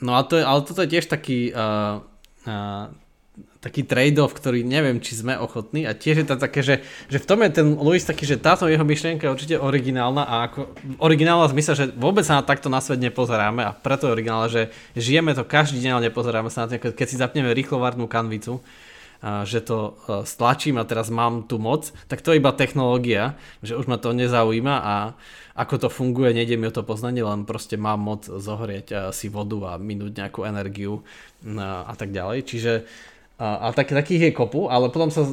No 0.03 0.19
a 0.19 0.27
to 0.27 0.43
je, 0.43 0.45
ale 0.45 0.61
toto 0.67 0.83
je 0.83 0.91
tiež 0.91 1.07
taký 1.07 1.55
uh, 1.55 2.03
uh, 2.51 2.91
taký 3.65 3.81
trade-off, 3.89 4.37
ktorý 4.37 4.61
neviem, 4.61 5.01
či 5.01 5.17
sme 5.17 5.41
ochotní 5.41 5.89
a 5.89 5.97
tiež 5.97 6.21
je 6.21 6.27
to 6.29 6.37
také, 6.37 6.61
že, 6.61 6.85
že 7.09 7.17
v 7.17 7.25
tom 7.25 7.41
je 7.41 7.65
ten 7.65 7.73
Louis 7.73 8.05
taký, 8.05 8.29
že 8.29 8.37
táto 8.37 8.69
jeho 8.69 8.85
myšlienka 8.85 9.25
je 9.25 9.33
určite 9.33 9.57
originálna 9.57 10.29
a 10.29 10.35
ako 10.53 10.69
originálna 11.01 11.49
zmysel, 11.49 11.73
že 11.73 11.87
vôbec 11.97 12.29
sa 12.29 12.37
na 12.37 12.45
takto 12.45 12.69
na 12.69 12.85
svet 12.85 13.01
nepozeráme 13.01 13.65
a 13.65 13.73
preto 13.73 14.05
je 14.05 14.15
originálna, 14.21 14.49
že 14.53 14.63
žijeme 14.93 15.33
to 15.33 15.49
každý 15.49 15.81
deň, 15.81 15.91
ale 15.97 16.13
nepozeráme 16.13 16.53
sa 16.53 16.69
na 16.69 16.77
to, 16.77 16.93
keď 16.93 17.07
si 17.09 17.17
zapneme 17.17 17.57
rýchlovarnú 17.57 18.05
kanvicu, 18.05 18.61
že 19.25 19.65
to 19.65 19.97
stlačím 20.29 20.77
a 20.77 20.85
teraz 20.85 21.09
mám 21.09 21.49
tu 21.49 21.57
moc, 21.57 21.97
tak 22.13 22.21
to 22.21 22.37
je 22.37 22.45
iba 22.45 22.53
technológia, 22.53 23.41
že 23.65 23.73
už 23.73 23.89
ma 23.89 23.97
to 23.97 24.13
nezaujíma 24.13 24.75
a 24.85 24.95
ako 25.57 25.87
to 25.87 25.89
funguje, 25.89 26.37
nejde 26.37 26.61
mi 26.61 26.69
o 26.69 26.75
to 26.75 26.85
poznanie, 26.85 27.25
len 27.25 27.49
proste 27.49 27.81
mám 27.81 28.05
moc 28.05 28.29
zohrieť 28.29 29.15
si 29.17 29.33
vodu 29.33 29.73
a 29.73 29.81
minúť 29.81 30.13
nejakú 30.13 30.45
energiu 30.45 31.07
a 31.57 31.95
tak 31.97 32.13
ďalej. 32.13 32.39
Čiže 32.45 32.73
a, 33.35 33.69
a 33.69 33.73
tak, 33.75 33.91
takých 33.91 34.31
je 34.31 34.37
kopu, 34.37 34.71
ale 34.71 34.91
potom 34.95 35.11
sa 35.11 35.27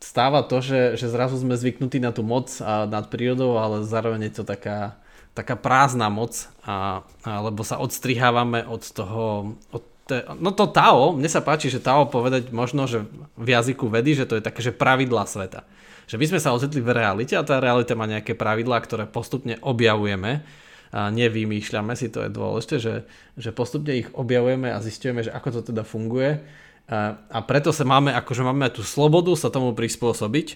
stáva 0.00 0.44
to, 0.44 0.60
že, 0.60 1.00
že 1.00 1.08
zrazu 1.08 1.40
sme 1.40 1.56
zvyknutí 1.56 1.98
na 1.98 2.12
tú 2.12 2.20
moc 2.20 2.52
a 2.60 2.84
nad 2.84 3.08
prírodou, 3.08 3.56
ale 3.56 3.82
zároveň 3.88 4.28
je 4.28 4.34
to 4.40 4.44
taká, 4.44 5.00
taká 5.32 5.56
prázdna 5.56 6.12
moc, 6.12 6.52
a, 6.68 7.00
a, 7.24 7.40
lebo 7.40 7.64
sa 7.64 7.80
odstrihávame 7.80 8.68
od 8.68 8.82
toho, 8.92 9.56
od 9.72 9.82
te, 10.06 10.22
no 10.38 10.54
to 10.54 10.70
Tao, 10.70 11.16
mne 11.16 11.26
sa 11.26 11.42
páči, 11.42 11.72
že 11.72 11.82
Tao 11.82 12.06
povedať 12.06 12.54
možno, 12.54 12.86
že 12.86 13.02
v 13.34 13.48
jazyku 13.50 13.90
vedy, 13.90 14.14
že 14.14 14.28
to 14.28 14.38
je 14.38 14.46
také, 14.46 14.62
že 14.62 14.70
pravidlá 14.70 15.26
sveta. 15.26 15.66
Že 16.06 16.22
my 16.22 16.26
sme 16.30 16.40
sa 16.40 16.54
ocitli 16.54 16.78
v 16.78 16.94
realite 16.94 17.34
a 17.34 17.42
tá 17.42 17.58
realita 17.58 17.98
má 17.98 18.06
nejaké 18.06 18.38
pravidlá, 18.38 18.78
ktoré 18.86 19.10
postupne 19.10 19.58
objavujeme 19.58 20.46
a 20.94 21.10
nevymýšľame 21.10 21.98
si, 21.98 22.06
to 22.06 22.22
je 22.22 22.30
dôležité, 22.30 22.76
že, 22.78 22.94
že 23.34 23.50
postupne 23.50 23.90
ich 23.90 24.06
objavujeme 24.14 24.70
a 24.70 24.78
zistujeme, 24.78 25.26
že 25.26 25.34
ako 25.34 25.58
to 25.58 25.74
teda 25.74 25.82
funguje 25.82 26.46
a 26.86 27.38
preto 27.42 27.74
sa 27.74 27.82
máme, 27.82 28.14
akože 28.14 28.46
máme 28.46 28.70
tú 28.70 28.86
slobodu 28.86 29.34
sa 29.34 29.50
tomu 29.50 29.74
prispôsobiť, 29.74 30.46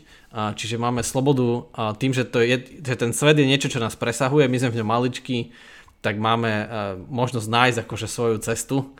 čiže 0.55 0.79
máme 0.79 1.03
slobodu 1.03 1.67
tým, 1.99 2.15
že, 2.15 2.23
to 2.23 2.39
je, 2.39 2.79
že 2.79 2.95
ten 2.95 3.11
svet 3.11 3.35
je 3.35 3.51
niečo, 3.51 3.67
čo 3.67 3.83
nás 3.83 3.99
presahuje, 3.99 4.47
my 4.47 4.57
sme 4.63 4.71
v 4.71 4.79
ňom 4.79 4.89
maličkí, 4.89 5.51
tak 5.99 6.23
máme 6.23 6.71
možnosť 7.11 7.49
nájsť 7.51 7.79
akože 7.83 8.07
svoju 8.07 8.37
cestu 8.47 8.95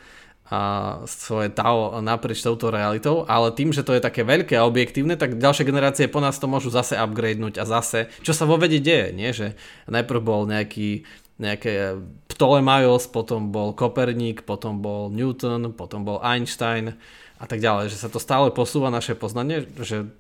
a 0.51 0.61
svoje 1.07 1.55
tao 1.55 2.03
naprieč 2.03 2.43
touto 2.43 2.75
realitou, 2.75 3.23
ale 3.31 3.55
tým, 3.55 3.71
že 3.71 3.87
to 3.87 3.95
je 3.95 4.03
také 4.03 4.27
veľké 4.27 4.59
a 4.59 4.67
objektívne, 4.67 5.15
tak 5.15 5.39
ďalšie 5.39 5.63
generácie 5.63 6.11
po 6.11 6.19
nás 6.19 6.43
to 6.43 6.51
môžu 6.51 6.75
zase 6.75 6.99
upgradenúť 6.99 7.63
a 7.63 7.65
zase, 7.65 8.11
čo 8.27 8.35
sa 8.35 8.51
vo 8.51 8.59
vede 8.59 8.83
deje, 8.83 9.15
nie? 9.15 9.31
že 9.31 9.55
najprv 9.87 10.19
bol 10.19 10.51
nejaký 10.51 11.07
nejaké 11.41 11.97
Ptolemaios, 12.29 13.09
potom 13.09 13.49
bol 13.49 13.73
Koperník, 13.73 14.45
potom 14.45 14.85
bol 14.85 15.09
Newton, 15.09 15.73
potom 15.73 16.05
bol 16.05 16.21
Einstein 16.21 16.95
a 17.41 17.45
tak 17.49 17.65
ďalej, 17.65 17.89
že 17.89 18.01
sa 18.01 18.13
to 18.13 18.21
stále 18.21 18.53
posúva 18.53 18.93
naše 18.93 19.17
poznanie, 19.17 19.65
že 19.81 20.13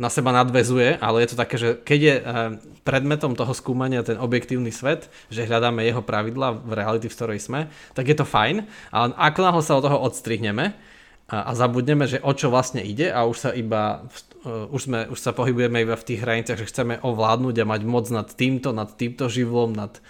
na 0.00 0.08
seba 0.08 0.32
nadvezuje, 0.32 0.96
ale 0.98 1.22
je 1.22 1.28
to 1.30 1.36
také, 1.36 1.56
že 1.60 1.76
keď 1.84 2.00
je 2.00 2.14
eh, 2.16 2.24
predmetom 2.82 3.36
toho 3.36 3.52
skúmania 3.52 4.00
ten 4.00 4.16
objektívny 4.16 4.72
svet, 4.72 5.12
že 5.28 5.44
hľadáme 5.44 5.84
jeho 5.84 6.00
pravidla 6.00 6.56
v 6.56 6.72
reality, 6.72 7.12
v 7.12 7.16
ktorej 7.16 7.40
sme, 7.44 7.60
tak 7.92 8.08
je 8.08 8.16
to 8.16 8.24
fajn, 8.24 8.64
ale 8.88 9.12
ako 9.14 9.38
náhle 9.44 9.62
sa 9.62 9.76
od 9.76 9.84
toho 9.84 10.00
odstrihneme 10.00 10.72
a, 11.28 11.36
a 11.48 11.52
zabudneme, 11.52 12.08
že 12.08 12.24
o 12.24 12.32
čo 12.32 12.48
vlastne 12.48 12.80
ide 12.80 13.12
a 13.12 13.28
už 13.28 13.36
sa 13.36 13.50
iba 13.52 14.08
uh, 14.44 14.68
už, 14.74 14.80
sme, 14.90 15.00
už 15.12 15.18
sa 15.20 15.30
pohybujeme 15.36 15.84
iba 15.84 15.94
v 15.94 16.06
tých 16.08 16.20
hraniciach, 16.24 16.58
že 16.58 16.68
chceme 16.68 16.98
ovládnuť 17.00 17.56
a 17.62 17.68
mať 17.68 17.80
moc 17.86 18.06
nad 18.10 18.28
týmto, 18.32 18.74
nad 18.74 18.90
týmto 18.96 19.30
živlom, 19.30 19.72
nad, 19.72 20.02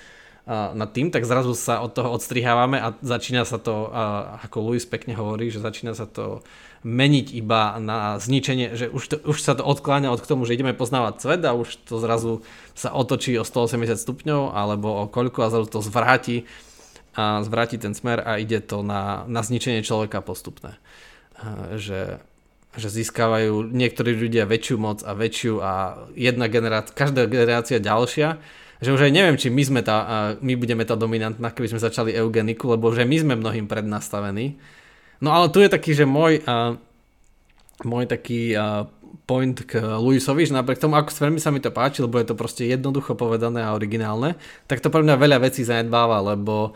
nad 0.51 0.91
tým, 0.91 1.15
tak 1.15 1.23
zrazu 1.23 1.55
sa 1.55 1.79
od 1.87 1.95
toho 1.95 2.19
odstrihávame 2.19 2.83
a 2.83 2.99
začína 2.99 3.47
sa 3.47 3.63
to, 3.63 3.95
ako 4.43 4.73
Louis 4.73 4.83
pekne 4.83 5.15
hovorí, 5.15 5.55
že 5.55 5.63
začína 5.63 5.95
sa 5.95 6.11
to 6.11 6.43
meniť 6.83 7.31
iba 7.39 7.79
na 7.79 8.19
zničenie, 8.19 8.75
že 8.75 8.91
už, 8.91 9.03
to, 9.07 9.17
už 9.23 9.39
sa 9.39 9.55
to 9.55 9.63
odkláňa 9.63 10.11
od 10.11 10.19
k 10.19 10.27
tomu, 10.27 10.43
že 10.43 10.59
ideme 10.59 10.75
poznávať 10.75 11.15
svet 11.23 11.43
a 11.47 11.55
už 11.55 11.87
to 11.87 12.03
zrazu 12.03 12.43
sa 12.75 12.91
otočí 12.91 13.39
o 13.39 13.47
180 13.47 13.95
stupňov 13.95 14.51
alebo 14.51 14.91
o 14.91 15.05
koľko 15.07 15.47
a 15.47 15.53
zrazu 15.55 15.71
to 15.71 15.79
zvráti 15.79 16.43
a 17.15 17.45
zvráti 17.47 17.79
ten 17.79 17.95
smer 17.95 18.19
a 18.19 18.43
ide 18.43 18.59
to 18.59 18.83
na, 18.83 19.23
na 19.31 19.47
zničenie 19.47 19.87
človeka 19.87 20.25
postupné. 20.27 20.75
Že, 21.79 22.19
že 22.75 22.89
získavajú 22.91 23.71
niektorí 23.71 24.19
ľudia 24.19 24.51
väčšiu 24.51 24.77
moc 24.81 25.07
a 25.07 25.15
väčšiu 25.15 25.55
a 25.63 25.73
jedna 26.19 26.51
generácia, 26.51 26.99
každá 26.99 27.31
generácia 27.31 27.79
ďalšia 27.79 28.43
že 28.83 28.91
už 28.91 29.07
aj 29.07 29.13
neviem, 29.15 29.39
či 29.39 29.47
my, 29.47 29.63
sme 29.63 29.81
tá, 29.87 30.35
my 30.43 30.59
budeme 30.59 30.83
tá 30.83 30.99
dominantná, 30.99 31.55
keby 31.55 31.71
sme 31.71 31.81
začali 31.81 32.11
eugeniku, 32.19 32.75
lebo 32.75 32.91
že 32.91 33.07
my 33.07 33.17
sme 33.23 33.35
mnohým 33.39 33.71
prednastavení. 33.71 34.59
No 35.23 35.31
ale 35.31 35.55
tu 35.55 35.63
je 35.63 35.71
taký, 35.71 35.95
že 35.95 36.03
môj, 36.03 36.43
uh, 36.43 36.75
môj 37.87 38.11
taký 38.11 38.59
uh, 38.59 38.91
point 39.23 39.55
k 39.55 39.79
Luisovi, 39.79 40.43
že 40.43 40.59
napriek 40.59 40.83
tomu, 40.83 40.99
ako 40.99 41.15
veľmi 41.15 41.39
sa 41.39 41.55
mi 41.55 41.63
to 41.63 41.71
páči, 41.71 42.03
lebo 42.03 42.19
je 42.19 42.27
to 42.27 42.35
proste 42.35 42.67
jednoducho 42.67 43.15
povedané 43.15 43.63
a 43.63 43.71
originálne, 43.71 44.35
tak 44.67 44.83
to 44.83 44.91
pre 44.91 45.07
mňa 45.07 45.15
veľa 45.15 45.39
vecí 45.47 45.63
zanedbáva, 45.63 46.35
lebo 46.35 46.75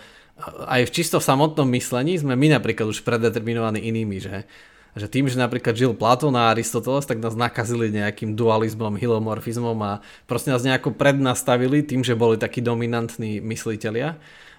aj 0.69 0.87
v 0.87 0.95
čisto 0.95 1.19
samotnom 1.19 1.67
myslení 1.75 2.21
sme 2.21 2.37
my 2.37 2.61
napríklad 2.61 2.87
už 2.93 3.03
predeterminovaní 3.03 3.83
inými, 3.89 4.17
že 4.21 4.45
že 4.97 5.13
tým, 5.13 5.29
že 5.29 5.37
napríklad 5.37 5.77
žil 5.77 5.93
Platón 5.93 6.33
a 6.35 6.49
Aristoteles, 6.49 7.05
tak 7.05 7.21
nás 7.21 7.37
nakazili 7.37 7.93
nejakým 7.93 8.33
dualizmom, 8.33 8.97
hilomorfizmom 8.97 9.77
a 9.85 9.93
proste 10.25 10.49
nás 10.49 10.65
nejako 10.65 10.97
prednastavili 10.97 11.85
tým, 11.85 12.01
že 12.01 12.17
boli 12.17 12.41
takí 12.41 12.65
dominantní 12.65 13.45
mysliteľia 13.45 14.17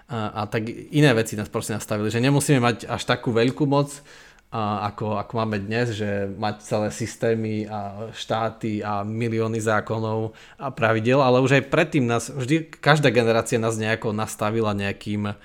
a, 0.08 0.18
a 0.32 0.40
tak 0.46 0.70
iné 0.70 1.10
veci 1.12 1.34
nás 1.34 1.50
proste 1.50 1.74
nastavili, 1.74 2.08
že 2.08 2.22
nemusíme 2.22 2.62
mať 2.62 2.86
až 2.86 3.02
takú 3.02 3.34
veľkú 3.34 3.66
moc, 3.66 4.00
a 4.48 4.88
ako, 4.88 5.20
ako 5.20 5.32
máme 5.44 5.60
dnes, 5.60 5.92
že 5.92 6.24
mať 6.24 6.64
celé 6.64 6.88
systémy 6.88 7.68
a 7.68 8.08
štáty 8.16 8.80
a 8.80 9.04
milióny 9.04 9.60
zákonov 9.60 10.32
a 10.56 10.72
pravidel, 10.72 11.20
ale 11.20 11.44
už 11.44 11.60
aj 11.60 11.68
predtým 11.68 12.08
nás, 12.08 12.32
vždy 12.32 12.72
každá 12.80 13.12
generácia 13.12 13.60
nás 13.60 13.76
nejako 13.76 14.16
nastavila 14.16 14.72
nejakým 14.72 15.36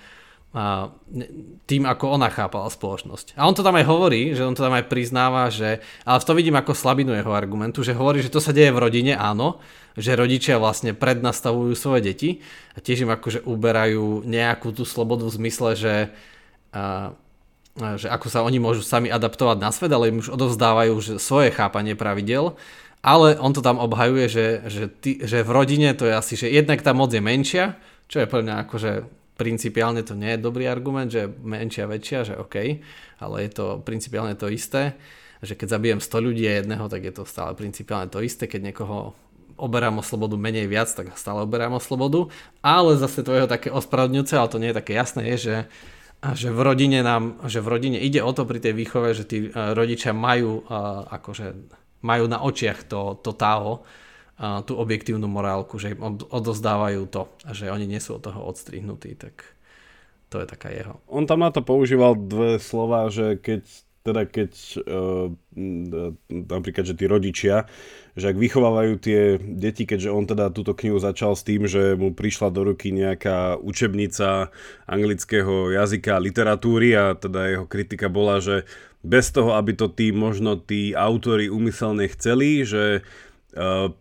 a, 0.53 0.93
tým, 1.65 1.89
ako 1.89 2.13
ona 2.13 2.29
chápala 2.29 2.69
spoločnosť. 2.69 3.33
A 3.33 3.49
on 3.49 3.57
to 3.57 3.65
tam 3.65 3.73
aj 3.73 3.89
hovorí, 3.89 4.37
že 4.37 4.45
on 4.45 4.53
to 4.53 4.61
tam 4.61 4.77
aj 4.77 4.85
priznáva, 4.85 5.49
že, 5.49 5.81
ale 6.05 6.21
v 6.21 6.27
to 6.29 6.33
vidím 6.37 6.53
ako 6.53 6.77
slabinu 6.77 7.17
jeho 7.17 7.33
argumentu, 7.33 7.81
že 7.81 7.97
hovorí, 7.97 8.21
že 8.21 8.29
to 8.29 8.37
sa 8.37 8.53
deje 8.53 8.69
v 8.69 8.77
rodine, 8.77 9.17
áno, 9.17 9.57
že 9.97 10.13
rodičia 10.13 10.61
vlastne 10.61 10.93
prednastavujú 10.93 11.73
svoje 11.73 12.01
deti 12.05 12.29
a 12.77 12.85
tiež 12.85 13.09
im 13.09 13.11
akože 13.17 13.49
uberajú 13.49 14.21
nejakú 14.29 14.69
tú 14.77 14.85
slobodu 14.85 15.25
v 15.25 15.35
zmysle, 15.41 15.69
že, 15.73 15.95
a, 16.69 17.17
že 17.97 18.05
ako 18.13 18.29
sa 18.29 18.45
oni 18.45 18.61
môžu 18.61 18.85
sami 18.85 19.09
adaptovať 19.09 19.57
na 19.57 19.73
svet, 19.73 19.89
ale 19.89 20.13
im 20.13 20.21
už 20.21 20.29
odovzdávajú 20.37 20.93
že 21.01 21.13
svoje 21.17 21.49
chápanie 21.49 21.97
pravidel. 21.97 22.53
Ale 23.03 23.35
on 23.35 23.51
to 23.51 23.59
tam 23.59 23.83
obhajuje, 23.83 24.25
že, 24.31 24.45
že, 24.71 24.83
ty, 24.87 25.19
že 25.19 25.43
v 25.43 25.51
rodine 25.51 25.91
to 25.91 26.07
je 26.07 26.13
asi, 26.15 26.39
že 26.39 26.47
jednak 26.47 26.79
tá 26.79 26.95
moc 26.95 27.11
je 27.11 27.19
menšia, 27.19 27.75
čo 28.07 28.23
je 28.23 28.31
pre 28.31 28.39
mňa 28.39 28.63
akože 28.63 28.91
principiálne 29.35 30.05
to 30.05 30.13
nie 30.13 30.37
je 30.37 30.45
dobrý 30.45 30.69
argument, 30.69 31.09
že 31.09 31.25
menšia, 31.27 31.89
väčšia, 31.89 32.19
že 32.27 32.33
OK, 32.37 32.55
ale 33.19 33.35
je 33.45 33.51
to 33.51 33.65
principiálne 33.81 34.37
to 34.37 34.49
isté, 34.49 34.93
že 35.43 35.57
keď 35.59 35.67
zabijem 35.75 35.99
100 35.99 36.25
ľudí 36.25 36.43
a 36.47 36.63
jedného, 36.63 36.85
tak 36.87 37.01
je 37.03 37.13
to 37.13 37.23
stále 37.27 37.51
principiálne 37.57 38.07
to 38.07 38.23
isté, 38.23 38.47
keď 38.47 38.71
niekoho 38.71 39.17
oberám 39.57 40.01
o 40.01 40.03
slobodu 40.05 40.33
menej 40.39 40.65
viac, 40.65 40.89
tak 40.89 41.13
stále 41.13 41.45
oberám 41.45 41.77
o 41.77 41.83
slobodu. 41.83 42.31
Ale 42.65 42.97
zase 42.97 43.21
to 43.21 43.35
jeho 43.35 43.49
také 43.49 43.69
ospravedlňujúce, 43.69 44.33
ale 44.33 44.51
to 44.51 44.61
nie 44.61 44.69
je 44.73 44.79
také 44.81 44.93
jasné, 44.97 45.21
je, 45.35 45.37
že, 45.37 45.57
že 46.33 46.49
v 46.49 46.59
rodine 46.63 47.05
nám, 47.05 47.37
že 47.45 47.61
v 47.61 47.67
rodine 47.69 47.99
ide 48.01 48.23
o 48.23 48.31
to 48.33 48.49
pri 48.49 48.63
tej 48.63 48.73
výchove, 48.73 49.13
že 49.13 49.23
tí 49.27 49.37
e, 49.45 49.49
rodičia 49.53 50.15
majú 50.15 50.65
akože 51.11 51.47
majú 52.03 52.25
na 52.27 52.43
očiach 52.43 52.83
to, 52.83 53.15
to 53.23 53.31
táho, 53.31 53.87
tú 54.39 54.73
objektívnu 54.75 55.29
morálku, 55.29 55.77
že 55.77 55.93
odozdávajú 56.29 57.05
to 57.07 57.29
a 57.45 57.53
že 57.53 57.69
oni 57.69 57.85
nie 57.85 58.01
sú 58.01 58.17
od 58.17 58.25
toho 58.25 58.41
odstrihnutí, 58.49 59.15
tak 59.15 59.45
to 60.33 60.41
je 60.41 60.47
taká 60.49 60.73
jeho. 60.73 60.97
On 61.05 61.29
tam 61.29 61.45
na 61.45 61.53
to 61.53 61.61
používal 61.61 62.17
dve 62.17 62.57
slova, 62.57 63.13
že 63.13 63.37
keď 63.37 63.61
teda 64.03 64.27
keď 64.27 64.51
uh, 64.83 65.31
napríklad, 66.27 66.83
že 66.83 66.99
tí 66.99 67.07
rodičia, 67.07 67.71
že 68.19 68.35
ak 68.35 68.37
vychovávajú 68.37 68.99
tie 68.99 69.39
deti, 69.39 69.87
keďže 69.87 70.11
on 70.11 70.27
teda 70.27 70.51
túto 70.51 70.75
knihu 70.75 70.99
začal 70.99 71.39
s 71.39 71.47
tým, 71.47 71.71
že 71.71 71.95
mu 71.95 72.11
prišla 72.11 72.51
do 72.51 72.67
ruky 72.67 72.91
nejaká 72.91 73.55
učebnica 73.63 74.51
anglického 74.91 75.71
jazyka 75.71 76.19
a 76.19 76.23
literatúry 76.23 76.91
a 76.99 77.15
teda 77.15 77.47
jeho 77.47 77.65
kritika 77.65 78.11
bola, 78.11 78.43
že 78.43 78.67
bez 79.07 79.31
toho, 79.31 79.55
aby 79.55 79.71
to 79.71 79.87
tí 79.87 80.11
možno 80.11 80.59
tí 80.59 80.91
autory 80.91 81.47
umyselne 81.47 82.03
chceli, 82.11 82.67
že 82.67 83.07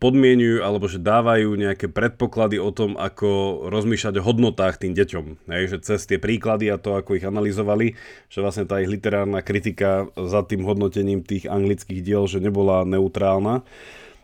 podmienujú 0.00 0.64
alebo 0.64 0.88
že 0.88 0.96
dávajú 0.96 1.52
nejaké 1.60 1.92
predpoklady 1.92 2.56
o 2.56 2.72
tom, 2.72 2.96
ako 2.96 3.62
rozmýšľať 3.68 4.14
o 4.16 4.24
hodnotách 4.24 4.80
tým 4.80 4.96
deťom. 4.96 5.44
Hej, 5.52 5.64
že 5.76 5.78
cez 5.84 6.08
tie 6.08 6.16
príklady 6.16 6.72
a 6.72 6.80
to, 6.80 6.96
ako 6.96 7.20
ich 7.20 7.28
analyzovali, 7.28 7.92
že 8.32 8.38
vlastne 8.40 8.64
tá 8.64 8.80
ich 8.80 8.88
literárna 8.88 9.44
kritika 9.44 10.08
za 10.16 10.40
tým 10.40 10.64
hodnotením 10.64 11.20
tých 11.20 11.44
anglických 11.44 12.00
diel, 12.00 12.24
že 12.24 12.40
nebola 12.40 12.88
neutrálna. 12.88 13.60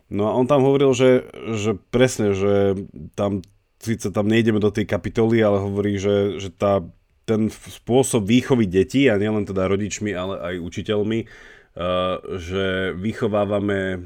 No 0.09 0.23
a 0.25 0.33
on 0.33 0.49
tam 0.49 0.65
hovoril, 0.65 0.97
že, 0.97 1.29
že 1.53 1.77
presne, 1.93 2.33
že 2.33 2.81
tam 3.13 3.45
síce 3.85 4.09
tam 4.09 4.25
nejdeme 4.33 4.65
do 4.65 4.73
tej 4.73 4.89
kapitoly, 4.89 5.45
ale 5.45 5.61
hovorí, 5.61 6.01
že, 6.01 6.41
že 6.41 6.49
tá, 6.49 6.81
ten 7.29 7.53
spôsob 7.53 8.25
výchovy 8.25 8.65
detí, 8.65 9.13
a 9.13 9.21
nielen 9.21 9.45
teda 9.45 9.69
rodičmi, 9.69 10.17
ale 10.17 10.41
aj 10.41 10.55
učiteľmi, 10.65 11.19
Eh, 11.29 11.58
že 12.39 12.91
vychovávame 12.99 13.81
eh, 13.95 13.99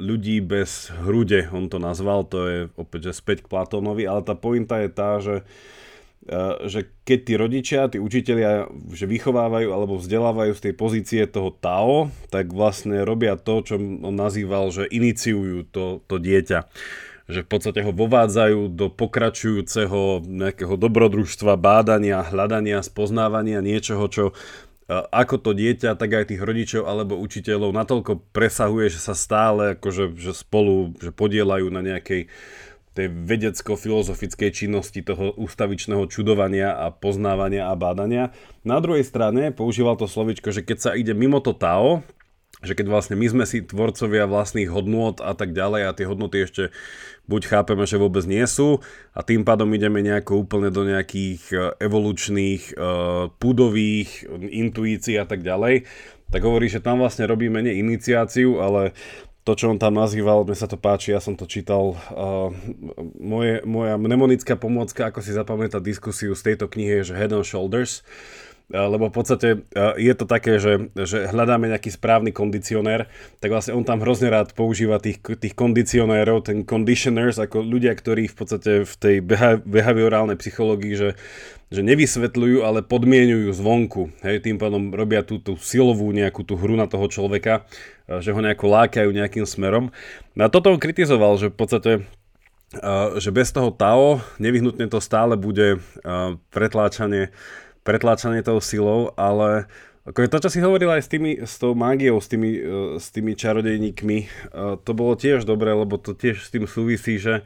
ľudí 0.00 0.40
bez 0.40 0.88
hrude, 1.04 1.44
on 1.52 1.68
to 1.68 1.76
nazval, 1.76 2.24
to 2.24 2.38
je 2.48 2.58
opäť, 2.80 3.12
že 3.12 3.20
späť 3.20 3.44
k 3.44 3.50
Platónovi, 3.52 4.08
ale 4.08 4.24
tá 4.24 4.32
pointa 4.32 4.80
je 4.80 4.88
tá, 4.88 5.20
že 5.20 5.44
eh, 6.24 6.56
že 6.64 6.88
keď 7.04 7.18
tí 7.20 7.34
rodičia, 7.36 7.90
tí 7.92 8.00
učitelia, 8.00 8.72
že 8.96 9.04
vychovávajú 9.04 9.68
alebo 9.68 10.00
vzdelávajú 10.00 10.52
z 10.56 10.64
tej 10.70 10.74
pozície 10.74 11.22
toho 11.28 11.52
Tao, 11.52 12.08
tak 12.32 12.48
vlastne 12.48 13.04
robia 13.04 13.36
to, 13.36 13.60
čo 13.60 13.76
on 13.76 14.14
nazýval, 14.16 14.72
že 14.72 14.88
iniciujú 14.88 15.68
to, 15.68 16.00
to 16.08 16.16
dieťa. 16.16 16.64
Že 17.28 17.44
v 17.44 17.48
podstate 17.52 17.84
ho 17.84 17.92
vovádzajú 17.92 18.72
do 18.72 18.88
pokračujúceho 18.88 20.24
nejakého 20.24 20.80
dobrodružstva, 20.80 21.60
bádania, 21.60 22.24
hľadania, 22.24 22.80
spoznávania 22.80 23.60
niečoho, 23.60 24.08
čo 24.08 24.24
ako 24.88 25.36
to 25.36 25.50
dieťa, 25.52 26.00
tak 26.00 26.10
aj 26.16 26.32
tých 26.32 26.40
rodičov 26.40 26.88
alebo 26.88 27.20
učiteľov 27.20 27.76
natoľko 27.76 28.24
presahuje, 28.32 28.88
že 28.88 29.00
sa 29.04 29.12
stále 29.12 29.76
akože, 29.76 30.16
že 30.16 30.32
spolu 30.32 30.96
že 30.96 31.12
podielajú 31.12 31.68
na 31.68 31.84
nejakej 31.84 32.32
tej 32.96 33.06
vedecko-filozofickej 33.14 34.50
činnosti 34.50 35.06
toho 35.06 35.30
ústavičného 35.38 36.02
čudovania 36.10 36.74
a 36.74 36.90
poznávania 36.90 37.70
a 37.70 37.78
bádania. 37.78 38.34
Na 38.66 38.82
druhej 38.82 39.06
strane 39.06 39.54
používal 39.54 39.94
to 39.94 40.10
slovičko, 40.10 40.50
že 40.50 40.66
keď 40.66 40.78
sa 40.82 40.90
ide 40.98 41.14
mimo 41.14 41.38
to 41.38 41.54
Tao, 41.54 42.02
že 42.62 42.74
keď 42.74 42.86
vlastne 42.90 43.14
my 43.14 43.26
sme 43.30 43.44
si 43.46 43.62
tvorcovia 43.62 44.26
vlastných 44.26 44.70
hodnôt 44.70 45.14
a 45.22 45.32
tak 45.34 45.54
ďalej 45.54 45.82
a 45.86 45.94
tie 45.94 46.08
hodnoty 46.10 46.42
ešte 46.42 46.74
buď 47.30 47.42
chápeme, 47.46 47.84
že 47.86 48.00
vôbec 48.00 48.24
nie 48.26 48.42
sú 48.48 48.82
a 49.14 49.22
tým 49.22 49.46
pádom 49.46 49.70
ideme 49.70 50.02
nejako 50.02 50.48
úplne 50.48 50.72
do 50.72 50.82
nejakých 50.82 51.42
e, 51.52 51.56
evolučných, 51.84 52.74
uh, 52.74 53.28
pudových 53.36 54.26
intuícií 54.40 55.20
a 55.20 55.28
tak 55.28 55.44
ďalej, 55.44 55.84
tak 56.32 56.40
hovorí, 56.42 56.66
že 56.72 56.82
tam 56.82 57.04
vlastne 57.04 57.28
robíme 57.28 57.60
nie 57.62 57.78
iniciáciu, 57.78 58.60
ale 58.60 58.96
to, 59.48 59.56
čo 59.56 59.72
on 59.72 59.80
tam 59.80 59.96
nazýval, 59.96 60.44
mne 60.44 60.56
sa 60.56 60.68
to 60.68 60.76
páči, 60.76 61.16
ja 61.16 61.24
som 61.24 61.32
to 61.32 61.48
čítal, 61.48 61.96
uh, 62.12 62.52
moje, 63.16 63.64
moja 63.64 63.96
mnemonická 63.96 64.60
pomôcka, 64.60 65.08
ako 65.08 65.24
si 65.24 65.32
zapamätať 65.32 65.80
diskusiu 65.80 66.36
z 66.36 66.52
tejto 66.52 66.68
knihy 66.68 67.00
je, 67.00 67.12
že 67.12 67.14
Head 67.16 67.32
and 67.32 67.48
Shoulders, 67.48 68.04
lebo 68.68 69.08
v 69.08 69.14
podstate 69.16 69.48
je 69.96 70.12
to 70.12 70.28
také, 70.28 70.60
že, 70.60 70.92
že 70.92 71.28
hľadáme 71.32 71.72
nejaký 71.72 71.88
správny 71.88 72.36
kondicionér, 72.36 73.08
tak 73.40 73.48
vlastne 73.48 73.72
on 73.72 73.84
tam 73.84 74.04
hrozne 74.04 74.28
rád 74.28 74.52
používa 74.52 75.00
tých, 75.00 75.24
tých 75.24 75.56
kondicionérov, 75.56 76.44
ten 76.44 76.68
conditioners, 76.68 77.40
ako 77.40 77.64
ľudia, 77.64 77.96
ktorí 77.96 78.28
v 78.28 78.36
podstate 78.36 78.72
v 78.84 78.94
tej 79.00 79.16
behaviorálnej 79.64 80.36
psychológii, 80.36 80.94
že 80.96 81.10
že 81.68 81.84
nevysvetľujú, 81.84 82.64
ale 82.64 82.80
podmienujú 82.80 83.52
zvonku. 83.52 84.08
Hej, 84.24 84.40
tým 84.40 84.56
pádom 84.56 84.88
robia 84.88 85.20
tú, 85.20 85.36
tú 85.36 85.60
silovú 85.60 86.08
nejakú 86.16 86.40
tú 86.40 86.56
hru 86.56 86.80
na 86.80 86.88
toho 86.88 87.04
človeka, 87.12 87.68
že 88.08 88.32
ho 88.32 88.40
nejako 88.40 88.72
lákajú 88.72 89.12
nejakým 89.12 89.44
smerom. 89.44 89.92
No 90.32 90.40
a 90.40 90.48
toto 90.48 90.72
on 90.72 90.80
kritizoval, 90.80 91.36
že 91.36 91.52
v 91.52 91.56
podstate 91.60 91.92
že 93.20 93.32
bez 93.32 93.52
toho 93.52 93.68
TAO 93.68 94.24
nevyhnutne 94.40 94.88
to 94.88 94.96
stále 95.00 95.36
bude 95.36 95.80
pretláčanie, 96.52 97.36
pretláčanie 97.88 98.44
tou 98.44 98.60
silou, 98.60 99.16
ale 99.16 99.64
ako 100.04 100.28
to, 100.28 100.44
čo 100.44 100.50
si 100.52 100.60
hovoril 100.60 100.92
aj 100.92 101.04
s, 101.04 101.08
tými, 101.08 101.32
s 101.40 101.56
tou 101.56 101.72
mágiou, 101.72 102.20
s 102.20 102.28
tými, 102.28 102.60
s 103.00 103.08
tými 103.08 103.32
čarodejníkmi, 103.32 104.18
to 104.84 104.92
bolo 104.92 105.16
tiež 105.16 105.48
dobré, 105.48 105.72
lebo 105.72 105.96
to 105.96 106.12
tiež 106.12 106.44
s 106.44 106.52
tým 106.52 106.68
súvisí, 106.68 107.16
že, 107.16 107.44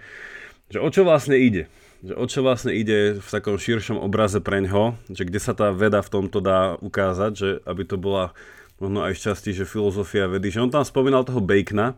že 0.67 0.83
o 0.83 0.87
čo 0.91 1.07
vlastne 1.07 1.39
ide? 1.39 1.71
Že 2.03 2.15
o 2.19 2.25
čo 2.27 2.41
vlastne 2.43 2.75
ide 2.75 3.19
v 3.19 3.29
takom 3.31 3.59
širšom 3.59 3.99
obraze 3.99 4.43
pre 4.43 4.63
ňo, 4.63 4.99
že 5.11 5.27
kde 5.27 5.39
sa 5.39 5.55
tá 5.55 5.71
veda 5.71 6.03
v 6.03 6.11
tomto 6.11 6.39
dá 6.43 6.75
ukázať, 6.79 7.33
že 7.35 7.49
aby 7.63 7.83
to 7.87 7.99
bola 7.99 8.35
možno 8.83 9.07
aj 9.07 9.15
šťastí, 9.15 9.55
že 9.55 9.67
filozofia 9.67 10.27
vedy, 10.27 10.51
že 10.51 10.63
on 10.63 10.71
tam 10.71 10.83
spomínal 10.83 11.23
toho 11.23 11.39
Bacona, 11.39 11.95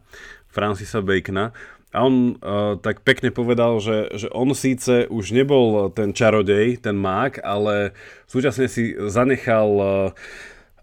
Francisa 0.52 1.00
Bacona, 1.00 1.56
a 1.94 2.02
on 2.02 2.34
uh, 2.42 2.74
tak 2.82 3.06
pekne 3.06 3.30
povedal, 3.30 3.78
že, 3.78 4.10
že 4.18 4.28
on 4.34 4.50
síce 4.50 5.06
už 5.06 5.30
nebol 5.30 5.94
ten 5.94 6.10
čarodej, 6.10 6.82
ten 6.82 6.98
mák, 6.98 7.38
ale 7.38 7.94
súčasne 8.26 8.66
si 8.66 8.98
zanechal 8.98 9.70
uh, 9.78 9.86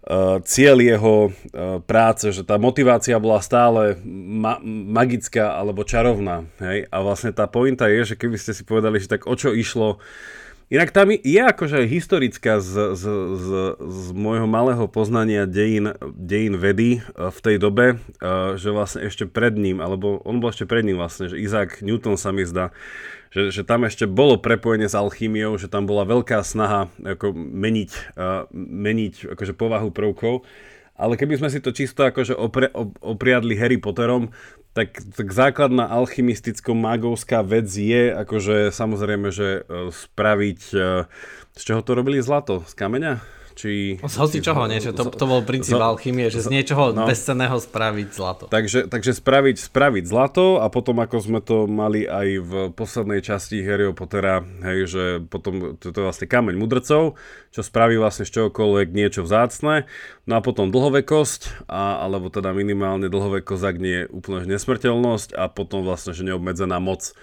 uh, 0.08 0.40
cieľ 0.42 0.80
jeho 0.80 1.16
uh, 1.28 1.32
práce, 1.84 2.32
že 2.32 2.42
tá 2.42 2.56
motivácia 2.56 3.20
bola 3.20 3.44
stále 3.44 4.00
ma- 4.08 4.64
magická 4.64 5.52
alebo 5.52 5.84
čarovná. 5.84 6.48
Hej? 6.64 6.88
A 6.88 6.96
vlastne 7.04 7.30
tá 7.36 7.44
pointa 7.44 7.92
je, 7.92 8.14
že 8.14 8.18
keby 8.18 8.40
ste 8.40 8.56
si 8.56 8.64
povedali, 8.64 8.96
že 8.96 9.12
tak 9.12 9.28
o 9.28 9.34
čo 9.36 9.52
išlo 9.52 10.00
Inak 10.72 10.88
tam 10.88 11.12
je 11.12 11.36
akože 11.36 11.84
historická 11.84 12.56
z, 12.56 12.96
z, 12.96 13.04
z, 13.36 13.50
z 13.76 14.06
môjho 14.16 14.48
malého 14.48 14.88
poznania 14.88 15.44
dejín, 15.44 15.92
dejín 16.16 16.56
vedy 16.56 17.04
v 17.12 17.38
tej 17.44 17.60
dobe, 17.60 18.00
že 18.56 18.72
vlastne 18.72 19.04
ešte 19.04 19.28
pred 19.28 19.52
ním, 19.52 19.84
alebo 19.84 20.24
on 20.24 20.40
bol 20.40 20.48
ešte 20.48 20.64
pred 20.64 20.80
ním 20.80 20.96
vlastne, 20.96 21.28
že 21.28 21.36
Isaac 21.36 21.84
Newton 21.84 22.16
sa 22.16 22.32
mi 22.32 22.48
zdá, 22.48 22.72
že, 23.28 23.52
že 23.52 23.68
tam 23.68 23.84
ešte 23.84 24.08
bolo 24.08 24.40
prepojenie 24.40 24.88
s 24.88 24.96
alchýmiou, 24.96 25.60
že 25.60 25.68
tam 25.68 25.84
bola 25.84 26.08
veľká 26.08 26.40
snaha 26.40 26.88
ako 27.04 27.36
meniť, 27.36 28.16
uh, 28.16 28.48
meniť 28.56 29.28
akože 29.36 29.52
povahu 29.52 29.92
prvkov. 29.92 30.48
Ale 30.92 31.16
keby 31.16 31.40
sme 31.40 31.48
si 31.48 31.58
to 31.58 31.72
čisto 31.72 32.04
akože 32.04 32.36
opre, 32.36 32.68
opriadli 33.00 33.56
Harry 33.56 33.80
Potterom, 33.80 34.30
tak, 34.72 35.00
tak 35.16 35.28
základná 35.32 35.88
alchymisticko-magovská 35.88 37.44
vec 37.44 37.68
je 37.68 38.12
akože 38.12 38.72
samozrejme, 38.72 39.28
že 39.32 39.64
uh, 39.64 39.88
spraviť... 39.92 40.60
Uh, 40.72 41.08
z 41.52 41.62
čoho 41.68 41.84
to 41.84 41.92
robili 41.92 42.16
zlato? 42.24 42.64
Z 42.64 42.72
kameňa? 42.72 43.41
Či... 43.62 44.02
Z 44.02 44.16
hoci 44.18 44.42
čoho, 44.42 44.66
nie? 44.66 44.82
Že 44.82 44.90
to, 44.98 45.04
to 45.14 45.26
bol 45.30 45.38
princíp 45.46 45.78
z, 45.78 45.82
alchymie, 45.86 46.26
že 46.34 46.42
z 46.42 46.50
niečoho 46.50 46.90
no, 46.90 47.06
bezcenného 47.06 47.62
spraviť 47.62 48.08
zlato. 48.10 48.44
Takže, 48.50 48.90
takže 48.90 49.14
spraviť, 49.14 49.56
spraviť 49.70 50.04
zlato 50.10 50.58
a 50.58 50.66
potom 50.66 50.98
ako 50.98 51.16
sme 51.22 51.38
to 51.38 51.70
mali 51.70 52.02
aj 52.02 52.28
v 52.42 52.52
poslednej 52.74 53.22
časti 53.22 53.62
Harryho 53.62 53.94
Pottera, 53.94 54.42
hej, 54.42 54.90
že 54.90 55.04
potom 55.22 55.78
to, 55.78 55.94
to 55.94 55.98
je 56.02 56.06
vlastne 56.10 56.26
kameň 56.26 56.58
mudrcov, 56.58 57.14
čo 57.54 57.60
spraví 57.62 57.94
vlastne 57.94 58.26
z 58.26 58.34
čohokoľvek 58.34 58.88
niečo 58.90 59.22
vzácne, 59.22 59.86
no 60.26 60.32
a 60.34 60.40
potom 60.42 60.74
dlhovekosť, 60.74 61.70
a, 61.70 62.02
alebo 62.02 62.34
teda 62.34 62.50
minimálne 62.50 63.06
dlhovekosť, 63.06 63.62
ak 63.62 63.76
nie 63.78 64.10
úplne 64.10 64.50
nesmrteľnosť 64.50 65.38
a 65.38 65.46
potom 65.46 65.86
vlastne, 65.86 66.10
že 66.10 66.26
neobmedzená 66.26 66.82
moc. 66.82 67.14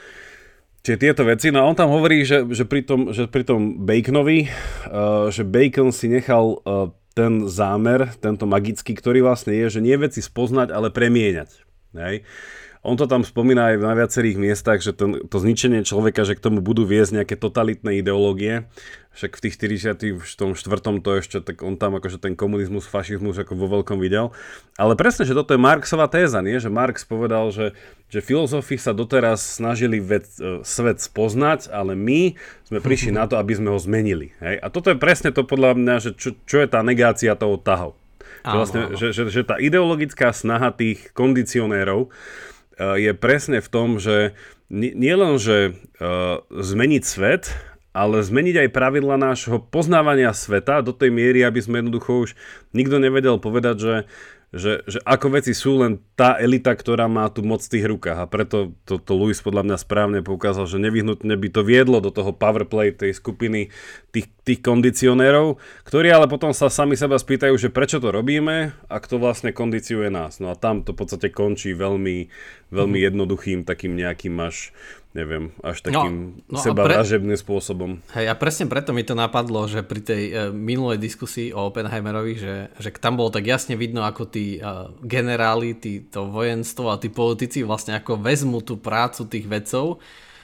Čiže 0.80 0.98
tieto 0.98 1.28
veci, 1.28 1.52
no 1.52 1.64
a 1.64 1.68
on 1.68 1.76
tam 1.76 1.92
hovorí, 1.92 2.24
že, 2.24 2.48
že, 2.56 2.64
pri, 2.64 2.88
tom, 2.88 3.12
že 3.12 3.28
pri 3.28 3.44
tom 3.44 3.84
Baconovi, 3.84 4.48
uh, 4.48 5.28
že 5.28 5.44
Bacon 5.44 5.92
si 5.92 6.08
nechal 6.08 6.64
uh, 6.64 6.88
ten 7.12 7.52
zámer, 7.52 8.16
tento 8.24 8.48
magický, 8.48 8.96
ktorý 8.96 9.28
vlastne 9.28 9.52
je, 9.52 9.80
že 9.80 9.84
nie 9.84 10.00
veci 10.00 10.24
spoznať, 10.24 10.72
ale 10.72 10.88
premieňať. 10.88 11.50
Hej? 12.00 12.24
On 12.80 12.96
to 12.96 13.12
tam 13.12 13.28
spomína 13.28 13.76
aj 13.76 13.84
na 13.84 13.92
viacerých 13.92 14.40
miestach, 14.40 14.80
že 14.80 14.96
ten, 14.96 15.28
to 15.28 15.36
zničenie 15.36 15.84
človeka, 15.84 16.24
že 16.24 16.40
k 16.40 16.44
tomu 16.48 16.64
budú 16.64 16.88
viesť 16.88 17.20
nejaké 17.20 17.36
totalitné 17.36 18.00
ideológie. 18.00 18.72
Však 19.20 19.36
v 19.36 19.42
tých 19.44 19.56
44. 19.60 20.16
to 21.04 21.10
ešte, 21.20 21.44
tak 21.44 21.60
on 21.60 21.76
tam 21.76 22.00
akože 22.00 22.24
ten 22.24 22.40
komunizmus, 22.40 22.88
fašizmus 22.88 23.36
ako 23.36 23.60
vo 23.60 23.68
veľkom 23.68 24.00
videl. 24.00 24.32
Ale 24.80 24.96
presne, 24.96 25.28
že 25.28 25.36
toto 25.36 25.52
je 25.52 25.60
Marxová 25.60 26.08
téza, 26.08 26.40
nie? 26.40 26.56
Že 26.56 26.72
Marx 26.72 27.04
povedal, 27.04 27.52
že, 27.52 27.76
že 28.08 28.24
filozofi 28.24 28.80
sa 28.80 28.96
doteraz 28.96 29.60
snažili 29.60 30.00
ved, 30.00 30.24
e, 30.40 30.64
svet 30.64 31.04
spoznať, 31.04 31.68
ale 31.68 32.00
my 32.00 32.40
sme 32.64 32.80
prišli 32.80 33.12
na 33.12 33.28
to, 33.28 33.36
aby 33.36 33.60
sme 33.60 33.76
ho 33.76 33.80
zmenili. 33.82 34.32
Hej? 34.40 34.56
A 34.64 34.72
toto 34.72 34.88
je 34.88 34.96
presne 34.96 35.36
to 35.36 35.44
podľa 35.44 35.76
mňa, 35.76 35.96
že 36.00 36.10
čo, 36.16 36.32
čo 36.48 36.64
je 36.64 36.68
tá 36.72 36.80
negácia 36.80 37.36
toho 37.36 37.60
tahov. 37.60 38.00
Že, 38.40 38.56
vlastne, 38.56 38.82
že, 38.96 39.08
že, 39.12 39.24
že 39.28 39.42
tá 39.44 39.60
ideologická 39.60 40.32
snaha 40.32 40.72
tých 40.72 41.12
kondicionérov, 41.12 42.08
je 42.80 43.12
presne 43.12 43.60
v 43.60 43.70
tom, 43.70 44.00
že 44.00 44.34
nie 44.70 45.16
len, 45.18 45.36
že 45.42 45.74
uh, 45.74 46.46
zmeniť 46.48 47.04
svet, 47.04 47.52
ale 47.90 48.22
zmeniť 48.22 48.66
aj 48.66 48.70
pravidla 48.70 49.18
nášho 49.18 49.58
poznávania 49.60 50.32
sveta 50.32 50.86
do 50.86 50.94
tej 50.94 51.10
miery, 51.10 51.42
aby 51.42 51.60
sme 51.60 51.82
jednoducho 51.82 52.30
už 52.30 52.30
nikto 52.72 53.02
nevedel 53.02 53.42
povedať, 53.42 53.76
že 53.82 53.94
že, 54.50 54.82
že 54.90 54.98
ako 55.06 55.38
veci 55.38 55.54
sú 55.54 55.78
len 55.78 56.02
tá 56.18 56.34
elita, 56.42 56.74
ktorá 56.74 57.06
má 57.06 57.30
tu 57.30 57.46
moc 57.46 57.62
v 57.62 57.78
tých 57.78 57.86
rukách 57.86 58.18
a 58.18 58.26
preto 58.26 58.74
to, 58.82 58.98
to 58.98 59.14
Luis 59.14 59.38
podľa 59.46 59.62
mňa 59.62 59.78
správne 59.78 60.20
poukázal, 60.26 60.66
že 60.66 60.82
nevyhnutne 60.82 61.38
by 61.38 61.50
to 61.54 61.62
viedlo 61.62 62.02
do 62.02 62.10
toho 62.10 62.34
powerplay 62.34 62.90
tej 62.90 63.14
skupiny 63.14 63.70
tých, 64.10 64.26
tých 64.42 64.66
kondicionérov, 64.66 65.62
ktorí 65.86 66.10
ale 66.10 66.26
potom 66.26 66.50
sa 66.50 66.74
sami 66.74 66.98
seba 66.98 67.22
spýtajú, 67.22 67.54
že 67.62 67.70
prečo 67.70 68.02
to 68.02 68.10
robíme 68.10 68.74
a 68.74 68.96
kto 68.98 69.22
vlastne 69.22 69.54
kondiciuje 69.54 70.10
nás. 70.10 70.42
No 70.42 70.50
a 70.50 70.58
tam 70.58 70.82
to 70.82 70.98
v 70.98 71.06
podstate 71.06 71.30
končí 71.30 71.78
veľmi, 71.78 72.26
veľmi 72.74 72.98
mhm. 72.98 73.06
jednoduchým 73.06 73.60
takým 73.70 73.94
nejakým 73.94 74.34
až 74.42 74.74
neviem, 75.10 75.50
až 75.66 75.82
no, 75.82 75.86
takým 75.90 76.16
no, 76.46 76.54
no 76.54 76.60
sebavražebným 76.62 77.34
pre... 77.34 77.42
spôsobom. 77.42 77.90
Hej, 78.14 78.30
a 78.30 78.34
presne 78.38 78.70
preto 78.70 78.94
mi 78.94 79.02
to 79.02 79.18
napadlo, 79.18 79.66
že 79.66 79.82
pri 79.82 80.02
tej 80.06 80.24
e, 80.30 80.34
minulej 80.54 81.02
diskusii 81.02 81.50
o 81.50 81.66
Oppenheimerovi, 81.74 82.34
že, 82.38 82.56
že 82.78 82.94
tam 83.02 83.18
bolo 83.18 83.34
tak 83.34 83.50
jasne 83.50 83.74
vidno, 83.74 84.06
ako 84.06 84.30
tí 84.30 84.62
e, 84.62 84.90
generáli, 85.02 85.74
tí, 85.82 86.06
to 86.06 86.30
vojenstvo 86.30 86.94
a 86.94 87.02
tí 87.02 87.10
politici 87.10 87.66
vlastne 87.66 87.98
ako 87.98 88.22
vezmú 88.22 88.62
tú 88.62 88.78
prácu 88.78 89.26
tých 89.26 89.50
vedcov 89.50 89.98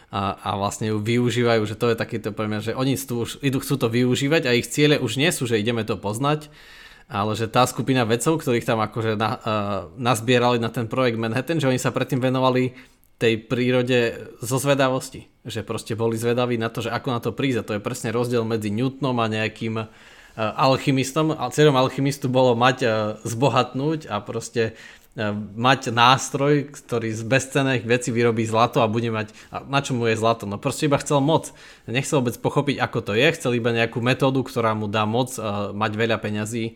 a, 0.10 0.34
a 0.34 0.50
vlastne 0.58 0.90
ju 0.90 0.98
využívajú, 0.98 1.62
že 1.70 1.78
to 1.78 1.94
je 1.94 2.02
takýto 2.02 2.34
pre 2.34 2.50
mňa, 2.50 2.74
že 2.74 2.74
oni 2.74 2.98
tu 2.98 3.22
už 3.22 3.46
idú, 3.46 3.62
chcú 3.62 3.78
to 3.78 3.86
využívať 3.86 4.50
a 4.50 4.58
ich 4.58 4.66
ciele 4.66 4.98
už 4.98 5.22
nie 5.22 5.30
sú, 5.30 5.46
že 5.46 5.62
ideme 5.62 5.86
to 5.86 5.94
poznať, 5.94 6.50
ale 7.06 7.38
že 7.38 7.46
tá 7.46 7.70
skupina 7.70 8.02
vedcov, 8.02 8.42
ktorých 8.42 8.66
tam 8.66 8.82
akože 8.82 9.14
na, 9.14 9.30
uh, 9.38 9.40
nazbierali 9.94 10.58
na 10.58 10.74
ten 10.74 10.90
projekt 10.90 11.22
Manhattan, 11.22 11.62
že 11.62 11.70
oni 11.70 11.78
sa 11.78 11.94
predtým 11.94 12.18
venovali 12.18 12.74
tej 13.16 13.48
prírode 13.48 14.32
zo 14.44 14.58
zvedavosti. 14.60 15.32
Že 15.48 15.64
proste 15.64 15.94
boli 15.96 16.20
zvedaví 16.20 16.60
na 16.60 16.68
to, 16.68 16.84
že 16.84 16.92
ako 16.92 17.08
na 17.12 17.20
to 17.24 17.32
prísť. 17.32 17.58
A 17.62 17.68
to 17.68 17.76
je 17.78 17.86
presne 17.86 18.12
rozdiel 18.12 18.44
medzi 18.44 18.74
Newtonom 18.74 19.16
a 19.22 19.32
nejakým 19.32 19.76
uh, 19.80 19.88
alchymistom. 20.36 21.32
A 21.32 21.48
cieľom 21.54 21.80
alchymistu 21.80 22.28
bolo 22.28 22.58
mať 22.58 22.78
uh, 22.84 22.92
zbohatnúť 23.24 24.12
a 24.12 24.20
proste 24.20 24.76
uh, 24.76 25.32
mať 25.56 25.96
nástroj, 25.96 26.76
ktorý 26.76 27.16
z 27.16 27.24
bezcených 27.24 27.88
vecí 27.88 28.12
vyrobí 28.12 28.44
zlato 28.44 28.84
a 28.84 28.92
bude 28.92 29.08
mať... 29.14 29.32
A 29.54 29.64
na 29.64 29.80
čo 29.80 29.96
mu 29.96 30.12
je 30.12 30.20
zlato? 30.20 30.44
No 30.44 30.60
proste 30.60 30.92
iba 30.92 31.00
chcel 31.00 31.24
moc. 31.24 31.56
Nechcel 31.88 32.20
vôbec 32.20 32.36
pochopiť, 32.42 32.84
ako 32.84 33.00
to 33.00 33.14
je. 33.16 33.28
Chcel 33.32 33.56
iba 33.56 33.72
nejakú 33.72 34.04
metódu, 34.04 34.44
ktorá 34.44 34.76
mu 34.76 34.92
dá 34.92 35.08
moc 35.08 35.32
mať 35.72 35.92
veľa 35.96 36.20
peňazí 36.20 36.76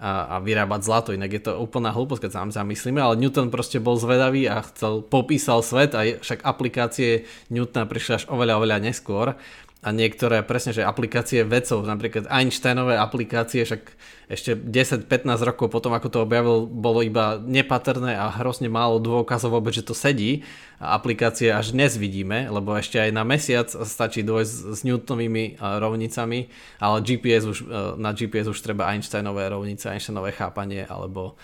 a, 0.00 0.32
a 0.32 0.36
vyrábať 0.40 0.80
zlato, 0.80 1.12
inak 1.12 1.30
je 1.36 1.42
to 1.44 1.52
úplná 1.60 1.92
hlúposť, 1.92 2.24
keď 2.24 2.30
sa 2.32 2.64
zamyslíme, 2.64 2.96
ale 2.96 3.20
Newton 3.20 3.52
proste 3.52 3.76
bol 3.76 4.00
zvedavý 4.00 4.48
a 4.48 4.64
chcel, 4.64 5.04
popísal 5.04 5.60
svet 5.60 5.92
a 5.92 6.16
však 6.16 6.40
aplikácie 6.40 7.28
Newtona 7.52 7.84
prišli 7.84 8.12
až 8.16 8.24
oveľa, 8.32 8.56
oveľa 8.56 8.78
neskôr 8.80 9.36
a 9.80 9.96
niektoré 9.96 10.44
presne, 10.44 10.76
že 10.76 10.84
aplikácie 10.84 11.40
vedcov, 11.40 11.88
napríklad 11.88 12.28
Einsteinové 12.28 13.00
aplikácie, 13.00 13.64
však 13.64 13.82
ešte 14.28 14.52
10-15 14.52 15.08
rokov 15.40 15.72
potom, 15.72 15.96
ako 15.96 16.08
to 16.12 16.18
objavil, 16.20 16.68
bolo 16.68 17.00
iba 17.00 17.40
nepatrné 17.40 18.12
a 18.12 18.28
hrozne 18.28 18.68
málo 18.68 19.00
dôkazov 19.00 19.56
vôbec, 19.56 19.72
že 19.72 19.88
to 19.88 19.96
sedí. 19.96 20.44
A 20.76 21.00
aplikácie 21.00 21.48
až 21.48 21.72
dnes 21.72 21.96
vidíme, 21.96 22.52
lebo 22.52 22.76
ešte 22.76 23.00
aj 23.00 23.08
na 23.08 23.24
mesiac 23.24 23.72
stačí 23.72 24.20
dôjsť 24.20 24.52
s 24.76 24.80
Newtonovými 24.84 25.56
rovnicami, 25.58 26.52
ale 26.76 26.96
GPS 27.00 27.44
už, 27.48 27.58
e, 27.64 27.66
na 27.96 28.12
GPS 28.12 28.52
už 28.52 28.60
treba 28.60 28.92
Einsteinové 28.92 29.48
rovnice, 29.48 29.88
Einsteinové 29.88 30.36
chápanie, 30.36 30.84
alebo 30.84 31.40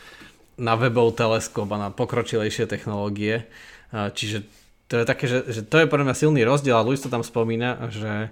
na 0.60 0.76
webov 0.76 1.16
teleskop 1.16 1.72
a 1.72 1.88
na 1.88 1.88
pokročilejšie 1.88 2.68
technológie. 2.68 3.48
Čiže 3.92 4.44
to 4.86 5.02
je 5.02 5.04
také, 5.04 5.26
že, 5.26 5.38
že 5.50 5.60
to 5.66 5.82
je 5.82 5.90
pre 5.90 6.02
mňa 6.02 6.14
silný 6.14 6.46
rozdiel 6.46 6.78
a 6.78 6.86
Luis 6.86 7.02
to 7.02 7.10
tam 7.10 7.26
spomína, 7.26 7.90
že, 7.90 8.30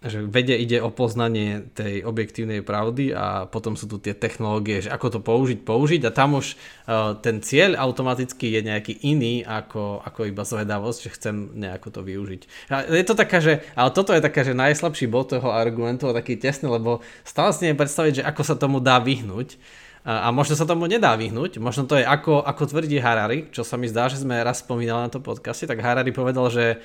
že 0.00 0.24
vede 0.24 0.56
ide 0.56 0.80
o 0.80 0.88
poznanie 0.88 1.68
tej 1.76 2.08
objektívnej 2.08 2.64
pravdy 2.64 3.12
a 3.12 3.44
potom 3.44 3.76
sú 3.76 3.84
tu 3.84 4.00
tie 4.00 4.16
technológie, 4.16 4.80
že 4.80 4.92
ako 4.92 5.06
to 5.12 5.20
použiť, 5.20 5.60
použiť 5.60 6.00
a 6.08 6.10
tam 6.16 6.40
už 6.40 6.56
uh, 6.56 7.20
ten 7.20 7.44
cieľ 7.44 7.76
automaticky 7.76 8.48
je 8.56 8.60
nejaký 8.64 8.96
iný 9.04 9.44
ako, 9.44 10.00
ako 10.04 10.24
iba 10.24 10.44
zvedavosť, 10.44 10.98
že 11.04 11.14
chcem 11.20 11.34
nejako 11.52 11.88
to 11.92 12.00
využiť. 12.00 12.40
A 12.72 12.88
je 12.88 13.04
to 13.04 13.12
taká, 13.12 13.44
že, 13.44 13.60
ale 13.76 13.92
toto 13.92 14.16
je 14.16 14.24
taká, 14.24 14.40
že 14.40 14.56
najslabší 14.56 15.04
bod 15.04 15.36
toho 15.36 15.52
argumentu 15.52 16.08
a 16.08 16.16
taký 16.16 16.40
tesný, 16.40 16.72
lebo 16.72 17.04
stále 17.28 17.52
si 17.52 17.68
neviem 17.68 17.84
predstaviť, 17.84 18.24
že 18.24 18.26
ako 18.28 18.42
sa 18.44 18.56
tomu 18.56 18.80
dá 18.80 18.96
vyhnúť. 19.04 19.60
A, 20.04 20.28
možno 20.30 20.52
sa 20.52 20.68
tomu 20.68 20.84
nedá 20.84 21.16
vyhnúť, 21.16 21.56
možno 21.56 21.88
to 21.88 21.96
je 21.96 22.04
ako, 22.04 22.44
ako 22.44 22.62
tvrdí 22.68 23.00
Harari, 23.00 23.48
čo 23.48 23.64
sa 23.64 23.80
mi 23.80 23.88
zdá, 23.88 24.12
že 24.12 24.20
sme 24.20 24.36
raz 24.44 24.60
spomínali 24.60 25.08
na 25.08 25.10
to 25.10 25.24
podcaste, 25.24 25.64
tak 25.64 25.80
Harari 25.80 26.12
povedal, 26.12 26.52
že 26.52 26.84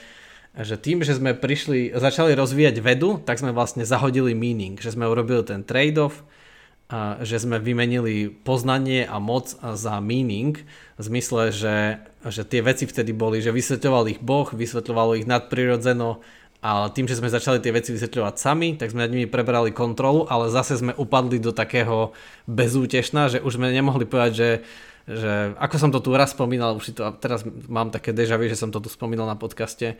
že 0.57 0.81
tým, 0.81 1.05
že 1.05 1.13
sme 1.13 1.37
prišli, 1.37 1.93
začali 1.93 2.33
rozvíjať 2.33 2.81
vedu, 2.81 3.21
tak 3.21 3.37
sme 3.37 3.53
vlastne 3.53 3.85
zahodili 3.85 4.33
meaning, 4.33 4.81
že 4.81 4.97
sme 4.97 5.05
urobili 5.05 5.45
ten 5.45 5.61
trade-off, 5.61 6.25
že 7.21 7.37
sme 7.37 7.61
vymenili 7.61 8.33
poznanie 8.33 9.05
a 9.05 9.21
moc 9.21 9.53
za 9.61 10.01
meaning 10.01 10.57
v 10.97 11.01
zmysle, 11.05 11.53
že, 11.53 12.01
že 12.25 12.41
tie 12.49 12.65
veci 12.65 12.89
vtedy 12.89 13.13
boli, 13.13 13.45
že 13.45 13.53
vysvetľoval 13.53 14.09
ich 14.09 14.19
Boh, 14.25 14.49
vysvetľovalo 14.49 15.21
ich 15.21 15.29
nadprirodzeno 15.29 16.25
a 16.59 16.91
tým, 16.91 17.07
že 17.07 17.15
sme 17.15 17.31
začali 17.31 17.63
tie 17.63 17.71
veci 17.71 17.95
vysvetľovať 17.95 18.35
sami, 18.35 18.75
tak 18.75 18.91
sme 18.91 19.07
nad 19.07 19.11
nimi 19.15 19.31
prebrali 19.31 19.71
kontrolu, 19.71 20.27
ale 20.27 20.51
zase 20.51 20.75
sme 20.75 20.91
upadli 20.91 21.39
do 21.39 21.55
takého 21.55 22.11
bezútešna, 22.51 23.31
že 23.31 23.39
už 23.39 23.55
sme 23.55 23.71
nemohli 23.71 24.03
povedať, 24.03 24.33
že 24.35 24.49
že 25.09 25.57
ako 25.57 25.75
som 25.81 25.89
to 25.89 26.05
tu 26.05 26.13
raz 26.13 26.37
spomínal, 26.37 26.77
už 26.77 26.85
si 26.85 26.93
to, 26.93 27.01
teraz 27.17 27.41
mám 27.65 27.89
také 27.89 28.13
deja 28.13 28.37
vu, 28.37 28.45
že 28.45 28.53
som 28.53 28.69
to 28.69 28.77
tu 28.77 28.93
spomínal 28.93 29.25
na 29.25 29.33
podcaste, 29.33 29.97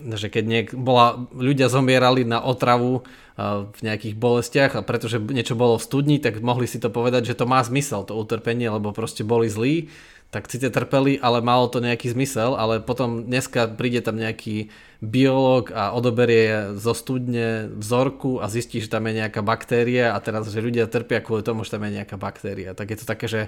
že 0.00 0.28
keď 0.32 0.44
niek, 0.48 0.66
bola, 0.72 1.28
ľudia 1.36 1.68
zomierali 1.68 2.24
na 2.24 2.40
otravu 2.40 3.04
v 3.36 3.80
nejakých 3.84 4.16
bolestiach 4.16 4.80
a 4.80 4.86
pretože 4.86 5.20
niečo 5.20 5.60
bolo 5.60 5.76
v 5.76 5.84
studni, 5.84 6.16
tak 6.16 6.40
mohli 6.40 6.64
si 6.64 6.80
to 6.80 6.88
povedať, 6.88 7.28
že 7.28 7.36
to 7.36 7.44
má 7.44 7.60
zmysel, 7.60 8.08
to 8.08 8.16
utrpenie, 8.16 8.72
lebo 8.72 8.96
proste 8.96 9.28
boli 9.28 9.52
zlí, 9.52 9.92
tak 10.34 10.50
síce 10.50 10.66
trpeli, 10.66 11.22
ale 11.22 11.38
malo 11.38 11.70
to 11.70 11.78
nejaký 11.78 12.10
zmysel, 12.10 12.58
ale 12.58 12.82
potom 12.82 13.22
dneska 13.22 13.70
príde 13.70 14.02
tam 14.02 14.18
nejaký 14.18 14.74
biológ 14.98 15.70
a 15.70 15.94
odoberie 15.94 16.74
zo 16.74 16.90
studne 16.90 17.70
vzorku 17.78 18.42
a 18.42 18.50
zistí, 18.50 18.82
že 18.82 18.90
tam 18.90 19.06
je 19.06 19.22
nejaká 19.22 19.46
baktéria 19.46 20.10
a 20.10 20.18
teraz, 20.18 20.50
že 20.50 20.58
ľudia 20.58 20.90
trpia 20.90 21.22
kvôli 21.22 21.46
tomu, 21.46 21.62
že 21.62 21.78
tam 21.78 21.86
je 21.86 22.02
nejaká 22.02 22.18
baktéria. 22.18 22.74
Tak 22.74 22.90
je 22.90 22.98
to 22.98 23.06
také, 23.06 23.30
že 23.30 23.40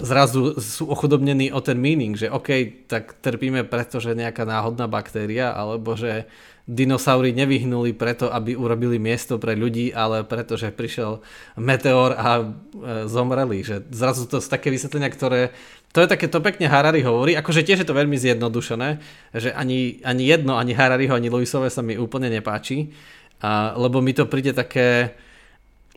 zrazu 0.00 0.58
sú 0.60 0.88
ochudobnení 0.88 1.52
o 1.52 1.60
ten 1.60 1.80
meaning, 1.80 2.16
že 2.16 2.32
OK, 2.32 2.48
tak 2.90 3.16
trpíme 3.20 3.64
preto, 3.68 4.00
že 4.00 4.16
nejaká 4.16 4.44
náhodná 4.44 4.88
baktéria, 4.88 5.52
alebo 5.52 5.96
že 5.96 6.28
dinosaury 6.66 7.30
nevyhnuli 7.30 7.94
preto, 7.94 8.26
aby 8.26 8.58
urobili 8.58 8.98
miesto 8.98 9.38
pre 9.38 9.54
ľudí, 9.54 9.94
ale 9.94 10.26
preto, 10.26 10.58
že 10.58 10.74
prišiel 10.74 11.22
meteor 11.54 12.18
a 12.18 12.42
e, 12.42 12.44
zomreli. 13.06 13.62
Že 13.62 13.86
zrazu 13.94 14.26
to 14.26 14.42
sú 14.42 14.50
také 14.50 14.74
vysvetlenia, 14.74 15.06
ktoré... 15.14 15.54
To 15.94 16.02
je 16.02 16.10
také, 16.10 16.26
to 16.26 16.42
pekne 16.42 16.66
Harari 16.66 17.06
hovorí, 17.06 17.38
akože 17.38 17.62
tiež 17.62 17.86
je 17.86 17.88
to 17.88 17.96
veľmi 17.96 18.18
zjednodušené, 18.18 18.88
že 19.32 19.54
ani, 19.54 20.02
ani 20.02 20.26
jedno, 20.26 20.58
ani 20.58 20.74
Harariho, 20.74 21.14
ani 21.14 21.30
Lewisové 21.30 21.70
sa 21.70 21.80
mi 21.86 21.94
úplne 21.94 22.28
nepáči, 22.28 22.90
a, 23.40 23.72
lebo 23.78 24.02
mi 24.02 24.12
to 24.12 24.26
príde 24.26 24.50
také 24.50 25.14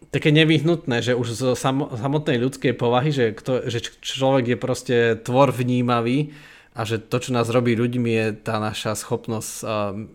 také 0.08 0.32
nevyhnutné, 0.32 1.04
že 1.04 1.14
už 1.14 1.28
zo 1.36 1.52
samotnej 1.60 2.40
ľudskej 2.40 2.74
povahy, 2.74 3.12
že, 3.12 3.26
kto, 3.36 3.68
že 3.68 3.84
človek 4.00 4.56
je 4.56 4.58
proste 4.58 4.96
tvor 5.20 5.52
vnímavý 5.52 6.32
a 6.72 6.88
že 6.88 7.04
to, 7.04 7.20
čo 7.20 7.36
nás 7.36 7.52
robí 7.52 7.76
ľuďmi, 7.76 8.10
je 8.10 8.28
tá 8.40 8.64
naša 8.64 8.96
schopnosť 8.96 9.52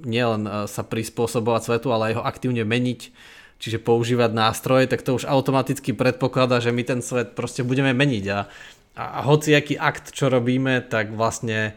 nielen 0.03 0.67
sa 0.67 0.83
prispôsobovať 0.83 1.61
svetu, 1.63 1.93
ale 1.93 2.11
aj 2.11 2.15
ho 2.17 2.23
aktívne 2.25 2.65
meniť, 2.65 3.01
čiže 3.61 3.79
používať 3.85 4.33
nástroje, 4.33 4.89
tak 4.89 5.05
to 5.05 5.15
už 5.15 5.29
automaticky 5.29 5.93
predpokladá, 5.93 6.59
že 6.65 6.73
my 6.73 6.83
ten 6.83 7.01
svet 7.05 7.37
proste 7.37 7.61
budeme 7.61 7.93
meniť. 7.93 8.25
A, 8.33 8.39
a, 8.97 9.05
a 9.21 9.31
aký 9.31 9.77
akt, 9.77 10.17
čo 10.17 10.33
robíme, 10.33 10.81
tak 10.87 11.13
vlastne 11.13 11.77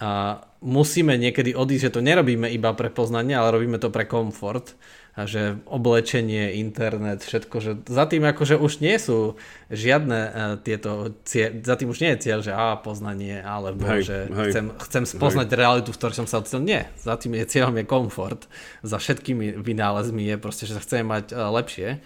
uh, 0.00 0.40
musíme 0.62 1.18
niekedy 1.18 1.52
odísť, 1.52 1.90
že 1.90 1.94
to 1.98 2.00
nerobíme 2.00 2.46
iba 2.48 2.70
pre 2.72 2.88
poznanie, 2.88 3.34
ale 3.34 3.52
robíme 3.52 3.82
to 3.82 3.90
pre 3.90 4.06
komfort 4.06 4.78
a 5.12 5.28
že 5.28 5.60
oblečenie, 5.68 6.56
internet, 6.56 7.20
všetko, 7.20 7.56
že 7.60 7.72
za 7.84 8.08
tým 8.08 8.24
akože 8.24 8.56
už 8.56 8.80
nie 8.80 8.96
sú 8.96 9.36
žiadne 9.68 10.20
uh, 10.24 10.32
tieto, 10.56 11.12
cie, 11.28 11.60
za 11.60 11.76
tým 11.76 11.92
už 11.92 12.00
nie 12.00 12.16
je 12.16 12.22
cieľ, 12.24 12.40
že 12.40 12.56
a 12.56 12.80
poznanie, 12.80 13.44
alebo 13.44 13.84
hej, 13.92 14.08
že 14.08 14.16
hej, 14.32 14.48
chcem, 14.56 14.66
chcem 14.88 15.04
spoznať 15.04 15.52
hej. 15.52 15.58
realitu, 15.60 15.92
v 15.92 15.98
ktorej 16.00 16.16
som 16.24 16.28
sa 16.30 16.40
ocitol. 16.40 16.64
Nie, 16.64 16.88
za 16.96 17.20
tým 17.20 17.36
je 17.36 17.44
cieľom 17.44 17.76
je 17.76 17.84
komfort. 17.84 18.48
Za 18.80 18.96
všetkými 18.96 19.60
vynálezmi 19.60 20.32
je 20.32 20.36
proste, 20.40 20.64
že 20.64 20.80
sa 20.80 20.84
chceme 20.84 21.04
mať 21.04 21.36
uh, 21.36 21.52
lepšie 21.60 22.00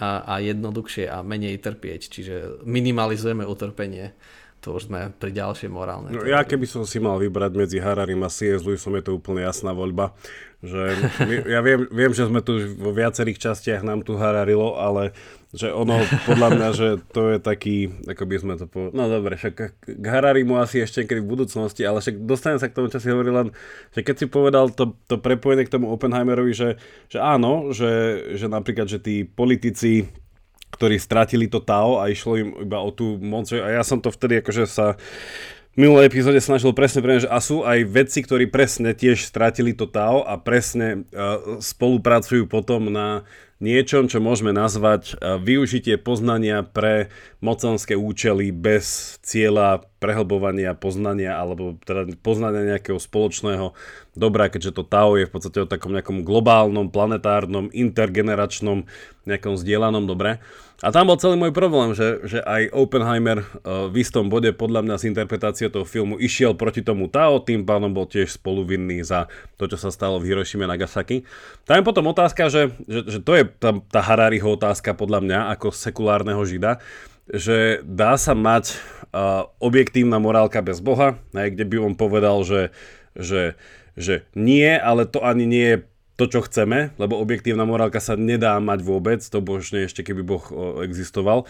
a, 0.00 0.08
a 0.24 0.34
jednoduchšie 0.40 1.04
a 1.04 1.20
menej 1.20 1.60
trpieť, 1.60 2.00
čiže 2.08 2.64
minimalizujeme 2.64 3.44
utrpenie 3.44 4.16
to 4.58 4.74
už 4.74 4.90
sme 4.90 5.14
pri 5.14 5.30
ďalšej 5.30 5.70
morálnej. 5.70 6.10
No, 6.12 6.26
ja 6.26 6.42
keby 6.42 6.66
som 6.66 6.82
si 6.82 6.98
mal 6.98 7.16
vybrať 7.22 7.52
medzi 7.54 7.78
Hararim 7.78 8.26
a 8.26 8.30
C.S. 8.30 8.66
Lewisom, 8.66 8.98
je 8.98 9.06
to 9.06 9.16
úplne 9.16 9.46
jasná 9.46 9.70
voľba. 9.70 10.14
Že 10.58 10.82
ja 11.54 11.62
viem, 11.62 11.86
viem, 11.94 12.10
že 12.10 12.26
sme 12.26 12.42
tu 12.42 12.58
vo 12.74 12.90
viacerých 12.90 13.38
častiach 13.38 13.86
nám 13.86 14.02
tu 14.02 14.18
hararilo, 14.18 14.74
ale 14.74 15.14
že 15.48 15.72
ono, 15.72 16.02
podľa 16.28 16.48
mňa, 16.50 16.68
že 16.76 16.88
to 17.08 17.32
je 17.32 17.38
taký, 17.40 17.88
ako 18.04 18.22
by 18.28 18.36
sme 18.36 18.54
to 18.60 18.66
povedali, 18.68 18.98
no 19.00 19.08
dobre, 19.08 19.40
však 19.40 19.54
k 19.80 20.04
Hararimu 20.04 20.60
asi 20.60 20.84
ešte 20.84 21.06
niekedy 21.06 21.24
v 21.24 21.30
budúcnosti, 21.30 21.88
ale 21.88 22.04
však 22.04 22.20
dostanem 22.20 22.60
sa 22.60 22.68
k 22.68 22.76
tomu, 22.76 22.92
čo 22.92 23.00
si 23.00 23.08
hovoril 23.08 23.32
len, 23.32 23.48
že 23.96 24.04
keď 24.04 24.14
si 24.18 24.26
povedal 24.28 24.68
to, 24.76 24.92
to 25.08 25.16
prepojenie 25.16 25.64
k 25.64 25.72
tomu 25.72 25.88
Oppenheimerovi, 25.88 26.52
že, 26.52 26.76
že 27.08 27.16
áno, 27.22 27.72
že, 27.72 28.20
že 28.36 28.44
napríklad, 28.44 28.92
že 28.92 29.00
tí 29.00 29.24
politici 29.24 30.10
ktorí 30.68 31.00
stratili 31.00 31.48
to 31.48 31.64
Tao 31.64 31.98
a 32.00 32.12
išlo 32.12 32.32
im 32.36 32.48
iba 32.62 32.78
o 32.78 32.92
tú 32.92 33.16
moc. 33.18 33.48
A 33.52 33.80
ja 33.80 33.82
som 33.82 33.98
to 33.98 34.12
vtedy 34.12 34.44
akože 34.44 34.64
sa 34.68 35.00
minulej 35.78 36.10
epizóde 36.10 36.42
snažil 36.42 36.74
presne 36.74 36.98
pre 37.06 37.22
že 37.22 37.30
a 37.30 37.38
sú 37.38 37.62
aj 37.62 37.86
vedci, 37.86 38.26
ktorí 38.26 38.50
presne 38.50 38.98
tiež 38.98 39.22
stratili 39.22 39.70
to 39.70 39.86
Tao 39.86 40.26
a 40.26 40.34
presne 40.34 41.06
uh, 41.14 41.62
spolupracujú 41.62 42.50
potom 42.50 42.90
na 42.90 43.22
niečom, 43.62 44.10
čo 44.10 44.18
môžeme 44.18 44.50
nazvať 44.50 45.14
uh, 45.14 45.38
využitie 45.38 45.94
poznania 45.94 46.66
pre 46.66 47.14
mocenské 47.38 47.94
účely 47.94 48.50
bez 48.50 49.16
cieľa 49.22 49.86
prehlbovania 50.02 50.74
poznania 50.74 51.38
alebo 51.38 51.78
teda 51.86 52.10
poznania 52.26 52.74
nejakého 52.74 52.98
spoločného 52.98 53.70
dobra, 54.18 54.50
keďže 54.50 54.74
to 54.74 54.82
Tao 54.82 55.14
je 55.14 55.30
v 55.30 55.32
podstate 55.32 55.62
o 55.62 55.70
takom 55.70 55.94
nejakom 55.94 56.26
globálnom, 56.26 56.90
planetárnom, 56.90 57.70
intergeneračnom 57.70 58.82
nejakom 59.30 59.54
zdieľanom 59.54 60.10
dobre. 60.10 60.42
A 60.78 60.94
tam 60.94 61.10
bol 61.10 61.18
celý 61.18 61.34
môj 61.34 61.50
problém, 61.50 61.90
že, 61.90 62.22
že 62.22 62.38
aj 62.38 62.70
Oppenheimer 62.70 63.42
uh, 63.42 63.90
v 63.90 63.98
istom 63.98 64.30
bode 64.30 64.54
podľa 64.54 64.86
mňa 64.86 64.94
z 65.02 65.10
interpretácie 65.10 65.66
toho 65.66 65.82
filmu 65.82 66.14
išiel 66.22 66.54
proti 66.54 66.86
tomu 66.86 67.10
Tao, 67.10 67.42
tým 67.42 67.66
pánom 67.66 67.90
bol 67.90 68.06
tiež 68.06 68.38
spoluvinný 68.38 69.02
za 69.02 69.26
to, 69.58 69.66
čo 69.66 69.74
sa 69.74 69.90
stalo 69.90 70.22
v 70.22 70.30
Hiroshime 70.30 70.70
Nagasaki. 70.70 71.26
Tam 71.66 71.82
je 71.82 71.88
potom 71.88 72.06
otázka, 72.06 72.46
že, 72.46 72.70
že, 72.86 73.10
že 73.10 73.18
to 73.18 73.34
je 73.34 73.50
tá, 73.58 73.74
tá 73.90 74.00
Harariho 74.06 74.54
otázka 74.54 74.94
podľa 74.94 75.18
mňa 75.26 75.38
ako 75.58 75.74
sekulárneho 75.74 76.46
žida, 76.46 76.78
že 77.26 77.82
dá 77.82 78.14
sa 78.14 78.38
mať 78.38 78.78
uh, 79.10 79.50
objektívna 79.58 80.22
morálka 80.22 80.62
bez 80.62 80.78
Boha, 80.78 81.18
aj 81.34 81.58
kde 81.58 81.64
by 81.66 81.76
on 81.90 81.94
povedal, 81.98 82.46
že, 82.46 82.70
že, 83.18 83.58
že 83.98 84.30
nie, 84.38 84.78
ale 84.78 85.10
to 85.10 85.26
ani 85.26 85.42
nie 85.42 85.66
je 85.74 85.78
to, 86.18 86.26
čo 86.26 86.42
chceme, 86.42 86.90
lebo 86.98 87.14
objektívna 87.22 87.62
morálka 87.62 88.02
sa 88.02 88.18
nedá 88.18 88.58
mať 88.58 88.82
vôbec, 88.82 89.22
to 89.22 89.38
božne 89.38 89.86
ešte 89.86 90.02
keby 90.02 90.26
Boh 90.26 90.44
existoval. 90.82 91.46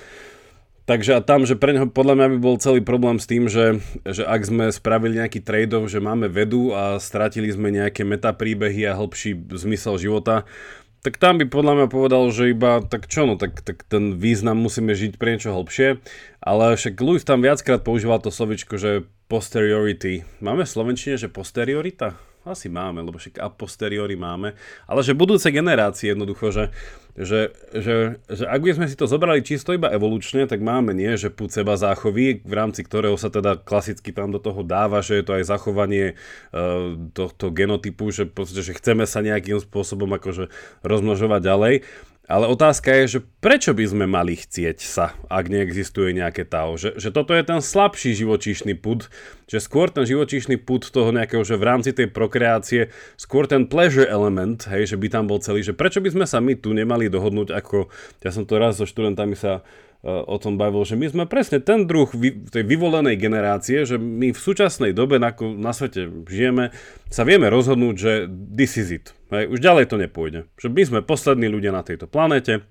Takže 0.89 1.17
a 1.17 1.25
tam, 1.25 1.45
že 1.45 1.53
pre 1.53 1.77
neho 1.77 1.85
podľa 1.85 2.17
mňa 2.17 2.27
by 2.33 2.39
bol 2.41 2.57
celý 2.57 2.81
problém 2.81 3.21
s 3.21 3.29
tým, 3.29 3.45
že, 3.45 3.81
že 4.09 4.25
ak 4.25 4.41
sme 4.41 4.65
spravili 4.73 5.21
nejaký 5.21 5.45
trade 5.45 5.77
že 5.85 6.01
máme 6.01 6.33
vedu 6.33 6.73
a 6.73 6.97
stratili 6.97 7.53
sme 7.53 7.69
nejaké 7.69 8.09
metapríbehy 8.09 8.89
a 8.89 8.97
hĺbší 8.97 9.53
zmysel 9.53 10.01
života, 10.01 10.49
tak 11.05 11.21
tam 11.21 11.37
by 11.37 11.45
podľa 11.45 11.73
mňa 11.77 11.87
povedal, 11.93 12.25
že 12.33 12.57
iba 12.57 12.81
tak 12.81 13.05
čo, 13.05 13.29
no 13.29 13.37
tak, 13.37 13.61
tak 13.61 13.85
ten 13.85 14.17
význam 14.17 14.61
musíme 14.61 14.97
žiť 14.97 15.21
pre 15.21 15.37
niečo 15.37 15.53
hlbšie, 15.53 16.01
ale 16.41 16.77
však 16.77 16.97
Lewis 17.01 17.25
tam 17.25 17.45
viackrát 17.45 17.85
používal 17.85 18.25
to 18.25 18.33
slovičko, 18.33 18.81
že 18.81 19.05
posteriority. 19.29 20.25
Máme 20.41 20.65
v 20.65 20.73
Slovenčine, 20.73 21.21
že 21.21 21.29
posteriorita? 21.29 22.17
Asi 22.49 22.73
máme, 22.73 23.05
lebo 23.05 23.21
však 23.21 23.37
a 23.37 23.53
posteriori 23.53 24.17
máme. 24.17 24.57
Ale 24.89 25.05
že 25.05 25.13
budúce 25.13 25.53
generácie 25.53 26.17
jednoducho, 26.17 26.49
že, 26.49 26.65
že, 27.13 27.53
že, 27.77 28.25
že 28.25 28.45
ak 28.49 28.61
by 28.65 28.71
sme 28.81 28.87
si 28.89 28.97
to 28.97 29.05
zobrali 29.05 29.45
čisto 29.45 29.77
iba 29.77 29.93
evolučne, 29.93 30.49
tak 30.49 30.65
máme 30.65 30.97
nie, 30.97 31.13
že 31.21 31.29
púd 31.29 31.53
seba 31.53 31.77
záchovy, 31.77 32.41
v 32.41 32.55
rámci 32.57 32.81
ktorého 32.89 33.21
sa 33.21 33.29
teda 33.29 33.61
klasicky 33.61 34.17
tam 34.17 34.33
do 34.33 34.41
toho 34.41 34.65
dáva, 34.65 35.05
že 35.05 35.21
je 35.21 35.25
to 35.29 35.37
aj 35.37 35.45
zachovanie 35.45 36.17
uh, 36.17 36.97
tohto 37.13 37.53
genotypu, 37.53 38.09
že, 38.09 38.33
že 38.49 38.73
chceme 38.73 39.05
sa 39.05 39.21
nejakým 39.21 39.61
spôsobom 39.61 40.09
akože 40.17 40.49
rozmnožovať 40.81 41.41
ďalej. 41.45 41.75
Ale 42.29 42.45
otázka 42.45 42.93
je, 42.93 43.05
že 43.17 43.21
prečo 43.41 43.73
by 43.73 43.89
sme 43.89 44.05
mali 44.05 44.37
chcieť 44.37 44.85
sa, 44.85 45.17
ak 45.33 45.49
neexistuje 45.49 46.13
nejaké 46.13 46.45
Tao? 46.45 46.77
Že, 46.77 47.01
že 47.01 47.09
toto 47.09 47.33
je 47.33 47.41
ten 47.41 47.65
slabší 47.65 48.13
živočíšny 48.13 48.77
put, 48.77 49.09
že 49.49 49.65
skôr 49.65 49.89
ten 49.89 50.05
živočíšny 50.05 50.61
put 50.61 50.93
toho 50.93 51.09
nejakého, 51.09 51.41
že 51.41 51.57
v 51.57 51.65
rámci 51.65 51.97
tej 51.97 52.13
prokreácie, 52.13 52.93
skôr 53.17 53.49
ten 53.49 53.65
pleasure 53.65 54.05
element, 54.05 54.69
hej, 54.69 54.93
že 54.93 55.01
by 55.01 55.09
tam 55.09 55.25
bol 55.25 55.41
celý, 55.41 55.65
že 55.65 55.73
prečo 55.73 56.05
by 56.05 56.13
sme 56.13 56.27
sa 56.29 56.45
my 56.45 56.53
tu 56.53 56.77
nemali 56.77 57.09
dohodnúť 57.09 57.49
ako, 57.57 57.89
ja 58.21 58.29
som 58.29 58.45
to 58.45 58.61
raz 58.61 58.77
so 58.77 58.85
študentami 58.85 59.33
sa 59.33 59.65
o 60.07 60.37
tom 60.39 60.55
bavil, 60.55 60.87
že 60.87 60.95
my 60.95 61.11
sme 61.11 61.25
presne 61.27 61.59
ten 61.59 61.83
druh 61.83 62.07
tej 62.49 62.63
vyvolenej 62.63 63.19
generácie, 63.19 63.83
že 63.83 63.99
my 63.99 64.31
v 64.31 64.39
súčasnej 64.39 64.95
dobe, 64.95 65.19
na, 65.19 65.35
na 65.59 65.75
svete 65.75 66.07
žijeme, 66.31 66.71
sa 67.11 67.27
vieme 67.27 67.51
rozhodnúť, 67.51 67.95
že 67.99 68.13
this 68.31 68.79
is 68.79 68.95
it. 68.95 69.11
Hej, 69.35 69.51
už 69.51 69.59
ďalej 69.59 69.91
to 69.91 69.97
nepôjde. 69.99 70.47
Že 70.55 70.69
my 70.71 70.83
sme 70.87 71.01
poslední 71.03 71.51
ľudia 71.51 71.75
na 71.75 71.83
tejto 71.83 72.07
planete. 72.07 72.63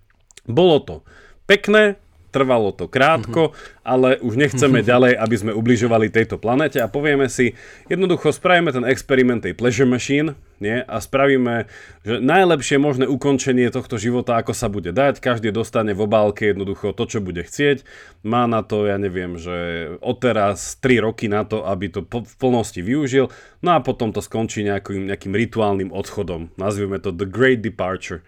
Bolo 0.48 0.80
to 0.80 0.96
pekné, 1.44 2.00
trvalo 2.30 2.76
to 2.76 2.92
krátko, 2.92 3.52
mm-hmm. 3.52 3.88
ale 3.88 4.10
už 4.20 4.36
nechceme 4.36 4.80
mm-hmm. 4.80 4.92
ďalej, 4.92 5.14
aby 5.16 5.36
sme 5.36 5.52
ubližovali 5.56 6.12
tejto 6.12 6.36
planete 6.38 6.78
a 6.84 6.92
povieme 6.92 7.32
si, 7.32 7.56
jednoducho 7.88 8.36
spravíme 8.36 8.72
ten 8.76 8.86
experiment 8.86 9.44
tej 9.44 9.56
pleasure 9.56 9.88
machine 9.88 10.36
nie? 10.60 10.82
a 10.84 10.98
spravíme 11.00 11.70
že 12.04 12.20
najlepšie 12.24 12.78
možné 12.82 13.06
ukončenie 13.08 13.70
tohto 13.72 14.00
života, 14.00 14.40
ako 14.40 14.54
sa 14.54 14.68
bude 14.68 14.92
dať, 14.92 15.20
každý 15.20 15.52
dostane 15.52 15.92
v 15.96 16.04
obálke 16.04 16.52
jednoducho 16.52 16.96
to, 16.96 17.04
čo 17.08 17.20
bude 17.24 17.44
chcieť, 17.44 17.84
má 18.24 18.48
na 18.50 18.64
to, 18.64 18.88
ja 18.88 19.00
neviem, 19.00 19.40
že 19.40 19.90
odteraz 20.04 20.80
3 20.80 21.04
roky 21.04 21.28
na 21.32 21.44
to, 21.48 21.64
aby 21.64 21.92
to 21.92 22.04
v 22.04 22.36
plnosti 22.40 22.80
využil, 22.80 23.32
no 23.64 23.70
a 23.76 23.80
potom 23.84 24.12
to 24.12 24.20
skončí 24.24 24.64
nejakým, 24.68 25.10
nejakým 25.10 25.34
rituálnym 25.36 25.90
odchodom, 25.96 26.52
nazvime 26.60 27.00
to 27.00 27.16
The 27.16 27.28
Great 27.28 27.64
Departure. 27.64 28.24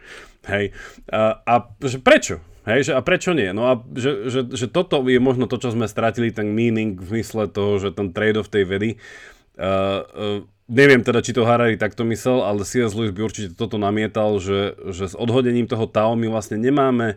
Hej. 0.47 0.71
A, 1.11 1.43
a 1.43 1.53
že 1.83 1.99
prečo? 1.99 2.41
Hej, 2.67 2.91
že 2.91 2.93
a 2.95 3.01
prečo 3.01 3.31
nie? 3.31 3.55
No 3.55 3.71
a 3.71 3.79
že, 3.95 4.27
že, 4.27 4.41
že 4.51 4.67
toto 4.67 4.99
je 5.07 5.19
možno 5.21 5.47
to, 5.47 5.55
čo 5.55 5.71
sme 5.71 5.87
stratili, 5.87 6.33
ten 6.33 6.51
meaning 6.51 6.99
v 6.99 7.23
mysle 7.23 7.47
toho, 7.47 7.79
že 7.79 7.95
ten 7.95 8.11
trade-off 8.11 8.51
tej 8.51 8.67
vedy. 8.67 8.89
Uh, 9.55 9.63
uh, 9.63 10.39
neviem 10.67 10.99
teda, 10.99 11.23
či 11.23 11.31
to 11.31 11.47
Harari 11.47 11.79
takto 11.79 12.03
myslel, 12.03 12.43
ale 12.43 12.67
C.S. 12.67 12.91
Lewis 12.91 13.15
by 13.15 13.21
určite 13.25 13.55
toto 13.55 13.79
namietal, 13.79 14.37
že, 14.43 14.75
že 14.91 15.11
s 15.11 15.15
odhodením 15.15 15.65
toho 15.65 15.87
Tao 15.87 16.13
my 16.19 16.27
vlastne 16.27 16.59
nemáme 16.59 17.15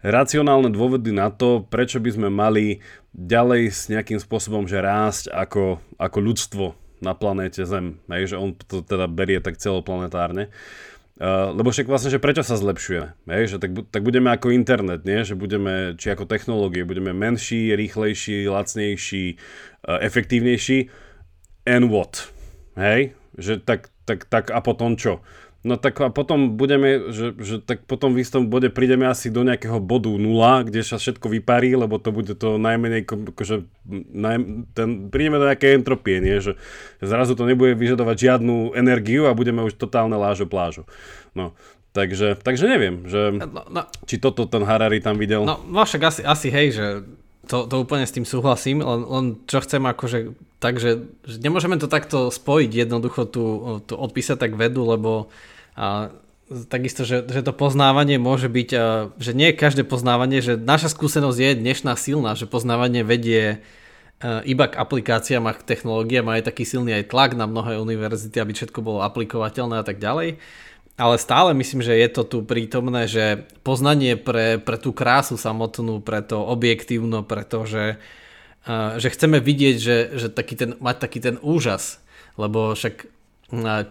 racionálne 0.00 0.70
dôvody 0.70 1.10
na 1.10 1.28
to, 1.28 1.66
prečo 1.66 1.98
by 1.98 2.10
sme 2.14 2.28
mali 2.30 2.80
ďalej 3.14 3.62
s 3.70 3.80
nejakým 3.90 4.18
spôsobom, 4.18 4.66
že 4.70 4.82
rásť 4.82 5.30
ako, 5.30 5.82
ako 5.98 6.18
ľudstvo 6.18 6.64
na 7.02 7.12
planéte 7.12 7.66
Zem. 7.66 8.00
Hej, 8.08 8.34
že 8.34 8.36
on 8.40 8.54
to 8.56 8.80
teda 8.80 9.10
berie 9.10 9.38
tak 9.42 9.60
celoplanetárne. 9.60 10.48
Uh, 10.48 10.93
Uh, 11.14 11.54
lebo 11.54 11.70
však 11.70 11.86
vlastne, 11.86 12.10
že 12.10 12.18
prečo 12.18 12.42
sa 12.42 12.58
zlepšuje? 12.58 13.30
Hej? 13.30 13.54
Že 13.54 13.56
tak, 13.62 13.70
tak 13.94 14.02
budeme 14.02 14.34
ako 14.34 14.50
internet, 14.50 15.06
nie? 15.06 15.22
že 15.22 15.38
budeme, 15.38 15.94
či 15.94 16.10
ako 16.10 16.26
technológie, 16.26 16.82
budeme 16.82 17.14
menší, 17.14 17.70
rýchlejší, 17.78 18.50
lacnejší, 18.50 19.38
uh, 19.86 20.02
efektívnejší. 20.02 20.90
And 21.70 21.86
what? 21.94 22.34
Hej? 22.74 23.14
Že 23.38 23.62
tak, 23.62 23.94
tak, 24.02 24.26
tak 24.26 24.50
a 24.50 24.58
potom 24.58 24.98
čo? 24.98 25.22
No 25.64 25.80
tak 25.80 25.96
a 26.04 26.12
potom 26.12 26.60
budeme, 26.60 27.08
že, 27.08 27.32
že 27.40 27.56
tak 27.56 27.88
potom 27.88 28.12
v 28.12 28.20
istom 28.20 28.52
bode 28.52 28.68
prídeme 28.68 29.08
asi 29.08 29.32
do 29.32 29.40
nejakého 29.48 29.80
bodu 29.80 30.12
nula, 30.12 30.60
kde 30.60 30.84
sa 30.84 31.00
všetko 31.00 31.32
vyparí, 31.32 31.72
lebo 31.72 31.96
to 31.96 32.12
bude 32.12 32.36
to 32.36 32.60
najmenej, 32.60 33.08
akože, 33.08 33.64
naj, 34.12 34.36
ten, 34.76 35.08
prídeme 35.08 35.40
do 35.40 35.48
nejakej 35.48 35.80
entropie, 35.80 36.20
nie? 36.20 36.36
Že, 36.36 36.60
že 37.00 37.06
zrazu 37.08 37.32
to 37.32 37.48
nebude 37.48 37.80
vyžadovať 37.80 38.16
žiadnu 38.28 38.76
energiu 38.76 39.24
a 39.24 39.32
budeme 39.32 39.64
už 39.64 39.80
totálne 39.80 40.20
lážo 40.20 40.44
plážo. 40.44 40.84
No, 41.32 41.56
takže, 41.96 42.36
takže 42.44 42.68
neviem, 42.68 43.08
že, 43.08 43.32
no, 43.32 43.64
no, 43.64 43.88
či 44.04 44.20
toto 44.20 44.44
ten 44.44 44.68
Harari 44.68 45.00
tam 45.00 45.16
videl. 45.16 45.48
No, 45.48 45.64
no 45.64 45.80
však 45.80 46.02
asi, 46.12 46.20
asi 46.28 46.52
hej, 46.52 46.76
že 46.76 46.86
to, 47.48 47.64
to 47.64 47.88
úplne 47.88 48.04
s 48.04 48.12
tým 48.12 48.28
súhlasím, 48.28 48.84
len, 48.84 49.00
len 49.00 49.24
čo 49.48 49.64
chcem 49.64 49.80
akože, 49.80 50.36
takže 50.60 51.08
že 51.24 51.36
nemôžeme 51.40 51.80
to 51.80 51.88
takto 51.88 52.28
spojiť 52.28 52.84
jednoducho 52.84 53.24
tu, 53.32 53.44
tu 53.88 53.96
odpísať 53.96 54.36
tak 54.36 54.52
vedu, 54.60 54.84
lebo 54.84 55.32
a 55.74 56.10
takisto, 56.70 57.02
že, 57.02 57.26
že 57.26 57.42
to 57.42 57.52
poznávanie 57.56 58.20
môže 58.20 58.46
byť, 58.46 58.70
že 59.18 59.32
nie 59.34 59.56
každé 59.56 59.82
poznávanie, 59.82 60.38
že 60.44 60.54
naša 60.54 60.92
skúsenosť 60.92 61.38
je 61.40 61.50
dnešná 61.60 61.98
silná, 61.98 62.38
že 62.38 62.46
poznávanie 62.46 63.02
vedie 63.02 63.64
iba 64.24 64.64
k 64.70 64.78
aplikáciám 64.78 65.44
a 65.50 65.56
k 65.56 65.66
technológiám 65.66 66.30
a 66.30 66.38
je 66.38 66.48
taký 66.48 66.64
silný 66.64 66.96
aj 66.96 67.10
tlak 67.12 67.36
na 67.36 67.44
mnohé 67.44 67.76
univerzity, 67.76 68.40
aby 68.40 68.52
všetko 68.56 68.80
bolo 68.80 69.04
aplikovateľné 69.04 69.82
a 69.82 69.84
tak 69.84 70.00
ďalej. 70.00 70.40
Ale 70.94 71.18
stále 71.18 71.58
myslím, 71.58 71.82
že 71.82 71.98
je 71.98 72.08
to 72.08 72.22
tu 72.22 72.38
prítomné, 72.46 73.10
že 73.10 73.50
poznanie 73.66 74.14
pre, 74.14 74.62
pre 74.62 74.78
tú 74.78 74.94
krásu 74.94 75.34
samotnú, 75.34 75.98
pre 75.98 76.22
to 76.22 76.38
objektívno, 76.38 77.26
pretože 77.26 77.98
že 78.96 79.08
chceme 79.12 79.44
vidieť, 79.44 79.76
že, 79.76 79.96
že 80.16 80.28
taký 80.32 80.54
ten, 80.56 80.70
mať 80.80 80.96
taký 81.02 81.18
ten 81.20 81.36
úžas, 81.44 82.00
lebo 82.40 82.72
však 82.72 83.10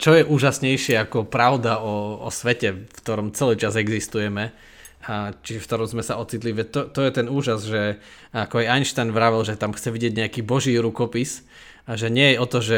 čo 0.01 0.11
je 0.17 0.23
úžasnejšie 0.25 0.97
ako 1.03 1.29
pravda 1.29 1.77
o, 1.83 2.23
o 2.23 2.29
svete, 2.33 2.89
v 2.89 2.93
ktorom 3.03 3.35
celý 3.37 3.59
čas 3.59 3.77
existujeme, 3.77 4.55
a 5.03 5.35
či 5.43 5.59
v 5.59 5.67
ktorom 5.67 5.83
sme 5.83 5.99
sa 5.99 6.15
ocitli. 6.15 6.55
To, 6.55 6.87
to 6.87 6.99
je 7.03 7.11
ten 7.11 7.27
úžas, 7.27 7.67
že 7.67 7.99
ako 8.31 8.63
aj 8.63 8.69
Einstein 8.71 9.11
vravel, 9.11 9.43
že 9.43 9.59
tam 9.59 9.75
chce 9.75 9.91
vidieť 9.91 10.15
nejaký 10.15 10.41
boží 10.47 10.71
rukopis, 10.79 11.43
a 11.83 11.99
že 11.99 12.07
nie 12.07 12.31
je 12.31 12.37
o 12.39 12.47
to, 12.47 12.63
že 12.63 12.77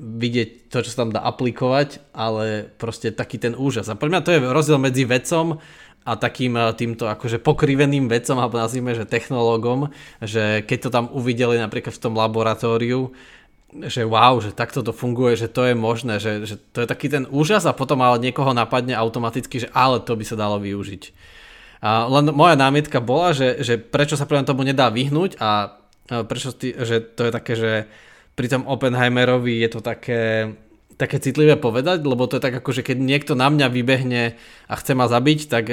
vidieť 0.00 0.72
to, 0.72 0.80
čo 0.80 0.88
sa 0.88 1.04
tam 1.04 1.12
dá 1.12 1.20
aplikovať, 1.20 2.00
ale 2.16 2.72
proste 2.80 3.12
taký 3.12 3.36
ten 3.36 3.52
úžas. 3.52 3.92
A 3.92 3.98
pre 3.98 4.08
mňa 4.08 4.24
to 4.24 4.32
je 4.32 4.40
rozdiel 4.40 4.80
medzi 4.80 5.04
vedcom 5.04 5.60
a 6.08 6.12
takým 6.16 6.56
týmto 6.72 7.12
akože 7.12 7.44
pokriveným 7.44 8.08
vedcom, 8.08 8.40
alebo 8.40 8.56
nazvime, 8.56 8.96
že 8.96 9.04
technológom, 9.04 9.92
že 10.24 10.64
keď 10.64 10.78
to 10.80 10.88
tam 10.88 11.06
uvideli 11.12 11.60
napríklad 11.60 11.92
v 11.92 12.02
tom 12.02 12.16
laboratóriu, 12.16 13.12
že 13.72 14.04
wow, 14.04 14.36
že 14.44 14.52
takto 14.52 14.84
to 14.84 14.92
funguje, 14.92 15.36
že 15.36 15.48
to 15.48 15.64
je 15.64 15.74
možné, 15.74 16.20
že, 16.20 16.44
že 16.44 16.56
to 16.76 16.84
je 16.84 16.88
taký 16.88 17.08
ten 17.08 17.24
úžas 17.32 17.64
a 17.64 17.72
potom 17.72 18.04
ale 18.04 18.20
niekoho 18.20 18.52
napadne 18.52 18.92
automaticky, 18.92 19.64
že 19.64 19.68
ale 19.72 20.04
to 20.04 20.12
by 20.12 20.24
sa 20.28 20.36
dalo 20.36 20.60
využiť. 20.60 21.02
A 21.82 22.06
len 22.06 22.30
moja 22.30 22.54
námietka 22.54 23.02
bola, 23.02 23.34
že, 23.34 23.64
že 23.64 23.74
prečo 23.80 24.14
sa 24.14 24.28
pre 24.28 24.38
tomu 24.44 24.62
nedá 24.62 24.92
vyhnúť 24.92 25.40
a 25.40 25.80
prečo 26.06 26.52
ty, 26.52 26.76
že 26.76 27.00
to 27.00 27.26
je 27.26 27.32
také, 27.32 27.52
že 27.56 27.72
pri 28.36 28.46
tom 28.52 28.68
Oppenheimerovi 28.68 29.60
je 29.64 29.68
to 29.72 29.80
také, 29.80 30.52
také 31.00 31.16
citlivé 31.18 31.56
povedať, 31.56 32.04
lebo 32.04 32.28
to 32.28 32.38
je 32.38 32.44
tak 32.44 32.54
ako, 32.60 32.70
že 32.76 32.86
keď 32.86 32.96
niekto 33.00 33.32
na 33.32 33.48
mňa 33.48 33.66
vybehne 33.72 34.36
a 34.68 34.74
chce 34.76 34.92
ma 34.92 35.08
zabiť, 35.08 35.40
tak 35.48 35.64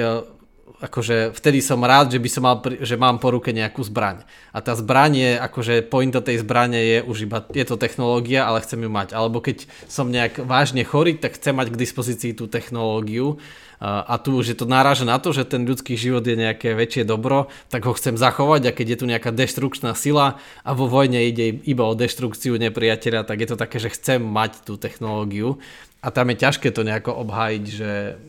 akože 0.77 1.33
vtedy 1.33 1.59
som 1.59 1.81
rád, 1.81 2.13
že 2.13 2.21
by 2.21 2.29
som 2.29 2.43
mal, 2.45 2.61
že 2.61 2.95
mám 2.95 3.17
po 3.17 3.33
ruke 3.33 3.49
nejakú 3.49 3.81
zbraň. 3.81 4.23
A 4.53 4.61
tá 4.61 4.77
zbraň 4.77 5.11
je, 5.17 5.31
akože 5.41 5.73
pointa 5.89 6.21
tej 6.21 6.45
zbrane 6.45 6.77
je 6.77 6.97
už 7.03 7.25
iba, 7.25 7.41
je 7.49 7.65
to 7.65 7.75
technológia, 7.75 8.45
ale 8.45 8.61
chcem 8.61 8.79
ju 8.85 8.89
mať. 8.89 9.17
Alebo 9.17 9.43
keď 9.43 9.65
som 9.89 10.07
nejak 10.07 10.45
vážne 10.45 10.85
chorý, 10.85 11.17
tak 11.17 11.35
chcem 11.35 11.57
mať 11.57 11.73
k 11.73 11.81
dispozícii 11.81 12.31
tú 12.37 12.45
technológiu. 12.45 13.41
A 13.79 14.19
tu 14.19 14.35
už 14.35 14.51
je 14.51 14.57
to 14.59 14.67
náraža 14.67 15.07
na 15.07 15.15
to, 15.23 15.31
že 15.31 15.47
ten 15.47 15.63
ľudský 15.63 15.95
život 15.95 16.27
je 16.27 16.35
nejaké 16.35 16.75
väčšie 16.75 17.07
dobro, 17.07 17.47
tak 17.71 17.87
ho 17.87 17.95
chcem 17.95 18.19
zachovať 18.19 18.61
a 18.67 18.75
keď 18.75 18.87
je 18.91 18.99
tu 18.99 19.05
nejaká 19.07 19.31
deštrukčná 19.31 19.95
sila 19.95 20.35
a 20.67 20.75
vo 20.75 20.91
vojne 20.91 21.23
ide 21.23 21.63
iba 21.63 21.87
o 21.87 21.95
deštrukciu 21.95 22.59
nepriateľa, 22.59 23.23
tak 23.23 23.39
je 23.39 23.47
to 23.47 23.55
také, 23.55 23.79
že 23.79 23.95
chcem 23.95 24.19
mať 24.19 24.67
tú 24.67 24.75
technológiu. 24.75 25.63
A 26.03 26.11
tam 26.11 26.27
je 26.27 26.43
ťažké 26.43 26.75
to 26.75 26.83
nejako 26.83 27.23
obhájiť, 27.23 27.63
že 27.71 28.19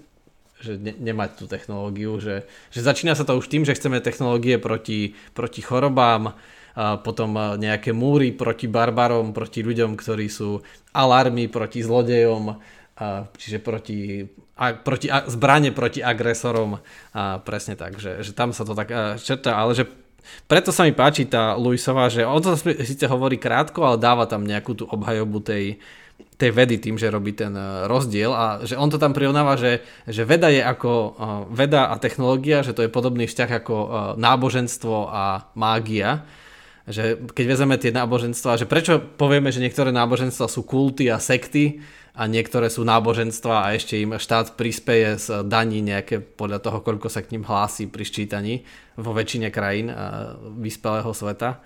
že 0.60 0.76
ne, 0.76 0.92
nemať 0.92 1.30
tú 1.40 1.44
technológiu, 1.48 2.20
že, 2.20 2.44
že 2.70 2.80
začína 2.84 3.16
sa 3.16 3.24
to 3.24 3.36
už 3.36 3.48
tým, 3.48 3.64
že 3.64 3.74
chceme 3.74 3.98
technológie 4.04 4.60
proti, 4.60 5.16
proti 5.32 5.60
chorobám, 5.64 6.36
a 6.70 7.02
potom 7.02 7.34
nejaké 7.58 7.90
múry 7.90 8.30
proti 8.30 8.70
barbarom, 8.70 9.34
proti 9.34 9.66
ľuďom, 9.66 9.98
ktorí 9.98 10.30
sú 10.30 10.62
alarmy 10.94 11.50
proti 11.50 11.82
zlodejom, 11.82 12.54
a, 12.54 13.26
čiže 13.34 13.58
proti, 13.58 14.22
a, 14.54 14.78
proti 14.78 15.10
a, 15.10 15.26
zbranie 15.26 15.74
proti 15.74 15.98
agresorom 15.98 16.78
a 17.10 17.42
presne 17.42 17.74
tak, 17.74 17.98
že, 17.98 18.22
že 18.22 18.30
tam 18.30 18.54
sa 18.54 18.62
to 18.62 18.78
tak 18.78 19.18
čerta, 19.18 19.58
ale 19.58 19.74
že 19.74 19.84
preto 20.46 20.70
sa 20.70 20.86
mi 20.86 20.92
páči 20.94 21.26
tá 21.26 21.56
Luisová, 21.56 22.06
že 22.12 22.22
on 22.22 22.38
to 22.38 22.54
síce 22.84 23.02
hovorí 23.08 23.40
krátko, 23.40 23.82
ale 23.82 23.98
dáva 23.98 24.28
tam 24.28 24.46
nejakú 24.46 24.76
tú 24.76 24.84
obhajobu 24.86 25.42
tej, 25.42 25.80
tej 26.40 26.50
vedy 26.56 26.80
tým, 26.80 26.96
že 26.96 27.12
robí 27.12 27.36
ten 27.36 27.52
e, 27.52 27.84
rozdiel 27.84 28.32
a 28.32 28.64
že 28.64 28.78
on 28.78 28.88
to 28.88 28.96
tam 28.96 29.12
prirovnáva, 29.12 29.60
že, 29.60 29.84
že 30.08 30.24
veda 30.24 30.48
je 30.48 30.64
ako 30.64 30.90
e, 30.90 31.08
veda 31.52 31.92
a 31.92 32.00
technológia, 32.00 32.64
že 32.64 32.72
to 32.72 32.84
je 32.84 32.92
podobný 32.92 33.28
vzťah 33.28 33.50
ako 33.60 33.76
e, 33.76 33.88
náboženstvo 34.16 34.96
a 35.12 35.52
mágia. 35.58 36.24
Že 36.90 37.30
keď 37.36 37.44
vezeme 37.44 37.76
tie 37.76 37.92
náboženstva, 37.92 38.58
že 38.58 38.66
prečo 38.66 38.98
povieme, 38.98 39.52
že 39.52 39.62
niektoré 39.62 39.92
náboženstva 39.92 40.48
sú 40.48 40.64
kulty 40.64 41.12
a 41.12 41.20
sekty 41.20 41.84
a 42.16 42.26
niektoré 42.26 42.66
sú 42.72 42.82
náboženstva 42.82 43.68
a 43.68 43.72
ešte 43.76 44.00
im 44.00 44.18
štát 44.18 44.58
prispieje 44.58 45.20
z 45.20 45.26
daní 45.46 45.84
nejaké 45.84 46.18
podľa 46.18 46.58
toho, 46.64 46.82
koľko 46.82 47.06
sa 47.06 47.22
k 47.22 47.36
ním 47.36 47.46
hlási 47.46 47.86
pri 47.86 48.02
ščítaní 48.02 48.54
vo 48.98 49.14
väčšine 49.14 49.54
krajín 49.54 49.92
vyspelého 50.58 51.14
sveta 51.14 51.62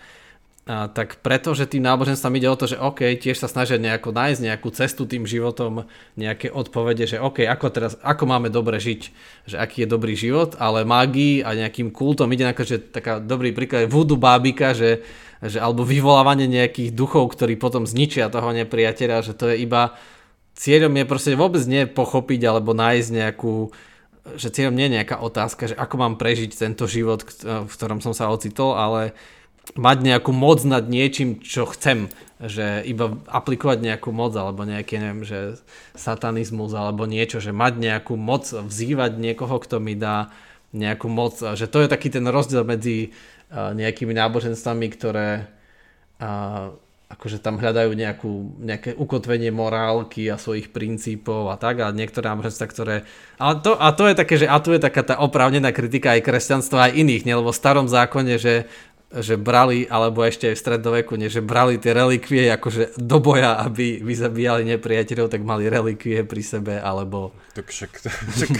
a 0.64 0.88
tak 0.88 1.20
preto, 1.20 1.52
že 1.52 1.68
tým 1.68 1.84
náboženstvom 1.84 2.40
ide 2.40 2.48
o 2.48 2.56
to, 2.56 2.64
že 2.64 2.80
OK, 2.80 3.20
tiež 3.20 3.36
sa 3.36 3.52
snažia 3.52 3.76
nejako 3.76 4.16
nájsť 4.16 4.40
nejakú 4.40 4.72
cestu 4.72 5.04
tým 5.04 5.28
životom, 5.28 5.84
nejaké 6.16 6.48
odpovede, 6.48 7.04
že 7.04 7.20
OK, 7.20 7.44
ako, 7.44 7.66
teraz, 7.68 7.92
ako 8.00 8.24
máme 8.24 8.48
dobre 8.48 8.80
žiť, 8.80 9.00
že 9.44 9.60
aký 9.60 9.84
je 9.84 9.92
dobrý 9.92 10.16
život, 10.16 10.56
ale 10.56 10.88
mágii 10.88 11.44
a 11.44 11.52
nejakým 11.52 11.92
kultom 11.92 12.32
ide 12.32 12.48
ako, 12.48 12.64
že 12.64 12.80
taká 12.80 13.20
dobrý 13.20 13.52
príklad 13.52 13.84
je 13.84 13.92
voodoo 13.92 14.16
bábika, 14.16 14.72
že, 14.72 15.04
že 15.44 15.60
alebo 15.60 15.84
vyvolávanie 15.84 16.48
nejakých 16.48 16.96
duchov, 16.96 17.36
ktorí 17.36 17.60
potom 17.60 17.84
zničia 17.84 18.32
toho 18.32 18.48
nepriateľa, 18.56 19.20
že 19.20 19.36
to 19.36 19.52
je 19.52 19.60
iba 19.60 19.92
cieľom 20.56 20.96
je 20.96 21.04
proste 21.04 21.32
vôbec 21.36 21.60
nepochopiť 21.60 22.40
alebo 22.46 22.72
nájsť 22.72 23.08
nejakú 23.12 23.74
že 24.40 24.48
cieľom 24.48 24.72
nie 24.72 24.88
je 24.88 24.96
nejaká 24.96 25.20
otázka, 25.20 25.68
že 25.68 25.76
ako 25.76 26.00
mám 26.00 26.14
prežiť 26.16 26.56
tento 26.56 26.88
život, 26.88 27.20
v 27.44 27.68
ktorom 27.68 28.00
som 28.00 28.16
sa 28.16 28.32
ocitol, 28.32 28.72
ale 28.72 29.12
mať 29.72 29.98
nejakú 30.04 30.30
moc 30.36 30.60
nad 30.68 30.84
niečím, 30.84 31.40
čo 31.40 31.64
chcem, 31.64 32.12
že 32.36 32.84
iba 32.84 33.16
aplikovať 33.26 33.80
nejakú 33.80 34.12
moc 34.12 34.36
alebo 34.36 34.68
nejaký, 34.68 35.00
neviem, 35.00 35.24
že 35.24 35.56
satanizmus 35.96 36.76
alebo 36.76 37.08
niečo, 37.08 37.40
že 37.40 37.56
mať 37.56 37.80
nejakú 37.80 38.14
moc, 38.20 38.44
vzývať 38.44 39.16
niekoho, 39.16 39.56
kto 39.56 39.80
mi 39.80 39.96
dá 39.96 40.28
nejakú 40.76 41.08
moc, 41.08 41.40
že 41.40 41.64
to 41.70 41.80
je 41.80 41.88
taký 41.88 42.12
ten 42.12 42.26
rozdiel 42.28 42.66
medzi 42.66 43.14
nejakými 43.54 44.12
náboženstvami, 44.12 44.86
ktoré 44.90 45.46
akože 47.14 47.38
tam 47.38 47.62
hľadajú 47.62 47.94
nejakú, 47.94 48.32
nejaké 48.58 48.90
ukotvenie 48.98 49.54
morálky 49.54 50.26
a 50.26 50.40
svojich 50.40 50.74
princípov 50.74 51.52
a 51.52 51.56
tak 51.60 51.78
a 51.84 51.94
niektoré 51.94 52.26
náboženstva, 52.26 52.66
ktoré... 52.66 52.96
Ale 53.38 53.62
to, 53.62 53.78
a 53.78 53.94
to 53.94 54.10
je 54.10 54.14
také, 54.18 54.34
že 54.40 54.50
a 54.50 54.58
tu 54.58 54.74
je 54.74 54.82
taká 54.82 55.06
tá 55.06 55.14
oprávnená 55.22 55.70
kritika 55.70 56.18
aj 56.18 56.26
kresťanstva 56.26 56.90
aj 56.90 56.96
iných, 56.98 57.22
ne? 57.22 57.38
lebo 57.38 57.54
v 57.54 57.60
starom 57.60 57.86
zákone, 57.86 58.34
že 58.40 58.66
že 59.22 59.38
brali, 59.38 59.86
alebo 59.86 60.26
ešte 60.26 60.50
aj 60.50 60.56
v 60.58 60.62
stredoveku, 60.64 61.12
nie, 61.14 61.30
že 61.30 61.44
brali 61.44 61.78
tie 61.78 61.94
relikvie 61.94 62.50
akože 62.50 62.98
do 62.98 63.22
boja, 63.22 63.62
aby 63.62 64.02
vyzabíjali 64.02 64.66
nepriateľov, 64.74 65.30
tak 65.30 65.46
mali 65.46 65.70
relikvie 65.70 66.26
pri 66.26 66.42
sebe, 66.42 66.74
alebo... 66.82 67.30
Tak 67.54 67.70
však, 67.70 67.90
však 68.34 68.52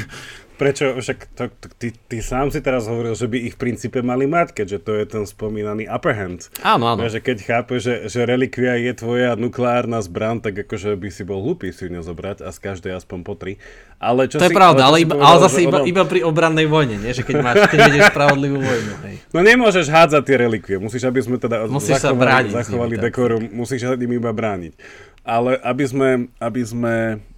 Prečo? 0.55 1.03
Však 1.03 1.19
to, 1.35 1.51
to, 1.51 1.67
ty, 1.83 1.91
ty 1.91 2.23
sám 2.23 2.55
si 2.55 2.63
teraz 2.63 2.87
hovoril, 2.87 3.19
že 3.19 3.27
by 3.27 3.51
ich 3.51 3.55
v 3.59 3.61
princípe 3.61 3.99
mali 4.07 4.31
mať, 4.31 4.55
keďže 4.55 4.79
to 4.87 4.93
je 4.95 5.05
ten 5.11 5.25
spomínaný 5.27 5.91
upper 5.91 6.15
hand. 6.15 6.47
Áno, 6.63 6.95
áno. 6.95 7.03
Že 7.11 7.21
keď 7.27 7.39
chápe, 7.43 7.83
že, 7.83 8.07
že 8.07 8.23
relikvia 8.23 8.79
je 8.79 8.95
tvoja 8.95 9.35
nukleárna 9.35 9.99
zbran, 9.99 10.39
tak 10.39 10.55
akože 10.63 10.95
by 10.95 11.09
si 11.11 11.27
bol 11.27 11.43
hlúpy 11.43 11.75
si 11.75 11.87
ju 11.87 11.91
nezobrať 11.91 12.47
a 12.47 12.55
z 12.55 12.59
každej 12.63 12.95
aspoň 12.95 13.19
po 13.27 13.35
tri. 13.35 13.59
Ale 13.99 14.31
čo 14.31 14.39
to 14.39 14.47
si, 14.47 14.55
je 14.55 14.55
pravda, 14.55 14.87
ale, 14.87 15.03
iba, 15.03 15.19
povedal, 15.19 15.27
ale 15.27 15.43
zase 15.43 15.61
iba, 15.67 15.79
ono... 15.83 15.87
iba 15.91 16.03
pri 16.07 16.21
obrannej 16.23 16.67
vojne, 16.71 17.03
nie? 17.03 17.11
že 17.11 17.27
keď 17.27 17.37
máš, 17.43 17.57
keď 17.67 17.79
vedeš 17.91 18.03
spravodlivú 18.15 18.59
vojnu. 18.63 18.93
Hej. 19.11 19.15
No 19.35 19.39
nemôžeš 19.43 19.87
hádzať 19.91 20.23
tie 20.23 20.37
relikvie, 20.39 20.77
musíš, 20.79 21.03
aby 21.03 21.19
sme 21.19 21.37
teda 21.43 21.67
musíš 21.67 21.99
zachovali, 21.99 22.15
sa 22.15 22.15
brániť 22.15 22.53
zachovali 22.55 22.95
dekorum, 23.11 23.43
musíš 23.51 23.91
sa 23.91 23.99
im 23.99 24.13
iba 24.15 24.31
brániť. 24.31 24.79
Ale 25.25 25.57
aby 25.65 25.85
sme, 25.89 26.11
aby 26.39 26.63
sme 26.63 26.95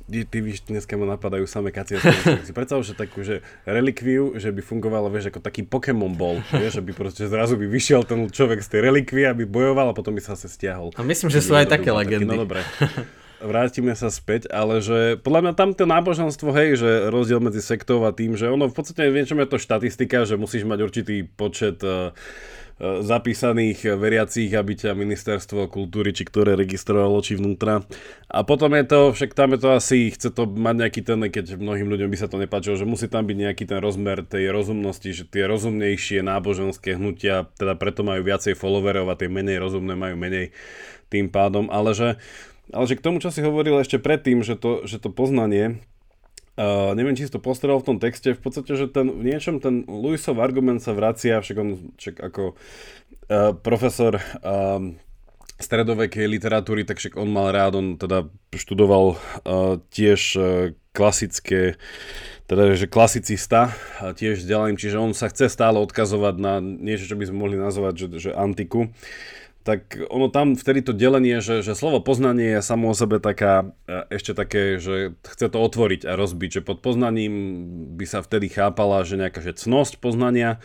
ty, 0.07 0.38
víš, 0.38 0.62
dneska 0.66 0.94
ma 0.94 1.18
napadajú 1.18 1.44
samé 1.50 1.74
kaciace. 1.74 2.09
si 2.46 2.52
predstav, 2.54 2.80
že 2.86 2.94
takú, 2.94 3.26
že 3.26 3.42
relikviu, 3.66 4.38
že 4.38 4.54
by 4.54 4.62
fungovala, 4.62 5.11
vieš, 5.11 5.34
ako 5.34 5.42
taký 5.42 5.66
Pokémon 5.66 6.14
bol, 6.14 6.40
vieš, 6.54 6.78
že 6.78 6.82
by 6.82 6.92
proste 6.94 7.24
zrazu 7.26 7.59
by 7.59 7.66
vyšiel 7.66 8.07
ten 8.07 8.30
človek 8.30 8.62
z 8.62 8.68
tej 8.70 8.80
relikvie, 8.86 9.26
aby 9.26 9.42
bojoval 9.44 9.90
a 9.90 9.94
potom 9.96 10.14
by 10.14 10.22
sa 10.22 10.38
zase 10.38 10.54
stiahol. 10.54 10.94
A 10.94 11.02
myslím, 11.02 11.28
že 11.28 11.42
sú 11.42 11.59
aj 11.59 11.66
také 11.66 11.90
legendy. 11.90 12.26
Taký, 12.26 12.38
no 12.38 12.42
dobre. 12.46 12.62
vrátime 13.40 13.92
sa 13.92 14.09
späť, 14.09 14.48
ale 14.48 14.80
že 14.80 15.20
podľa 15.20 15.40
mňa 15.44 15.52
tam 15.52 15.70
to 15.76 15.84
náboženstvo, 15.84 16.48
hej, 16.57 16.80
že 16.80 16.90
rozdiel 17.12 17.40
medzi 17.40 17.61
sektou 17.61 18.00
a 18.09 18.12
tým, 18.12 18.32
že 18.38 18.48
ono 18.48 18.68
v 18.72 18.76
podstate 18.76 19.12
niečom 19.12 19.40
je 19.40 19.48
to 19.48 19.61
štatistika, 19.61 20.24
že 20.24 20.40
musíš 20.40 20.64
mať 20.64 20.78
určitý 20.80 21.16
počet 21.28 21.80
uh, 21.84 22.16
zapísaných 22.81 23.97
veriacich, 23.97 24.53
aby 24.53 24.77
ťa 24.77 24.93
ministerstvo 24.93 25.72
kultúry 25.72 26.12
či 26.12 26.29
ktoré 26.29 26.61
registrovalo 26.61 27.24
či 27.24 27.41
vnútra. 27.41 27.81
A 28.29 28.45
potom 28.45 28.77
je 28.77 28.85
to, 28.85 29.01
však 29.16 29.33
tam 29.33 29.57
je 29.57 29.61
to 29.64 29.68
asi, 29.72 30.12
chce 30.12 30.29
to 30.37 30.45
mať 30.45 30.85
nejaký 30.85 31.01
ten, 31.01 31.20
keď 31.24 31.57
mnohým 31.57 31.89
ľuďom 31.89 32.12
by 32.12 32.18
sa 32.20 32.29
to 32.29 32.37
nepáčilo, 32.37 32.77
že 32.77 32.85
musí 32.85 33.09
tam 33.09 33.24
byť 33.24 33.37
nejaký 33.49 33.64
ten 33.64 33.81
rozmer 33.81 34.20
tej 34.29 34.53
rozumnosti, 34.53 35.09
že 35.09 35.24
tie 35.24 35.49
rozumnejšie 35.49 36.20
náboženské 36.20 37.01
hnutia, 37.01 37.49
teda 37.57 37.81
preto 37.81 38.05
majú 38.05 38.20
viacej 38.20 38.53
followerov 38.53 39.09
a 39.09 39.16
tie 39.16 39.33
menej 39.33 39.57
rozumné 39.57 39.97
majú 39.97 40.20
menej 40.20 40.53
tým 41.09 41.33
pádom, 41.33 41.72
ale 41.72 41.97
že 41.97 42.09
ale 42.74 42.83
že 42.91 42.99
k 42.99 43.05
tomu, 43.05 43.22
čo 43.22 43.31
si 43.31 43.47
hovoril 43.47 43.79
ešte 43.79 44.03
predtým, 44.03 44.43
že 44.43 44.59
to, 44.59 44.83
že 44.91 44.99
to 44.99 45.07
poznanie, 45.07 45.79
Uh, 46.57 46.96
neviem, 46.96 47.12
či 47.12 47.28
si 47.28 47.32
to 47.32 47.36
postaral 47.36 47.76
v 47.84 47.92
tom 47.92 47.98
texte, 48.00 48.32
v 48.32 48.40
podstate, 48.40 48.72
že 48.80 48.88
ten, 48.88 49.12
v 49.12 49.28
niečom 49.28 49.61
ten 49.61 49.84
Lewisov 49.84 50.40
argument 50.40 50.80
sa 50.80 50.96
vracia, 50.96 51.44
však 51.44 51.57
on 51.61 51.92
však 52.00 52.16
ako 52.16 52.57
uh, 52.57 53.52
profesor 53.61 54.16
uh, 54.16 54.80
stredovekej 55.61 56.24
literatúry, 56.24 56.88
tak 56.88 56.96
však 56.96 57.20
on 57.20 57.28
mal 57.28 57.52
rád, 57.52 57.76
on 57.76 57.86
teda 58.00 58.32
študoval 58.57 59.16
uh, 59.16 59.76
tiež 59.92 60.20
uh, 60.40 60.72
klasické, 60.96 61.76
teda 62.48 62.72
že 62.72 62.88
klasicista, 62.88 63.76
tiež 64.00 64.40
vzdelaním, 64.40 64.80
čiže 64.80 64.96
on 64.96 65.12
sa 65.12 65.28
chce 65.28 65.52
stále 65.52 65.76
odkazovať 65.76 66.34
na 66.40 66.64
niečo, 66.64 67.04
čo 67.04 67.20
by 67.20 67.28
sme 67.28 67.36
mohli 67.36 67.61
nazvať, 67.61 67.94
že, 68.00 68.07
že 68.16 68.30
antiku 68.32 68.88
tak 69.67 69.99
ono 70.14 70.31
tam 70.31 70.55
vtedy 70.55 70.87
to 70.87 70.95
delenie, 70.95 71.43
že, 71.43 71.59
že 71.67 71.75
slovo 71.75 71.99
poznanie 71.99 72.55
je 72.55 72.62
samo 72.62 72.95
o 72.95 72.95
sebe 72.95 73.19
taká, 73.19 73.75
e, 73.91 74.14
ešte 74.14 74.31
také, 74.31 74.79
že 74.79 75.19
chce 75.27 75.51
to 75.51 75.59
otvoriť 75.59 76.07
a 76.07 76.14
rozbiť, 76.14 76.62
že 76.62 76.62
pod 76.62 76.87
poznaním 76.87 77.35
by 77.99 78.07
sa 78.07 78.23
vtedy 78.23 78.47
chápala, 78.47 79.03
že 79.03 79.19
nejaká 79.19 79.43
že 79.43 79.59
cnosť 79.59 79.99
poznania, 79.99 80.62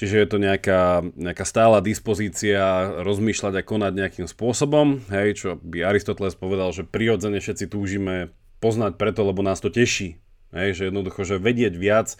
čiže 0.00 0.16
je 0.16 0.28
to 0.32 0.38
nejaká, 0.40 1.04
nejaká 1.12 1.44
stála 1.44 1.84
dispozícia 1.84 2.88
rozmýšľať 3.04 3.60
a 3.60 3.66
konať 3.68 3.92
nejakým 3.92 4.26
spôsobom, 4.32 5.04
hej, 5.12 5.28
čo 5.36 5.48
by 5.60 5.84
Aristoteles 5.84 6.32
povedal, 6.32 6.72
že 6.72 6.88
prirodzene 6.88 7.44
všetci 7.44 7.68
túžime 7.68 8.32
poznať 8.64 8.96
preto, 8.96 9.28
lebo 9.28 9.44
nás 9.44 9.60
to 9.60 9.68
teší, 9.68 10.16
hej, 10.56 10.72
že 10.72 10.88
jednoducho, 10.88 11.28
že 11.28 11.36
vedieť 11.36 11.76
viac, 11.76 12.16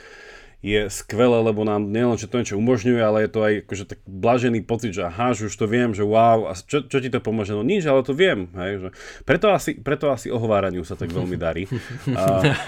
je 0.58 0.90
skvelé, 0.90 1.38
lebo 1.38 1.62
nám 1.62 1.86
nielen, 1.86 2.18
že 2.18 2.26
to 2.26 2.42
niečo 2.42 2.58
umožňuje, 2.58 2.98
ale 2.98 3.18
je 3.24 3.30
to 3.30 3.40
aj 3.46 3.54
akože 3.62 3.84
tak 3.94 4.00
blažený 4.10 4.66
pocit, 4.66 4.90
že 4.90 5.06
aha, 5.06 5.30
že 5.30 5.46
už 5.46 5.54
to 5.54 5.70
viem, 5.70 5.94
že 5.94 6.02
wow, 6.02 6.50
a 6.50 6.58
čo, 6.58 6.82
čo 6.82 6.98
ti 6.98 7.06
to 7.06 7.22
pomôže? 7.22 7.54
No 7.54 7.62
nič, 7.62 7.86
ale 7.86 8.02
to 8.02 8.10
viem. 8.10 8.50
Hej, 8.58 8.72
že 8.82 8.88
preto, 9.22 9.54
asi, 9.54 9.78
preto 9.78 10.10
asi 10.10 10.34
ohováraniu 10.34 10.82
sa 10.82 10.98
tak 10.98 11.14
veľmi 11.14 11.38
darí. 11.38 11.70
A, 12.10 12.58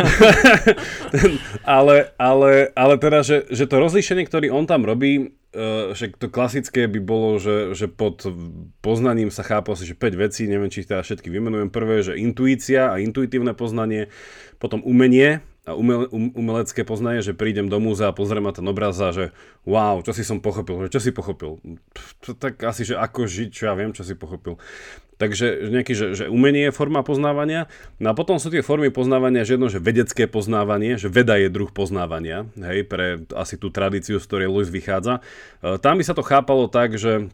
ale, 1.83 2.15
ale, 2.15 2.71
ale 2.79 2.95
teda, 2.95 3.27
že, 3.27 3.51
že 3.51 3.67
to 3.67 3.83
rozlíšenie, 3.83 4.23
ktorý 4.23 4.55
on 4.55 4.71
tam 4.71 4.87
robí, 4.87 5.35
Uh, 5.51 5.91
však 5.99 6.15
to 6.15 6.31
klasické 6.31 6.87
by 6.87 7.03
bolo, 7.03 7.43
že, 7.43 7.75
že 7.75 7.91
pod 7.91 8.23
poznaním 8.79 9.35
sa 9.35 9.43
chápa 9.43 9.75
asi, 9.75 9.83
že 9.83 9.99
5 9.99 10.15
vecí, 10.15 10.47
neviem, 10.47 10.71
či 10.71 10.87
ich 10.87 10.91
teda 10.91 11.03
všetky 11.03 11.27
vymenujem. 11.27 11.75
Prvé, 11.75 12.07
že 12.07 12.15
intuícia 12.15 12.95
a 12.95 13.03
intuitívne 13.03 13.51
poznanie, 13.59 14.15
potom 14.63 14.79
umenie, 14.87 15.43
a 15.69 15.77
umele, 15.77 16.09
um, 16.09 16.33
umelecké 16.33 16.89
poznanie, 16.89 17.21
že 17.21 17.37
prídem 17.37 17.69
do 17.69 17.77
múzea 17.77 18.11
a 18.11 18.17
pozriem 18.17 18.45
na 18.45 18.55
ten 18.57 18.65
obraz 18.65 18.97
a 18.97 19.13
že 19.13 19.37
wow, 19.69 20.01
čo 20.01 20.17
si 20.17 20.25
som 20.25 20.41
pochopil, 20.41 20.89
že 20.89 20.93
čo 20.97 21.01
si 21.05 21.11
pochopil? 21.13 21.61
Pff, 21.93 22.37
tak 22.41 22.57
asi, 22.65 22.89
že 22.89 22.97
ako 22.97 23.29
žiť, 23.29 23.49
čo 23.53 23.63
ja 23.69 23.75
viem, 23.77 23.93
čo 23.93 24.01
si 24.01 24.17
pochopil. 24.17 24.57
Takže 25.21 25.69
nejaký, 25.69 25.93
že, 25.93 26.07
že 26.17 26.25
umenie 26.33 26.73
je 26.73 26.73
forma 26.73 27.05
poznávania. 27.05 27.69
No 28.01 28.09
a 28.09 28.17
potom 28.17 28.41
sú 28.41 28.49
tie 28.49 28.65
formy 28.65 28.89
poznávania, 28.89 29.45
že 29.45 29.61
jedno, 29.61 29.69
že 29.69 29.77
vedecké 29.77 30.25
poznávanie, 30.25 30.97
že 30.97 31.13
veda 31.13 31.37
je 31.37 31.53
druh 31.53 31.69
poznávania, 31.69 32.49
hej, 32.57 32.89
pre 32.89 33.29
asi 33.37 33.61
tú 33.61 33.69
tradíciu, 33.69 34.17
z 34.17 34.25
ktorej 34.25 34.49
Lewis 34.49 34.73
vychádza. 34.73 35.21
E, 35.61 35.77
tam 35.77 36.01
by 36.01 36.05
sa 36.09 36.17
to 36.17 36.25
chápalo 36.25 36.73
tak, 36.73 36.97
že 36.97 37.29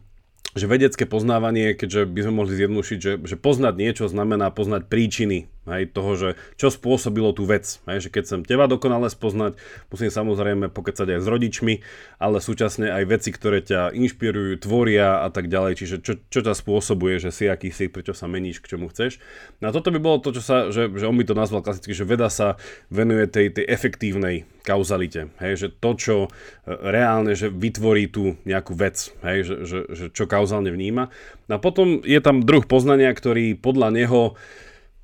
že 0.57 0.65
vedecké 0.65 1.05
poznávanie, 1.05 1.77
keďže 1.77 2.09
by 2.09 2.19
sme 2.25 2.33
mohli 2.41 2.57
zjednodušiť, 2.57 2.97
že, 2.97 3.13
že 3.21 3.35
poznať 3.37 3.77
niečo 3.77 4.09
znamená 4.09 4.49
poznať 4.49 4.89
príčiny 4.89 5.53
hej, 5.67 5.91
toho, 5.91 6.11
že 6.15 6.29
čo 6.55 6.71
spôsobilo 6.71 7.35
tú 7.35 7.43
vec. 7.43 7.79
Hej, 7.85 8.07
že 8.07 8.09
keď 8.09 8.23
chcem 8.23 8.41
teba 8.47 8.65
dokonale 8.65 9.11
spoznať, 9.11 9.59
musím 9.91 10.09
samozrejme 10.09 10.71
pokecať 10.71 11.17
aj 11.17 11.19
s 11.23 11.27
rodičmi, 11.27 11.73
ale 12.17 12.39
súčasne 12.39 12.89
aj 12.89 13.03
veci, 13.07 13.29
ktoré 13.35 13.59
ťa 13.61 13.93
inšpirujú, 13.93 14.63
tvoria 14.63 15.23
a 15.23 15.29
tak 15.29 15.51
ďalej. 15.51 15.83
Čiže 15.83 15.95
čo, 16.01 16.13
čo 16.31 16.39
ťa 16.41 16.55
spôsobuje, 16.55 17.19
že 17.19 17.29
si 17.35 17.45
aký 17.51 17.69
si, 17.69 17.91
prečo 17.91 18.15
sa 18.15 18.25
meníš, 18.25 18.63
k 18.63 18.75
čomu 18.75 18.89
chceš. 18.89 19.19
No 19.59 19.69
a 19.69 19.75
toto 19.75 19.91
by 19.91 19.99
bolo 19.99 20.17
to, 20.23 20.31
čo 20.33 20.41
sa, 20.41 20.57
že, 20.71 20.87
že 20.95 21.05
on 21.05 21.15
by 21.19 21.25
to 21.27 21.35
nazval 21.35 21.61
klasicky, 21.61 21.91
že 21.91 22.07
veda 22.07 22.31
sa 22.31 22.55
venuje 22.87 23.27
tej, 23.27 23.51
tej 23.51 23.65
efektívnej 23.67 24.47
kauzalite. 24.67 25.31
Hej, 25.39 25.53
že 25.55 25.67
to, 25.71 25.91
čo 25.95 26.15
e, 26.25 26.29
reálne, 26.67 27.31
že 27.35 27.47
vytvorí 27.47 28.11
tú 28.11 28.35
nejakú 28.43 28.75
vec, 28.75 29.15
hej, 29.23 29.47
že, 29.47 29.55
že, 29.63 29.79
že 29.91 30.05
čo 30.11 30.27
kauzálne 30.27 30.67
vníma. 30.67 31.07
No 31.47 31.55
a 31.55 31.63
potom 31.63 32.03
je 32.03 32.19
tam 32.19 32.43
druh 32.43 32.67
poznania, 32.67 33.15
ktorý 33.15 33.55
podľa 33.55 33.95
neho 33.95 34.21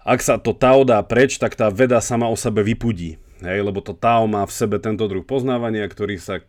ak 0.04 0.20
sa 0.20 0.36
to 0.36 0.51
Tao 0.51 0.84
dá 0.84 0.99
preč, 1.04 1.39
tak 1.39 1.56
tá 1.56 1.72
veda 1.72 2.04
sama 2.04 2.28
o 2.28 2.36
sebe 2.36 2.64
vypudí. 2.64 3.18
Hej, 3.43 3.60
lebo 3.60 3.84
to 3.84 3.91
Tao 3.91 4.24
má 4.24 4.47
v 4.47 4.56
sebe 4.56 4.80
tento 4.80 5.04
druh 5.04 5.24
poznávania, 5.24 5.84
ktorý 5.88 6.16
sa 6.16 6.39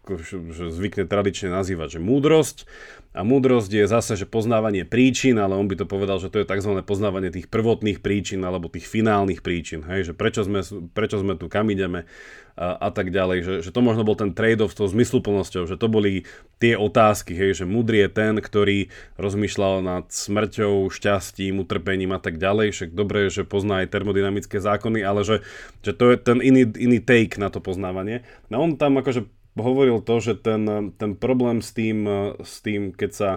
zvykne 0.71 1.11
tradične 1.11 1.51
nazývať, 1.51 1.99
že 1.99 2.01
múdrosť. 2.03 2.71
A 3.15 3.23
múdrosť 3.23 3.71
je 3.71 3.87
zase, 3.87 4.19
že 4.19 4.27
poznávanie 4.27 4.83
príčin, 4.83 5.39
ale 5.39 5.55
on 5.55 5.71
by 5.71 5.79
to 5.79 5.87
povedal, 5.87 6.19
že 6.19 6.35
to 6.35 6.43
je 6.43 6.51
tzv. 6.51 6.83
poznávanie 6.83 7.31
tých 7.31 7.47
prvotných 7.47 8.03
príčin 8.03 8.43
alebo 8.43 8.67
tých 8.67 8.91
finálnych 8.91 9.39
príčin, 9.39 9.87
hej, 9.87 10.11
že 10.11 10.13
prečo 10.19 10.43
sme, 10.43 10.67
prečo 10.91 11.23
sme 11.23 11.39
tu, 11.39 11.47
kam 11.47 11.71
ideme 11.71 12.11
a, 12.59 12.75
a 12.75 12.89
tak 12.91 13.15
ďalej, 13.15 13.39
že, 13.47 13.55
že 13.63 13.71
to 13.71 13.87
možno 13.87 14.03
bol 14.03 14.19
ten 14.19 14.35
trade-off 14.35 14.75
s 14.75 14.79
tou 14.83 14.91
zmysluplnosťou, 14.91 15.71
že 15.71 15.79
to 15.79 15.87
boli 15.87 16.27
tie 16.59 16.75
otázky, 16.75 17.39
hej, 17.39 17.63
že 17.63 17.71
múdry 17.71 18.03
je 18.03 18.11
ten, 18.11 18.35
ktorý 18.35 18.91
rozmýšľal 19.15 19.87
nad 19.87 20.11
smrťou, 20.11 20.91
šťastím, 20.91 21.63
utrpením 21.63 22.11
a 22.11 22.19
tak 22.19 22.43
ďalej, 22.43 22.75
však 22.75 22.91
dobre 22.99 23.31
že 23.31 23.47
pozná 23.47 23.87
aj 23.87 23.95
termodynamické 23.95 24.59
zákony, 24.59 25.07
ale 25.07 25.23
že, 25.23 25.37
že 25.87 25.95
to 25.95 26.11
je 26.11 26.19
ten 26.19 26.43
iný, 26.43 26.67
iný 26.67 26.99
take 26.99 27.39
na 27.39 27.47
to 27.47 27.63
poznávanie. 27.63 28.27
No 28.51 28.59
on 28.59 28.75
tam 28.75 28.99
akože 28.99 29.44
hovoril 29.55 30.03
to, 30.03 30.19
že 30.19 30.35
ten, 30.39 30.93
ten 30.99 31.15
problém 31.15 31.63
s 31.63 31.71
tým, 31.71 32.07
s 32.43 32.59
tým, 32.63 32.91
keď 32.91 33.11
sa 33.11 33.31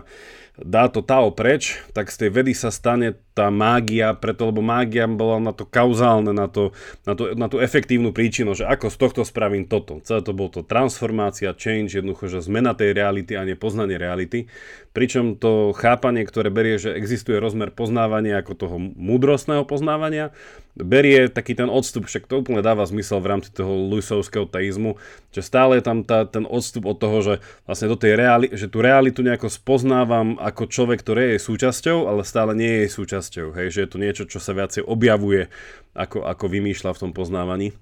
dá 0.58 0.90
to 0.90 1.06
Tao 1.06 1.30
preč, 1.30 1.78
tak 1.94 2.10
z 2.10 2.26
tej 2.26 2.30
vedy 2.34 2.54
sa 2.58 2.74
stane 2.74 3.14
tá 3.38 3.54
mágia, 3.54 4.18
preto 4.18 4.50
lebo 4.50 4.66
mágia 4.66 5.06
bola 5.06 5.38
na 5.38 5.54
to 5.54 5.70
kauzálne, 5.70 6.34
na, 6.34 6.50
to, 6.50 6.74
na, 7.06 7.14
to, 7.14 7.38
na 7.38 7.46
tú 7.46 7.62
efektívnu 7.62 8.10
príčinu, 8.10 8.58
že 8.58 8.66
ako 8.66 8.90
z 8.90 8.98
tohto 8.98 9.22
spravím 9.22 9.70
toto. 9.70 10.02
Celé 10.02 10.26
to 10.26 10.34
bolo 10.34 10.50
to 10.50 10.66
transformácia, 10.66 11.54
change, 11.54 11.94
jednoducho, 11.94 12.34
že 12.34 12.42
zmena 12.42 12.74
tej 12.74 12.98
reality 12.98 13.38
a 13.38 13.46
nepoznanie 13.46 14.02
reality. 14.02 14.50
Pričom 14.98 15.38
to 15.38 15.78
chápanie, 15.78 16.26
ktoré 16.26 16.50
berie, 16.50 16.82
že 16.82 16.98
existuje 16.98 17.38
rozmer 17.38 17.70
poznávania 17.70 18.42
ako 18.42 18.54
toho 18.58 18.78
múdrostného 18.82 19.62
poznávania, 19.70 20.34
berie 20.74 21.30
taký 21.30 21.54
ten 21.54 21.70
odstup, 21.70 22.10
však 22.10 22.26
to 22.26 22.42
úplne 22.42 22.66
dáva 22.66 22.86
zmysel 22.86 23.22
v 23.22 23.30
rámci 23.38 23.54
toho 23.54 23.70
Luisovského 23.70 24.50
teizmu, 24.50 24.98
že 25.30 25.46
stále 25.46 25.78
je 25.78 25.84
tam 25.86 26.02
tá, 26.02 26.26
ten 26.26 26.50
odstup 26.50 26.90
od 26.90 26.98
toho, 26.98 27.18
že 27.22 27.34
vlastne 27.70 27.94
do 27.94 27.98
tej 27.98 28.18
reali- 28.18 28.54
že 28.54 28.66
tú 28.66 28.82
realitu 28.82 29.22
nejako 29.22 29.54
spoznávam 29.54 30.42
ako 30.48 30.72
človek, 30.72 31.04
ktorý 31.04 31.36
je 31.36 31.44
súčasťou, 31.44 32.08
ale 32.08 32.24
stále 32.24 32.56
nie 32.56 32.88
je 32.88 32.96
súčasťou. 32.96 33.52
Hej, 33.52 33.68
že 33.76 33.80
je 33.84 33.90
to 33.92 33.98
niečo, 34.00 34.24
čo 34.24 34.40
sa 34.40 34.56
viacej 34.56 34.88
objavuje, 34.88 35.52
ako, 35.92 36.24
ako 36.24 36.46
vymýšľa 36.48 36.96
v 36.96 37.02
tom 37.04 37.12
poznávaní. 37.12 37.76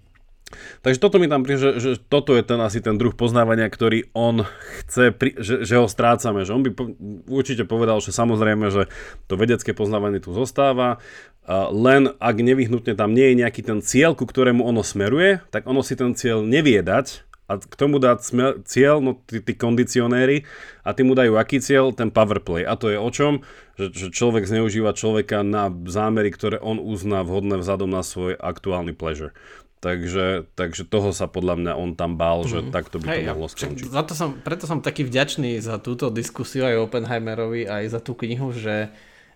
Takže 0.86 1.01
toto 1.01 1.18
mi 1.18 1.26
tam 1.26 1.41
príde, 1.41 1.57
že, 1.57 1.72
že 1.82 1.91
toto 1.97 2.38
je 2.38 2.45
ten 2.45 2.61
asi 2.61 2.78
ten 2.78 3.01
druh 3.01 3.18
poznávania, 3.18 3.66
ktorý 3.66 4.13
on 4.13 4.45
chce, 4.45 5.09
pri, 5.09 5.34
že, 5.41 5.66
že 5.66 5.76
ho 5.82 5.89
strácame. 5.89 6.45
Že 6.45 6.53
on 6.53 6.63
by 6.63 6.70
po, 6.74 6.84
určite 7.26 7.66
povedal, 7.66 7.97
že 7.97 8.13
samozrejme, 8.13 8.70
že 8.70 8.86
to 9.26 9.41
vedecké 9.41 9.74
poznávanie 9.74 10.22
tu 10.22 10.38
zostáva, 10.38 11.01
len 11.49 12.13
ak 12.18 12.36
nevyhnutne 12.41 12.93
tam 12.93 13.13
nie 13.13 13.34
je 13.34 13.39
nejaký 13.41 13.61
ten 13.66 13.82
cieľ, 13.82 14.18
ku 14.18 14.26
ktorému 14.26 14.66
ono 14.66 14.82
smeruje, 14.82 15.41
tak 15.49 15.66
ono 15.66 15.82
si 15.82 15.97
ten 15.97 16.13
cieľ 16.13 16.45
nevie 16.45 16.82
dať 16.82 17.24
a 17.45 17.61
k 17.61 17.75
tomu 17.77 18.01
smer, 18.01 18.65
cieľ, 18.65 18.97
no 19.05 19.21
tí, 19.29 19.37
tí 19.37 19.53
kondicionéry 19.53 20.49
a 20.81 20.97
tí 20.97 21.05
mu 21.05 21.13
dajú 21.13 21.37
aký 21.37 21.61
cieľ? 21.61 21.93
Ten 21.93 22.09
powerplay. 22.09 22.65
A 22.65 22.73
to 22.73 22.89
je 22.89 22.97
o 22.97 23.09
čom? 23.13 23.45
Že, 23.77 23.85
že 23.93 24.07
človek 24.09 24.49
zneužíva 24.49 24.97
človeka 24.97 25.45
na 25.45 25.69
zámery, 25.69 26.33
ktoré 26.33 26.57
on 26.57 26.81
uzná 26.81 27.21
vhodné 27.21 27.61
vzhľadom 27.61 27.89
na 27.93 28.01
svoj 28.01 28.33
aktuálny 28.33 28.97
pleasure. 28.97 29.37
Takže, 29.85 30.49
takže 30.57 30.89
toho 30.89 31.13
sa 31.13 31.29
podľa 31.29 31.61
mňa 31.61 31.73
on 31.77 31.93
tam 31.93 32.17
bál, 32.17 32.41
mm. 32.41 32.49
že 32.49 32.59
mhm. 32.65 32.69
takto 32.73 32.97
by 32.97 33.05
to 33.05 33.13
Hej, 33.21 33.25
mohlo 33.29 33.47
skončiť. 33.53 33.93
Za 33.93 34.03
to 34.09 34.13
som, 34.17 34.29
preto 34.41 34.65
som 34.65 34.81
taký 34.81 35.05
vďačný 35.05 35.61
za 35.61 35.77
túto 35.77 36.09
diskusiu 36.09 36.65
aj 36.65 36.89
Oppenheimerovi, 36.89 37.69
aj 37.69 37.93
za 37.93 37.99
tú 38.01 38.17
knihu, 38.17 38.49
že 38.49 38.89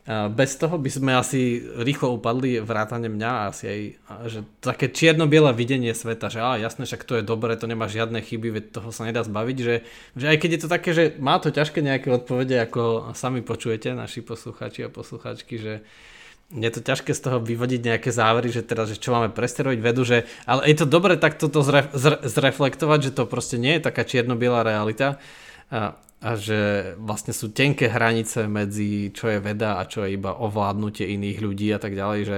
bez 0.10 0.58
toho 0.58 0.82
by 0.82 0.90
sme 0.90 1.12
asi 1.14 1.62
rýchlo 1.62 2.18
upadli 2.18 2.58
vrátane 2.58 3.14
mňa 3.14 3.32
asi 3.54 3.64
aj, 3.70 3.82
že 4.26 4.40
také 4.58 4.90
čierno-biele 4.90 5.54
videnie 5.54 5.94
sveta, 5.94 6.34
že 6.34 6.42
á, 6.42 6.58
jasné, 6.58 6.90
však 6.90 7.06
to 7.06 7.22
je 7.22 7.24
dobré, 7.24 7.54
to 7.54 7.70
nemá 7.70 7.86
žiadne 7.86 8.18
chyby, 8.18 8.50
veď 8.50 8.64
toho 8.74 8.90
sa 8.90 9.06
nedá 9.06 9.22
zbaviť, 9.22 9.58
že, 9.62 9.86
že 10.18 10.26
aj 10.26 10.38
keď 10.42 10.50
je 10.50 10.62
to 10.66 10.70
také, 10.74 10.90
že 10.98 11.04
má 11.22 11.38
to 11.38 11.54
ťažké 11.54 11.86
nejaké 11.86 12.10
odpovede, 12.10 12.58
ako 12.58 13.14
sami 13.14 13.46
počujete, 13.46 13.94
naši 13.94 14.26
posluchači 14.26 14.90
a 14.90 14.90
posluchačky, 14.90 15.62
že 15.62 15.86
je 16.58 16.70
to 16.74 16.82
ťažké 16.82 17.14
z 17.14 17.22
toho 17.30 17.38
vyvodiť 17.38 17.94
nejaké 17.94 18.10
závery, 18.10 18.50
že 18.50 18.66
teraz, 18.66 18.90
že 18.90 18.98
čo 18.98 19.14
máme 19.14 19.30
presterovať 19.30 19.78
vedu, 19.78 20.02
že, 20.02 20.26
ale 20.50 20.66
je 20.74 20.82
to 20.82 20.90
dobre 20.90 21.22
takto 21.22 21.54
to 21.54 21.62
zre, 21.62 21.86
zre, 21.94 22.18
zreflektovať, 22.26 23.00
že 23.06 23.12
to 23.14 23.30
proste 23.30 23.62
nie 23.62 23.78
je 23.78 23.86
taká 23.86 24.02
čierno-biela 24.02 24.66
realita 24.66 25.22
a, 26.20 26.36
že 26.36 26.94
vlastne 27.00 27.32
sú 27.32 27.56
tenké 27.56 27.88
hranice 27.88 28.44
medzi 28.52 29.16
čo 29.16 29.32
je 29.32 29.40
veda 29.40 29.80
a 29.80 29.88
čo 29.88 30.04
je 30.04 30.20
iba 30.20 30.36
ovládnutie 30.36 31.08
iných 31.16 31.40
ľudí 31.40 31.72
a 31.72 31.80
tak 31.80 31.96
ďalej, 31.96 32.20
že 32.28 32.38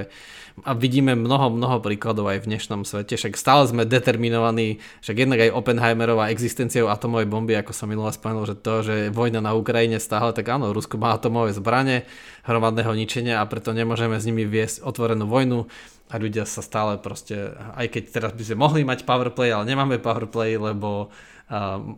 a 0.61 0.77
vidíme 0.77 1.17
mnoho, 1.17 1.49
mnoho 1.49 1.81
príkladov 1.81 2.29
aj 2.29 2.45
v 2.45 2.49
dnešnom 2.53 2.85
svete, 2.85 3.17
však 3.17 3.39
stále 3.39 3.65
sme 3.65 3.87
determinovaní, 3.87 4.83
však 5.01 5.17
jednak 5.17 5.39
aj 5.41 5.55
Oppenheimerová 5.57 6.29
existenciou 6.29 6.91
atomovej 6.91 7.25
bomby, 7.25 7.57
ako 7.57 7.71
som 7.73 7.89
minule 7.89 8.11
spomenul, 8.13 8.45
že 8.45 8.55
to, 8.59 8.85
že 8.85 8.95
vojna 9.09 9.41
na 9.41 9.57
Ukrajine 9.57 9.97
stále, 9.97 10.35
tak 10.35 10.45
áno, 10.51 10.75
Rusko 10.75 10.99
má 11.01 11.15
atomové 11.15 11.55
zbranie 11.55 12.05
hromadného 12.45 12.93
ničenia 12.93 13.41
a 13.41 13.49
preto 13.49 13.73
nemôžeme 13.73 14.19
s 14.19 14.27
nimi 14.27 14.45
viesť 14.45 14.85
otvorenú 14.85 15.25
vojnu 15.25 15.65
a 16.11 16.15
ľudia 16.19 16.43
sa 16.43 16.59
stále 16.59 16.99
proste, 16.99 17.55
aj 17.79 17.87
keď 17.87 18.03
teraz 18.11 18.31
by 18.35 18.43
sme 18.43 18.57
mohli 18.59 18.81
mať 18.83 19.07
powerplay, 19.07 19.55
ale 19.55 19.63
nemáme 19.63 19.95
powerplay, 20.03 20.59
lebo 20.59 21.07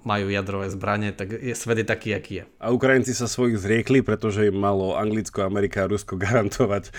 majú 0.01 0.33
jadrové 0.33 0.73
zbranie, 0.73 1.13
tak 1.13 1.37
je, 1.37 1.53
svet 1.53 1.77
je 1.77 1.85
taký, 1.85 2.17
aký 2.17 2.33
je. 2.41 2.43
A 2.57 2.73
Ukrajinci 2.73 3.13
sa 3.13 3.29
svojich 3.29 3.61
zriekli, 3.61 4.01
pretože 4.01 4.49
im 4.49 4.57
malo 4.57 4.97
Anglicko, 4.97 5.45
Amerika 5.45 5.85
a 5.85 5.89
Rusko 5.89 6.17
garantovať 6.25 6.89
e, 6.89 6.91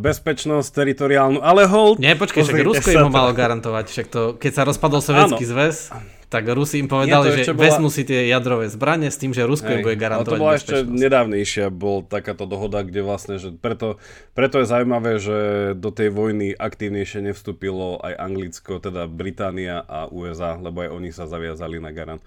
bezpečnosť 0.00 0.72
teritoriálnu, 0.72 1.44
ale 1.44 1.68
hold... 1.68 2.00
Nie, 2.00 2.16
počkej, 2.16 2.48
však 2.48 2.64
Rusko 2.64 2.88
im 2.96 3.04
ho 3.04 3.12
malo 3.12 3.36
garantovať, 3.36 3.92
však 3.92 4.06
to, 4.08 4.22
keď 4.40 4.52
sa 4.56 4.62
rozpadol 4.64 5.04
sovietský 5.04 5.44
zväz, 5.44 5.92
tak 6.32 6.48
Rusi 6.48 6.80
im 6.80 6.88
povedali, 6.88 7.28
Nie, 7.28 7.44
že 7.44 7.52
bola... 7.52 7.68
vezmú 7.68 7.92
si 7.92 8.08
tie 8.08 8.24
jadrové 8.24 8.72
zbranie 8.72 9.12
s 9.12 9.20
tým, 9.20 9.36
že 9.36 9.44
Rusko 9.44 9.68
im 9.68 9.84
bude 9.84 10.00
garantovať 10.00 10.32
ale 10.32 10.40
to 10.40 10.40
bola 10.40 10.54
ešte 10.56 10.76
nedávnejšia, 10.88 11.68
bol 11.68 12.00
takáto 12.00 12.48
dohoda, 12.48 12.80
kde 12.80 13.04
vlastne, 13.04 13.36
že 13.36 13.52
preto, 13.52 14.00
preto 14.32 14.64
je 14.64 14.66
zaujímavé, 14.72 15.20
že 15.20 15.38
do 15.76 15.92
tej 15.92 16.08
vojny 16.08 16.56
aktívnejšie 16.56 17.20
nevstúpilo 17.28 18.00
aj 18.00 18.16
Anglicko, 18.16 18.80
teda 18.80 19.04
Británia 19.04 19.84
a 19.84 20.08
USA, 20.08 20.56
lebo 20.56 20.80
aj 20.80 20.90
oni 20.96 21.12
sa 21.12 21.28
zaviazali 21.28 21.76
na 21.76 21.92
garant. 21.92 22.24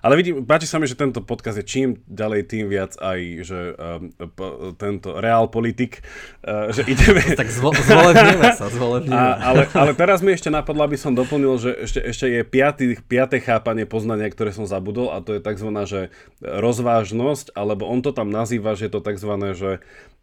Ale 0.00 0.16
vidím, 0.16 0.48
páči 0.48 0.64
sa 0.64 0.80
mi, 0.80 0.88
že 0.88 0.96
tento 0.96 1.20
podcast 1.20 1.60
je 1.60 1.66
čím 1.66 2.00
ďalej, 2.08 2.48
tým 2.48 2.64
viac 2.72 2.96
aj, 2.96 3.20
že 3.44 3.58
um, 3.76 4.08
po, 4.32 4.72
tento 4.80 5.20
reál 5.20 5.52
politik, 5.52 6.00
uh, 6.44 6.72
že 6.72 6.88
ideme... 6.88 7.20
tak 7.40 7.52
zvo, 7.52 7.76
zvolebníme 7.76 8.48
sa, 8.56 8.72
zvolebníme. 8.76 9.12
A, 9.12 9.52
ale, 9.52 9.62
ale 9.76 9.92
teraz 9.92 10.24
mi 10.24 10.32
ešte 10.32 10.48
napadlo, 10.48 10.88
aby 10.88 10.96
som 10.96 11.12
doplnil, 11.12 11.60
že 11.60 11.70
ešte, 11.84 12.00
ešte 12.00 12.26
je 12.32 12.42
piatý, 12.42 12.84
piaté 13.04 13.44
chápanie 13.44 13.84
poznania, 13.84 14.32
ktoré 14.32 14.56
som 14.56 14.64
zabudol 14.64 15.12
a 15.12 15.20
to 15.20 15.36
je 15.36 15.40
tzv. 15.44 15.68
že 15.84 16.00
rozvážnosť, 16.40 17.52
alebo 17.52 17.84
on 17.84 18.00
to 18.00 18.16
tam 18.16 18.32
nazýva, 18.32 18.72
že 18.72 18.88
je 18.88 18.92
to 18.96 19.04
tzv. 19.04 19.32
že 19.52 19.70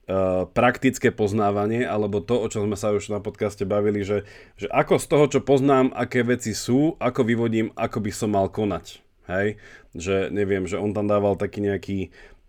Uh, 0.07 0.47
praktické 0.47 1.11
poznávanie, 1.11 1.83
alebo 1.83 2.23
to, 2.23 2.39
o 2.39 2.47
čom 2.47 2.63
sme 2.63 2.79
sa 2.79 2.95
už 2.95 3.11
na 3.11 3.19
podcaste 3.19 3.67
bavili, 3.67 4.07
že, 4.07 4.23
že 4.55 4.71
ako 4.71 5.03
z 5.03 5.05
toho, 5.11 5.25
čo 5.27 5.39
poznám, 5.43 5.91
aké 5.91 6.23
veci 6.23 6.55
sú, 6.55 6.95
ako 6.95 7.27
vyvodím, 7.27 7.75
ako 7.75 7.99
by 7.99 8.11
som 8.15 8.31
mal 8.31 8.47
konať. 8.47 9.03
Hej? 9.27 9.59
Že 9.93 10.31
neviem, 10.31 10.65
že 10.65 10.79
on 10.79 10.91
tam 10.95 11.07
dával 11.07 11.35
taký 11.35 11.59
nejaký, 11.63 11.99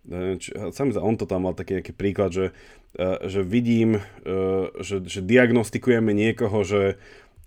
e, 0.09 0.39
či, 0.39 0.55
on 0.55 1.15
to 1.19 1.27
tam 1.27 1.47
mal 1.47 1.55
taký 1.55 1.79
nejaký 1.79 1.93
príklad, 1.95 2.31
že, 2.33 2.47
e, 2.97 3.29
že 3.29 3.43
vidím, 3.43 3.99
e, 4.25 4.33
že, 4.81 5.03
že 5.05 5.21
diagnostikujeme 5.21 6.15
niekoho, 6.15 6.63
že, 6.63 6.97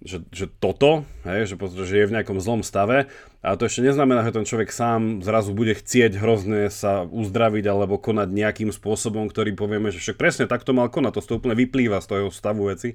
že, 0.03 0.21
že 0.33 0.45
toto, 0.59 1.07
hej, 1.25 1.49
že, 1.49 1.55
že 1.57 1.95
je 2.03 2.07
v 2.09 2.15
nejakom 2.19 2.41
zlom 2.41 2.61
stave 2.61 3.07
a 3.41 3.57
to 3.57 3.65
ešte 3.65 3.81
neznamená, 3.81 4.21
že 4.21 4.37
ten 4.37 4.45
človek 4.45 4.69
sám 4.69 5.25
zrazu 5.25 5.57
bude 5.57 5.73
chcieť 5.73 6.13
hrozne 6.21 6.69
sa 6.69 7.09
uzdraviť 7.09 7.65
alebo 7.73 7.97
konať 7.97 8.29
nejakým 8.29 8.69
spôsobom, 8.69 9.25
ktorý 9.25 9.57
povieme, 9.57 9.89
že 9.89 9.97
však 9.97 10.21
presne 10.21 10.45
takto 10.45 10.77
mal 10.77 10.93
konať, 10.93 11.17
to, 11.17 11.21
to 11.25 11.37
úplne 11.41 11.57
vyplýva 11.57 11.97
z 12.05 12.07
toho 12.07 12.29
stavu 12.29 12.69
veci. 12.69 12.93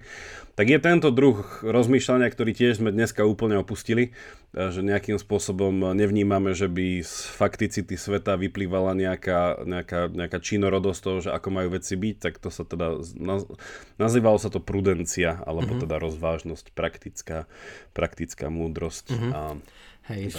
Tak 0.55 0.71
je 0.71 0.79
tento 0.79 1.11
druh 1.11 1.43
rozmýšľania, 1.67 2.31
ktorý 2.31 2.55
tiež 2.55 2.79
sme 2.79 2.95
dneska 2.95 3.27
úplne 3.27 3.59
opustili, 3.59 4.15
e, 4.55 4.71
že 4.71 4.87
nejakým 4.87 5.19
spôsobom 5.19 5.93
nevnímame, 5.99 6.55
že 6.55 6.71
by 6.71 7.03
z 7.03 7.27
fakticity 7.35 7.99
sveta 7.99 8.39
vyplývala 8.39 8.95
nejaká, 8.95 9.67
nejaká, 9.67 10.15
nejaká 10.15 10.39
činorodosť 10.39 11.01
toho, 11.03 11.19
že 11.27 11.31
ako 11.35 11.49
majú 11.51 11.75
veci 11.75 11.99
byť, 11.99 12.17
tak 12.23 12.39
to 12.39 12.55
sa 12.55 12.63
teda, 12.63 13.03
nazývalo 13.99 14.39
sa 14.39 14.47
to 14.47 14.63
prudencia, 14.63 15.43
alebo 15.43 15.75
mm-hmm. 15.75 15.83
teda 15.91 15.97
rozvážnosť, 15.99 16.71
praktická, 16.71 17.51
praktická 17.91 18.47
múdrosť. 18.47 19.11
Mm-hmm. 19.11 19.33
A, 19.35 19.43
Hej, 20.07 20.39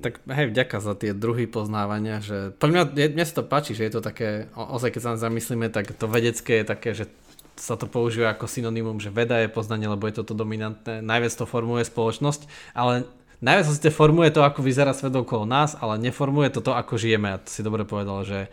tak 0.00 0.24
hej, 0.24 0.48
vďaka 0.48 0.80
za 0.80 0.96
tie 0.96 1.12
druhy 1.12 1.44
poznávania, 1.44 2.24
že 2.24 2.56
pre 2.56 2.72
mňa, 2.72 3.12
mne 3.12 3.24
sa 3.28 3.40
to 3.40 3.44
páči, 3.44 3.76
že 3.76 3.84
je 3.84 3.92
to 3.92 4.00
také, 4.00 4.48
ozaj 4.56 4.88
keď 4.88 5.00
sa 5.04 5.20
zamyslíme, 5.20 5.68
tak 5.68 5.92
to 5.92 6.08
vedecké 6.08 6.60
je 6.60 6.64
také, 6.64 6.96
že 6.96 7.04
sa 7.60 7.76
to 7.76 7.84
používa 7.84 8.32
ako 8.32 8.48
synonymum, 8.48 8.96
že 8.96 9.12
veda 9.12 9.36
je 9.44 9.52
poznanie, 9.52 9.84
lebo 9.84 10.08
je 10.08 10.16
toto 10.16 10.32
dominantné, 10.32 11.04
najviac 11.04 11.32
to 11.36 11.44
formuje 11.44 11.84
spoločnosť, 11.84 12.48
ale 12.72 13.04
najviac 13.44 13.68
to 13.68 13.92
formuje 13.92 14.32
to, 14.32 14.40
ako 14.40 14.64
vyzerá 14.64 14.96
svet 14.96 15.12
okolo 15.12 15.44
nás, 15.44 15.76
ale 15.76 16.00
neformuje 16.00 16.48
to 16.48 16.64
to, 16.64 16.72
ako 16.72 16.96
žijeme. 16.96 17.36
A 17.36 17.42
to 17.42 17.52
si 17.52 17.60
dobre 17.60 17.84
povedal, 17.84 18.24
že, 18.24 18.48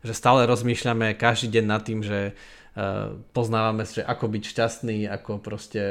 že 0.00 0.16
stále 0.16 0.48
rozmýšľame 0.48 1.12
každý 1.18 1.60
deň 1.60 1.64
nad 1.68 1.82
tým, 1.84 2.00
že 2.00 2.32
uh, 2.32 3.20
poznávame, 3.36 3.84
že 3.84 4.00
ako 4.00 4.32
byť 4.32 4.42
šťastný, 4.48 4.98
ako 5.12 5.42
proste 5.42 5.82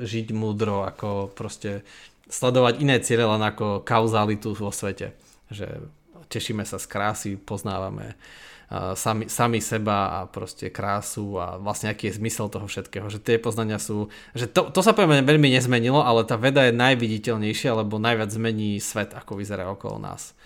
žiť 0.00 0.32
múdro, 0.32 0.86
ako 0.86 1.34
proste 1.34 1.84
sledovať 2.30 2.80
iné 2.80 3.02
ciele 3.02 3.26
len 3.26 3.42
ako 3.42 3.82
kauzalitu 3.82 4.54
vo 4.54 4.70
svete. 4.70 5.18
Že 5.50 5.90
tešíme 6.30 6.62
sa 6.62 6.78
z 6.78 6.86
krásy, 6.86 7.30
poznávame 7.34 8.14
sami, 8.94 9.26
sami 9.26 9.58
seba 9.58 9.98
a 10.14 10.18
proste 10.30 10.70
krásu 10.70 11.34
a 11.42 11.58
vlastne 11.58 11.90
aký 11.90 12.06
je 12.06 12.22
zmysel 12.22 12.46
toho 12.46 12.70
všetkého, 12.70 13.10
že 13.10 13.18
tie 13.18 13.34
poznania 13.34 13.82
sú, 13.82 14.14
že 14.30 14.46
to, 14.46 14.70
to 14.70 14.80
sa 14.80 14.94
poviem 14.94 15.26
veľmi 15.26 15.50
nezmenilo, 15.50 16.06
ale 16.06 16.22
tá 16.22 16.38
veda 16.38 16.70
je 16.70 16.78
najviditeľnejšia, 16.78 17.74
lebo 17.74 17.98
najviac 17.98 18.30
zmení 18.30 18.78
svet, 18.78 19.10
ako 19.10 19.42
vyzerá 19.42 19.66
okolo 19.74 19.98
nás. 19.98 20.38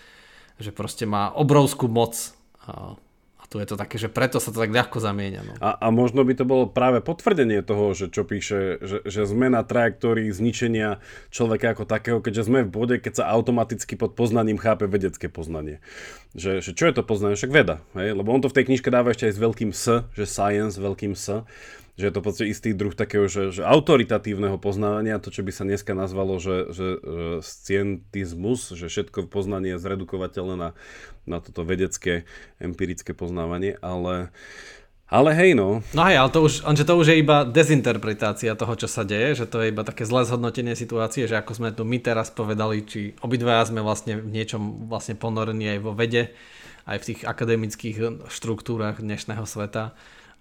Že 0.57 0.73
proste 0.73 1.05
má 1.05 1.37
obrovskú 1.37 1.85
moc 1.85 2.33
tu 3.49 3.61
je 3.61 3.69
to 3.69 3.77
také, 3.77 4.01
že 4.01 4.09
preto 4.11 4.41
sa 4.41 4.51
to 4.51 4.59
tak 4.59 4.73
ľahko 4.73 4.99
zamieňa. 4.99 5.41
No. 5.45 5.53
A, 5.61 5.77
a 5.79 5.87
možno 5.93 6.25
by 6.25 6.35
to 6.35 6.45
bolo 6.49 6.65
práve 6.67 7.05
potvrdenie 7.05 7.61
toho, 7.61 7.93
že 7.93 8.11
čo 8.11 8.25
píše, 8.25 8.81
že, 8.83 8.99
že 9.05 9.23
sme 9.29 9.53
na 9.53 9.63
trajektórii 9.63 10.33
zničenia 10.33 10.99
človeka 11.31 11.77
ako 11.77 11.85
takého, 11.85 12.19
keďže 12.19 12.51
sme 12.51 12.67
v 12.67 12.73
bode, 12.73 12.97
keď 12.99 13.23
sa 13.23 13.29
automaticky 13.31 13.95
pod 13.95 14.17
poznaním 14.17 14.57
chápe 14.57 14.89
vedecké 14.89 15.29
poznanie. 15.29 15.79
Že, 16.35 16.65
že 16.65 16.71
čo 16.75 16.85
je 16.91 16.95
to 16.99 17.07
poznanie? 17.07 17.39
Však 17.39 17.55
veda. 17.55 17.79
Hej? 17.95 18.19
Lebo 18.19 18.35
on 18.35 18.43
to 18.43 18.51
v 18.51 18.57
tej 18.59 18.65
knižke 18.73 18.91
dáva 18.91 19.15
ešte 19.15 19.31
aj 19.31 19.35
s 19.37 19.43
veľkým 19.45 19.71
S, 19.71 19.85
že 20.19 20.25
science, 20.27 20.81
veľkým 20.81 21.15
S 21.15 21.47
že 21.95 22.11
je 22.11 22.13
to 22.15 22.27
podstate 22.27 22.51
istý 22.51 22.75
druh 22.75 22.91
takého, 22.91 23.31
že, 23.31 23.55
že 23.55 23.63
autoritatívneho 23.63 24.59
poznávania, 24.59 25.23
to 25.23 25.31
čo 25.31 25.47
by 25.47 25.55
sa 25.55 25.63
dneska 25.63 25.95
nazvalo, 25.95 26.43
že, 26.43 26.75
že, 26.75 26.89
že 26.99 27.25
scientizmus, 27.39 28.75
že 28.75 28.91
všetko 28.91 29.31
poznanie 29.31 29.79
je 29.79 29.83
zredukovateľné 29.83 30.55
na, 30.59 30.71
na 31.23 31.39
toto 31.39 31.63
vedecké, 31.63 32.27
empirické 32.59 33.15
poznávanie, 33.15 33.79
ale 33.79 34.35
ale 35.05 35.37
hej 35.37 35.55
no. 35.55 35.85
No 35.93 36.03
hej, 36.09 36.17
ale 36.17 36.33
to 36.33 36.43
už, 36.43 36.65
že 36.65 36.89
to 36.89 36.97
už 36.97 37.13
je 37.13 37.21
iba 37.21 37.45
dezinterpretácia 37.47 38.57
toho, 38.57 38.75
čo 38.75 38.89
sa 38.89 39.05
deje, 39.07 39.45
že 39.45 39.47
to 39.47 39.63
je 39.63 39.71
iba 39.71 39.85
také 39.87 40.03
zlé 40.09 40.27
zhodnotenie 40.27 40.75
situácie, 40.75 41.29
že 41.29 41.39
ako 41.39 41.53
sme 41.55 41.71
tu 41.77 41.85
my 41.87 42.01
teraz 42.01 42.33
povedali, 42.33 42.83
či 42.83 43.15
obidvaja 43.21 43.69
sme 43.69 43.85
vlastne 43.85 44.19
v 44.19 44.33
niečom 44.33 44.89
vlastne 44.91 45.15
ponorení 45.15 45.77
aj 45.77 45.81
vo 45.85 45.93
vede, 45.95 46.35
aj 46.89 46.97
v 46.99 47.07
tých 47.13 47.21
akademických 47.23 48.27
štruktúrach 48.33 48.99
dnešného 48.99 49.45
sveta 49.45 49.95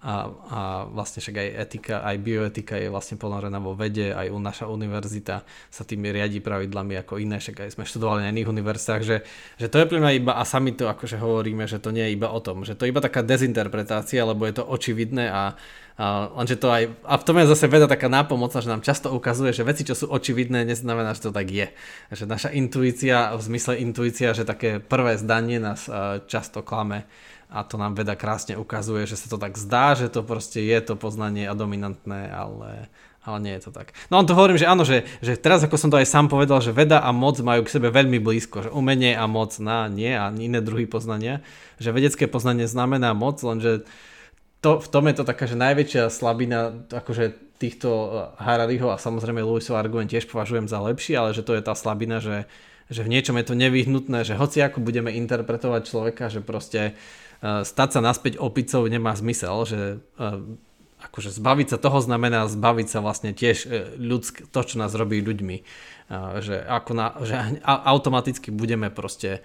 a, 0.04 0.28
a 0.28 0.60
vlastne 0.92 1.24
však 1.24 1.36
aj 1.40 1.50
etika, 1.64 1.96
aj 2.04 2.20
bioetika 2.20 2.76
je 2.76 2.92
vlastne 2.92 3.16
ponorená 3.16 3.56
vo 3.64 3.72
vede, 3.72 4.12
aj 4.12 4.36
u 4.36 4.38
naša 4.38 4.68
univerzita 4.68 5.48
sa 5.48 5.84
tým 5.88 6.04
riadi 6.04 6.44
pravidlami 6.44 7.00
ako 7.00 7.24
iné, 7.24 7.40
však 7.40 7.64
aj 7.64 7.80
sme 7.80 7.88
študovali 7.88 8.28
na 8.28 8.36
iných 8.36 8.52
univerzitách, 8.52 9.02
že, 9.08 9.24
že 9.56 9.72
to 9.72 9.80
je 9.80 9.88
pre 9.88 10.04
mňa 10.04 10.12
iba, 10.20 10.36
a 10.36 10.44
sami 10.44 10.76
to 10.76 10.92
akože 10.92 11.16
hovoríme, 11.16 11.64
že 11.72 11.80
to 11.80 11.96
nie 11.96 12.04
je 12.12 12.20
iba 12.20 12.28
o 12.28 12.44
tom, 12.44 12.68
že 12.68 12.76
to 12.76 12.84
je 12.84 12.92
iba 12.92 13.00
taká 13.00 13.24
dezinterpretácia, 13.24 14.28
lebo 14.28 14.44
je 14.44 14.60
to 14.60 14.68
očividné 14.68 15.32
a, 15.32 15.56
a 15.96 16.06
lenže 16.36 16.60
to 16.60 16.68
aj, 16.68 16.84
a 17.08 17.14
v 17.16 17.24
tom 17.24 17.40
je 17.40 17.48
zase 17.48 17.66
veda 17.72 17.88
taká 17.88 18.12
nápomocná, 18.12 18.60
že 18.60 18.68
nám 18.68 18.84
často 18.84 19.08
ukazuje, 19.08 19.56
že 19.56 19.64
veci, 19.64 19.88
čo 19.88 19.96
sú 19.96 20.12
očividné, 20.12 20.68
neznamená, 20.68 21.16
že 21.16 21.30
to 21.30 21.32
tak 21.32 21.48
je. 21.48 21.72
Že 22.12 22.28
naša 22.28 22.50
intuícia, 22.52 23.32
v 23.40 23.42
zmysle 23.46 23.80
intuícia, 23.80 24.36
že 24.36 24.44
také 24.44 24.84
prvé 24.84 25.16
zdanie 25.16 25.64
nás 25.64 25.88
často 26.28 26.60
klame 26.60 27.08
a 27.54 27.62
to 27.62 27.78
nám 27.78 27.94
veda 27.94 28.18
krásne 28.18 28.58
ukazuje, 28.58 29.06
že 29.06 29.14
sa 29.14 29.30
to 29.30 29.38
tak 29.38 29.54
zdá, 29.62 29.94
že 29.94 30.10
to 30.10 30.26
proste 30.26 30.58
je 30.58 30.80
to 30.82 30.98
poznanie 30.98 31.46
a 31.46 31.54
dominantné, 31.54 32.34
ale, 32.34 32.90
ale 33.22 33.38
nie 33.46 33.54
je 33.62 33.70
to 33.70 33.72
tak. 33.78 33.94
No 34.10 34.18
on 34.18 34.26
to 34.26 34.34
hovorím, 34.34 34.58
že 34.58 34.66
áno, 34.66 34.82
že, 34.82 35.06
že 35.22 35.38
teraz 35.38 35.62
ako 35.62 35.78
som 35.78 35.94
to 35.94 36.02
aj 36.02 36.10
sám 36.10 36.34
povedal, 36.34 36.58
že 36.66 36.74
veda 36.74 37.06
a 37.06 37.14
moc 37.14 37.38
majú 37.46 37.62
k 37.62 37.74
sebe 37.78 37.94
veľmi 37.94 38.18
blízko, 38.18 38.66
že 38.66 38.74
umenie 38.74 39.14
a 39.14 39.30
moc 39.30 39.54
na 39.62 39.86
nie 39.86 40.10
a 40.10 40.34
iné 40.34 40.66
druhy 40.66 40.90
poznania, 40.90 41.46
že 41.78 41.94
vedecké 41.94 42.26
poznanie 42.26 42.66
znamená 42.66 43.14
moc, 43.14 43.38
lenže 43.46 43.86
to, 44.66 44.82
v 44.82 44.88
tom 44.90 45.06
je 45.06 45.16
to 45.22 45.24
taká, 45.28 45.46
že 45.46 45.60
najväčšia 45.60 46.10
slabina 46.10 46.74
akože 46.90 47.38
týchto 47.62 47.90
eh, 47.94 48.12
Harariho 48.42 48.90
a 48.90 48.98
samozrejme 48.98 49.46
Lewisov 49.46 49.78
argument 49.78 50.10
tiež 50.10 50.26
považujem 50.26 50.66
za 50.66 50.82
lepší, 50.82 51.14
ale 51.14 51.38
že 51.38 51.46
to 51.46 51.54
je 51.54 51.62
tá 51.62 51.78
slabina, 51.78 52.18
že, 52.18 52.50
že 52.90 53.06
v 53.06 53.14
niečom 53.14 53.38
je 53.38 53.46
to 53.46 53.54
nevyhnutné, 53.54 54.26
že 54.26 54.34
hoci 54.34 54.66
ako 54.66 54.82
budeme 54.82 55.14
interpretovať 55.14 55.82
človeka, 55.86 56.34
že 56.34 56.42
proste 56.42 56.82
Eh, 56.92 56.98
stať 57.44 57.90
sa 57.92 58.00
naspäť 58.00 58.40
opicou 58.40 58.88
nemá 58.88 59.12
zmysel, 59.20 59.56
že 59.68 59.82
eh, 60.00 60.40
akože 61.04 61.36
zbaviť 61.36 61.76
sa 61.76 61.78
toho 61.78 62.00
znamená 62.00 62.48
zbaviť 62.48 62.88
sa 62.88 63.04
vlastne 63.04 63.36
tiež 63.36 63.58
eh, 63.68 63.92
ľudsk, 64.00 64.48
to, 64.48 64.60
čo 64.64 64.76
nás 64.80 64.96
robí 64.96 65.20
ľuďmi. 65.20 65.92
Že, 66.14 66.68
ako 66.68 66.92
na, 66.94 67.16
že 67.26 67.34
automaticky 67.64 68.54
budeme 68.54 68.92
proste, 68.94 69.42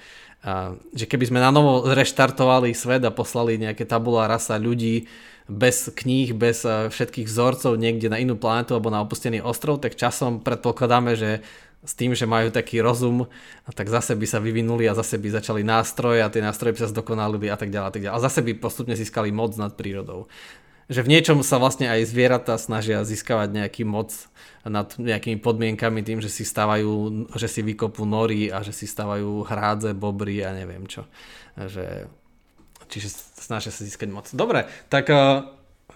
že 0.92 1.06
keby 1.06 1.30
sme 1.30 1.40
na 1.40 1.48
novo 1.48 1.86
reštartovali 1.86 2.74
svet 2.76 3.06
a 3.08 3.14
poslali 3.14 3.56
nejaké 3.56 3.88
tabula 3.88 4.28
rasa 4.28 4.60
ľudí 4.60 5.08
bez 5.48 5.88
kníh, 5.88 6.34
bez 6.36 6.66
všetkých 6.66 7.30
vzorcov 7.30 7.78
niekde 7.78 8.12
na 8.12 8.20
inú 8.20 8.36
planetu 8.36 8.76
alebo 8.76 8.92
na 8.92 9.00
opustený 9.00 9.40
ostrov, 9.40 9.80
tak 9.80 9.96
časom 9.96 10.44
predpokladáme, 10.44 11.16
že 11.16 11.40
s 11.86 11.94
tým, 11.94 12.10
že 12.10 12.26
majú 12.26 12.50
taký 12.50 12.82
rozum, 12.82 13.30
tak 13.70 13.86
zase 13.86 14.18
by 14.18 14.26
sa 14.26 14.42
vyvinuli 14.42 14.90
a 14.90 14.98
zase 14.98 15.14
by 15.14 15.30
začali 15.30 15.62
nástroje 15.62 16.26
a 16.26 16.32
tie 16.32 16.42
nástroje 16.42 16.74
by 16.74 16.80
sa 16.82 16.90
zdokonalili 16.90 17.46
a 17.46 17.56
tak 17.56 17.70
ďalej 17.70 17.86
a 17.86 17.92
tak 17.94 18.02
ďalej. 18.02 18.16
A 18.18 18.24
zase 18.26 18.40
by 18.42 18.52
postupne 18.58 18.98
získali 18.98 19.30
moc 19.30 19.54
nad 19.54 19.70
prírodou. 19.78 20.26
Že 20.88 21.04
v 21.04 21.10
niečom 21.14 21.38
sa 21.44 21.60
vlastne 21.60 21.86
aj 21.86 22.08
zvieratá 22.08 22.56
snažia 22.56 23.04
získavať 23.04 23.52
nejaký 23.52 23.84
moc 23.84 24.10
nad 24.64 24.88
nejakými 24.96 25.38
podmienkami 25.38 26.00
tým, 26.02 26.18
že 26.18 26.32
si 26.32 26.42
stávajú, 26.42 27.28
že 27.36 27.46
si 27.46 27.60
vykopú 27.62 28.08
nory 28.08 28.50
a 28.50 28.64
že 28.64 28.74
si 28.74 28.88
stávajú 28.88 29.46
hrádze, 29.46 29.94
bobry 29.94 30.42
a 30.42 30.56
neviem 30.56 30.88
čo. 30.88 31.06
Že, 31.54 32.08
čiže 32.90 33.12
snažia 33.38 33.70
sa 33.70 33.84
získať 33.86 34.08
moc. 34.10 34.26
Dobre, 34.34 34.66
tak 34.90 35.12
eh, 35.12 35.44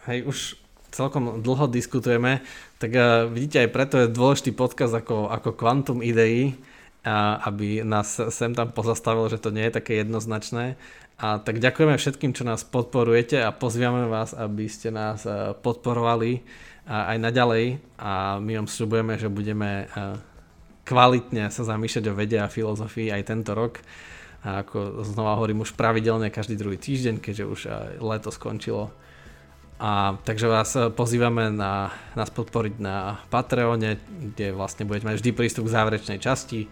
hej, 0.06 0.28
už 0.28 0.61
celkom 0.92 1.40
dlho 1.40 1.66
diskutujeme, 1.72 2.44
tak 2.76 2.92
uh, 2.92 3.26
vidíte 3.26 3.64
aj 3.64 3.70
preto 3.72 3.96
je 3.98 4.12
dôležitý 4.12 4.52
podcast 4.52 4.92
ako, 4.92 5.32
ako 5.32 5.56
Quantum 5.56 6.04
Idei, 6.04 6.54
a 7.02 7.42
aby 7.50 7.82
nás 7.82 8.14
sem 8.30 8.54
tam 8.54 8.70
pozastavilo, 8.70 9.26
že 9.26 9.42
to 9.42 9.50
nie 9.50 9.66
je 9.66 9.74
také 9.74 9.98
jednoznačné. 9.98 10.78
A 11.18 11.42
tak 11.42 11.58
ďakujeme 11.58 11.98
všetkým, 11.98 12.30
čo 12.30 12.46
nás 12.46 12.62
podporujete 12.62 13.42
a 13.42 13.50
pozývame 13.50 14.06
vás, 14.06 14.38
aby 14.38 14.70
ste 14.70 14.94
nás 14.94 15.26
uh, 15.26 15.56
podporovali 15.58 16.44
aj 16.82 17.14
naďalej 17.14 17.78
a 17.94 18.42
my 18.42 18.58
vám 18.58 18.66
slúbujeme, 18.66 19.14
že 19.14 19.30
budeme 19.30 19.86
uh, 19.86 20.18
kvalitne 20.82 21.46
sa 21.50 21.62
zamýšľať 21.62 22.04
o 22.10 22.16
vede 22.18 22.38
a 22.42 22.50
filozofii 22.50 23.14
aj 23.14 23.22
tento 23.30 23.54
rok. 23.54 23.78
A 24.42 24.66
ako 24.66 25.06
znova 25.06 25.38
hovorím 25.38 25.62
už 25.62 25.78
pravidelne 25.78 26.26
každý 26.34 26.58
druhý 26.58 26.74
týždeň, 26.74 27.22
keďže 27.22 27.44
už 27.46 27.60
leto 28.02 28.34
skončilo 28.34 28.90
a 29.82 30.14
takže 30.22 30.46
vás 30.46 30.70
eh, 30.78 30.94
pozývame 30.94 31.50
na, 31.50 31.90
nás 32.14 32.30
podporiť 32.30 32.78
na 32.78 33.18
Patreone, 33.34 33.98
kde 33.98 34.54
vlastne 34.54 34.86
budete 34.86 35.10
mať 35.10 35.16
vždy 35.18 35.30
prístup 35.34 35.66
k 35.66 35.74
záverečnej 35.74 36.22
časti 36.22 36.70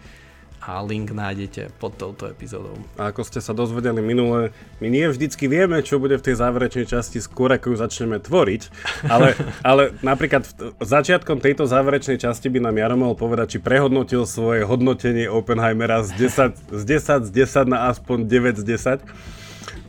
a 0.61 0.77
link 0.85 1.09
nájdete 1.09 1.73
pod 1.81 1.97
touto 1.97 2.29
epizódou. 2.29 2.77
A 2.93 3.09
ako 3.09 3.25
ste 3.25 3.41
sa 3.41 3.49
dozvedeli 3.51 3.97
minule, 3.99 4.53
my 4.77 4.87
nie 4.93 5.09
vždycky 5.09 5.49
vieme, 5.49 5.81
čo 5.81 5.97
bude 5.97 6.21
v 6.21 6.23
tej 6.23 6.37
záverečnej 6.37 6.85
časti 6.85 7.17
skôr, 7.17 7.49
ako 7.49 7.73
ju 7.73 7.77
začneme 7.81 8.21
tvoriť, 8.21 8.61
ale, 9.09 9.33
ale 9.69 9.91
napríklad 10.05 10.45
v, 10.45 10.85
začiatkom 10.85 11.41
tejto 11.41 11.65
záverečnej 11.65 12.21
časti 12.21 12.47
by 12.47 12.63
nám 12.63 12.77
Jaro 12.77 12.95
mohol 12.95 13.17
povedať, 13.17 13.57
či 13.57 13.59
prehodnotil 13.59 14.23
svoje 14.29 14.63
hodnotenie 14.63 15.27
Oppenheimera 15.27 16.05
z 16.05 16.29
10 16.31 16.79
z, 16.79 16.83
10, 16.87 17.27
z 17.27 17.31
10 17.43 17.65
na 17.67 17.91
aspoň 17.91 18.29
9 18.29 18.61
z 18.61 18.63
10, 18.63 19.03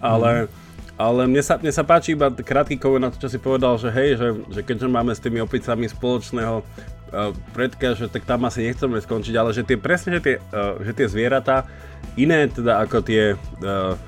ale... 0.02 0.48
Mm 0.48 0.61
ale 1.02 1.26
mne 1.26 1.42
sa, 1.42 1.58
mne 1.58 1.74
sa 1.74 1.82
páči 1.82 2.14
iba 2.14 2.30
krátky 2.30 2.78
kovor 2.78 3.02
na 3.02 3.10
to, 3.10 3.18
čo 3.18 3.28
si 3.34 3.42
povedal, 3.42 3.74
že 3.74 3.90
hej, 3.90 4.14
že, 4.14 4.28
že 4.54 4.60
keďže 4.62 4.86
máme 4.86 5.10
s 5.10 5.18
tými 5.18 5.42
opicami 5.42 5.90
spoločného 5.90 6.62
uh, 6.62 7.34
predka, 7.50 7.98
že 7.98 8.06
tak 8.06 8.22
tam 8.22 8.46
asi 8.46 8.62
nechceme 8.70 9.02
skončiť, 9.02 9.34
ale 9.34 9.50
že 9.50 9.66
tie 9.66 9.74
presne, 9.74 10.18
že 10.18 10.22
tie, 10.22 10.36
uh, 10.38 10.78
že 10.78 10.94
tie 10.94 11.06
zvieratá, 11.10 11.66
iné 12.14 12.46
teda 12.46 12.78
ako 12.86 13.02
tie, 13.02 13.34
uh, 13.34 13.98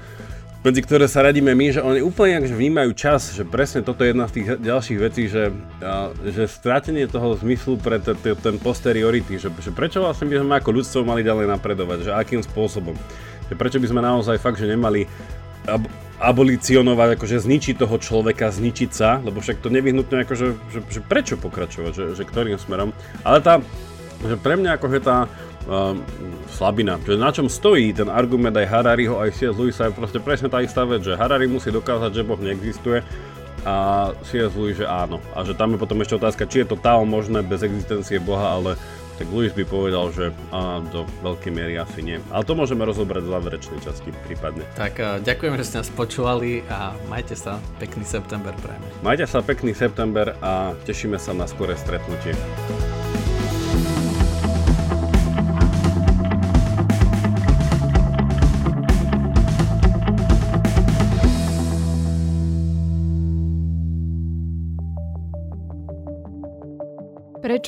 medzi 0.63 0.81
ktoré 0.87 1.11
sa 1.11 1.27
radíme 1.27 1.51
my, 1.51 1.67
že 1.75 1.81
oni 1.83 2.01
úplne 2.01 2.47
že 2.47 2.55
vnímajú 2.55 2.95
čas, 2.95 3.35
že 3.35 3.43
presne 3.43 3.83
toto 3.83 4.07
je 4.07 4.15
jedna 4.15 4.31
z 4.31 4.35
tých 4.41 4.47
ďalších 4.63 4.99
vecí, 5.03 5.27
že, 5.27 5.51
uh, 5.83 6.15
že 6.25 6.47
strátenie 6.47 7.11
toho 7.11 7.35
zmyslu 7.35 7.75
pre 7.83 7.99
t- 7.99 8.15
t- 8.15 8.39
ten 8.39 8.57
posteriority, 8.63 9.37
že, 9.43 9.51
že 9.59 9.75
prečo 9.75 9.99
vlastne 9.99 10.31
by 10.31 10.41
sme 10.41 10.55
ako 10.63 10.71
ľudstvo 10.71 11.01
mali 11.03 11.27
ďalej 11.27 11.51
napredovať, 11.51 11.99
že 12.07 12.11
akým 12.15 12.41
spôsobom. 12.41 12.95
Že 13.51 13.55
prečo 13.61 13.79
by 13.83 13.89
sme 13.91 14.01
naozaj 14.01 14.41
fakt, 14.41 14.57
že 14.57 14.71
nemali 14.71 15.05
abolicionovať, 16.25 17.21
akože 17.21 17.45
zničiť 17.45 17.75
toho 17.77 17.97
človeka, 18.01 18.49
zničiť 18.49 18.91
sa, 18.91 19.21
lebo 19.21 19.45
však 19.45 19.61
to 19.61 19.69
nevyhnutne 19.69 20.25
akože, 20.25 20.47
že, 20.73 20.81
že 20.89 21.01
prečo 21.05 21.37
pokračovať, 21.37 21.93
že, 21.93 22.05
že 22.17 22.25
ktorým 22.25 22.57
smerom. 22.57 22.97
Ale 23.21 23.45
tá, 23.45 23.61
že 24.25 24.41
pre 24.41 24.57
mňa 24.57 24.81
akože 24.81 24.99
tá 25.05 25.29
um, 25.69 26.01
slabina, 26.49 26.97
že 27.05 27.21
na 27.21 27.29
čom 27.29 27.53
stojí 27.53 27.93
ten 27.93 28.09
argument 28.09 28.57
aj 28.57 28.69
Harariho, 28.69 29.21
aj 29.21 29.37
C.S. 29.37 29.57
Lewisa 29.57 29.93
je 29.93 29.97
proste 29.97 30.19
presne 30.21 30.49
tá 30.49 30.65
istá 30.65 30.89
vec, 30.89 31.05
že 31.05 31.17
Harari 31.17 31.45
musí 31.45 31.69
dokázať, 31.69 32.11
že 32.17 32.27
Boh 32.27 32.41
neexistuje 32.41 33.05
a 33.65 34.11
C.S. 34.29 34.53
Lewis, 34.57 34.81
že 34.81 34.87
áno. 34.89 35.21
A 35.33 35.45
že 35.45 35.57
tam 35.57 35.73
je 35.73 35.81
potom 35.81 35.97
ešte 36.01 36.21
otázka, 36.21 36.49
či 36.49 36.65
je 36.65 36.73
to 36.73 36.77
tá 36.77 37.01
možné 37.01 37.41
bez 37.41 37.65
existencie 37.65 38.21
Boha, 38.21 38.61
ale 38.61 38.77
tak 39.19 39.27
Luis 39.31 39.55
by 39.55 39.65
povedal, 39.67 40.11
že 40.11 40.35
a, 40.51 40.83
do 40.91 41.07
veľkej 41.23 41.53
miery 41.55 41.75
asi 41.79 42.03
nie. 42.03 42.19
Ale 42.35 42.43
to 42.43 42.59
môžeme 42.59 42.83
rozobrať 42.83 43.23
v 43.25 43.31
záverečnej 43.31 43.81
časti 43.83 44.11
prípadne. 44.27 44.65
Tak 44.75 44.95
uh, 44.99 45.19
ďakujem, 45.23 45.55
že 45.61 45.65
ste 45.65 45.77
nás 45.83 45.91
počúvali 45.91 46.67
a 46.67 46.93
majte 47.07 47.39
sa 47.39 47.59
pekný 47.79 48.03
september 48.03 48.53
prajme. 48.59 48.87
Majte 49.01 49.27
sa 49.27 49.41
pekný 49.41 49.73
september 49.73 50.35
a 50.43 50.75
tešíme 50.87 51.19
sa 51.19 51.33
na 51.33 51.47
skoré 51.47 51.79
stretnutie. 51.79 52.35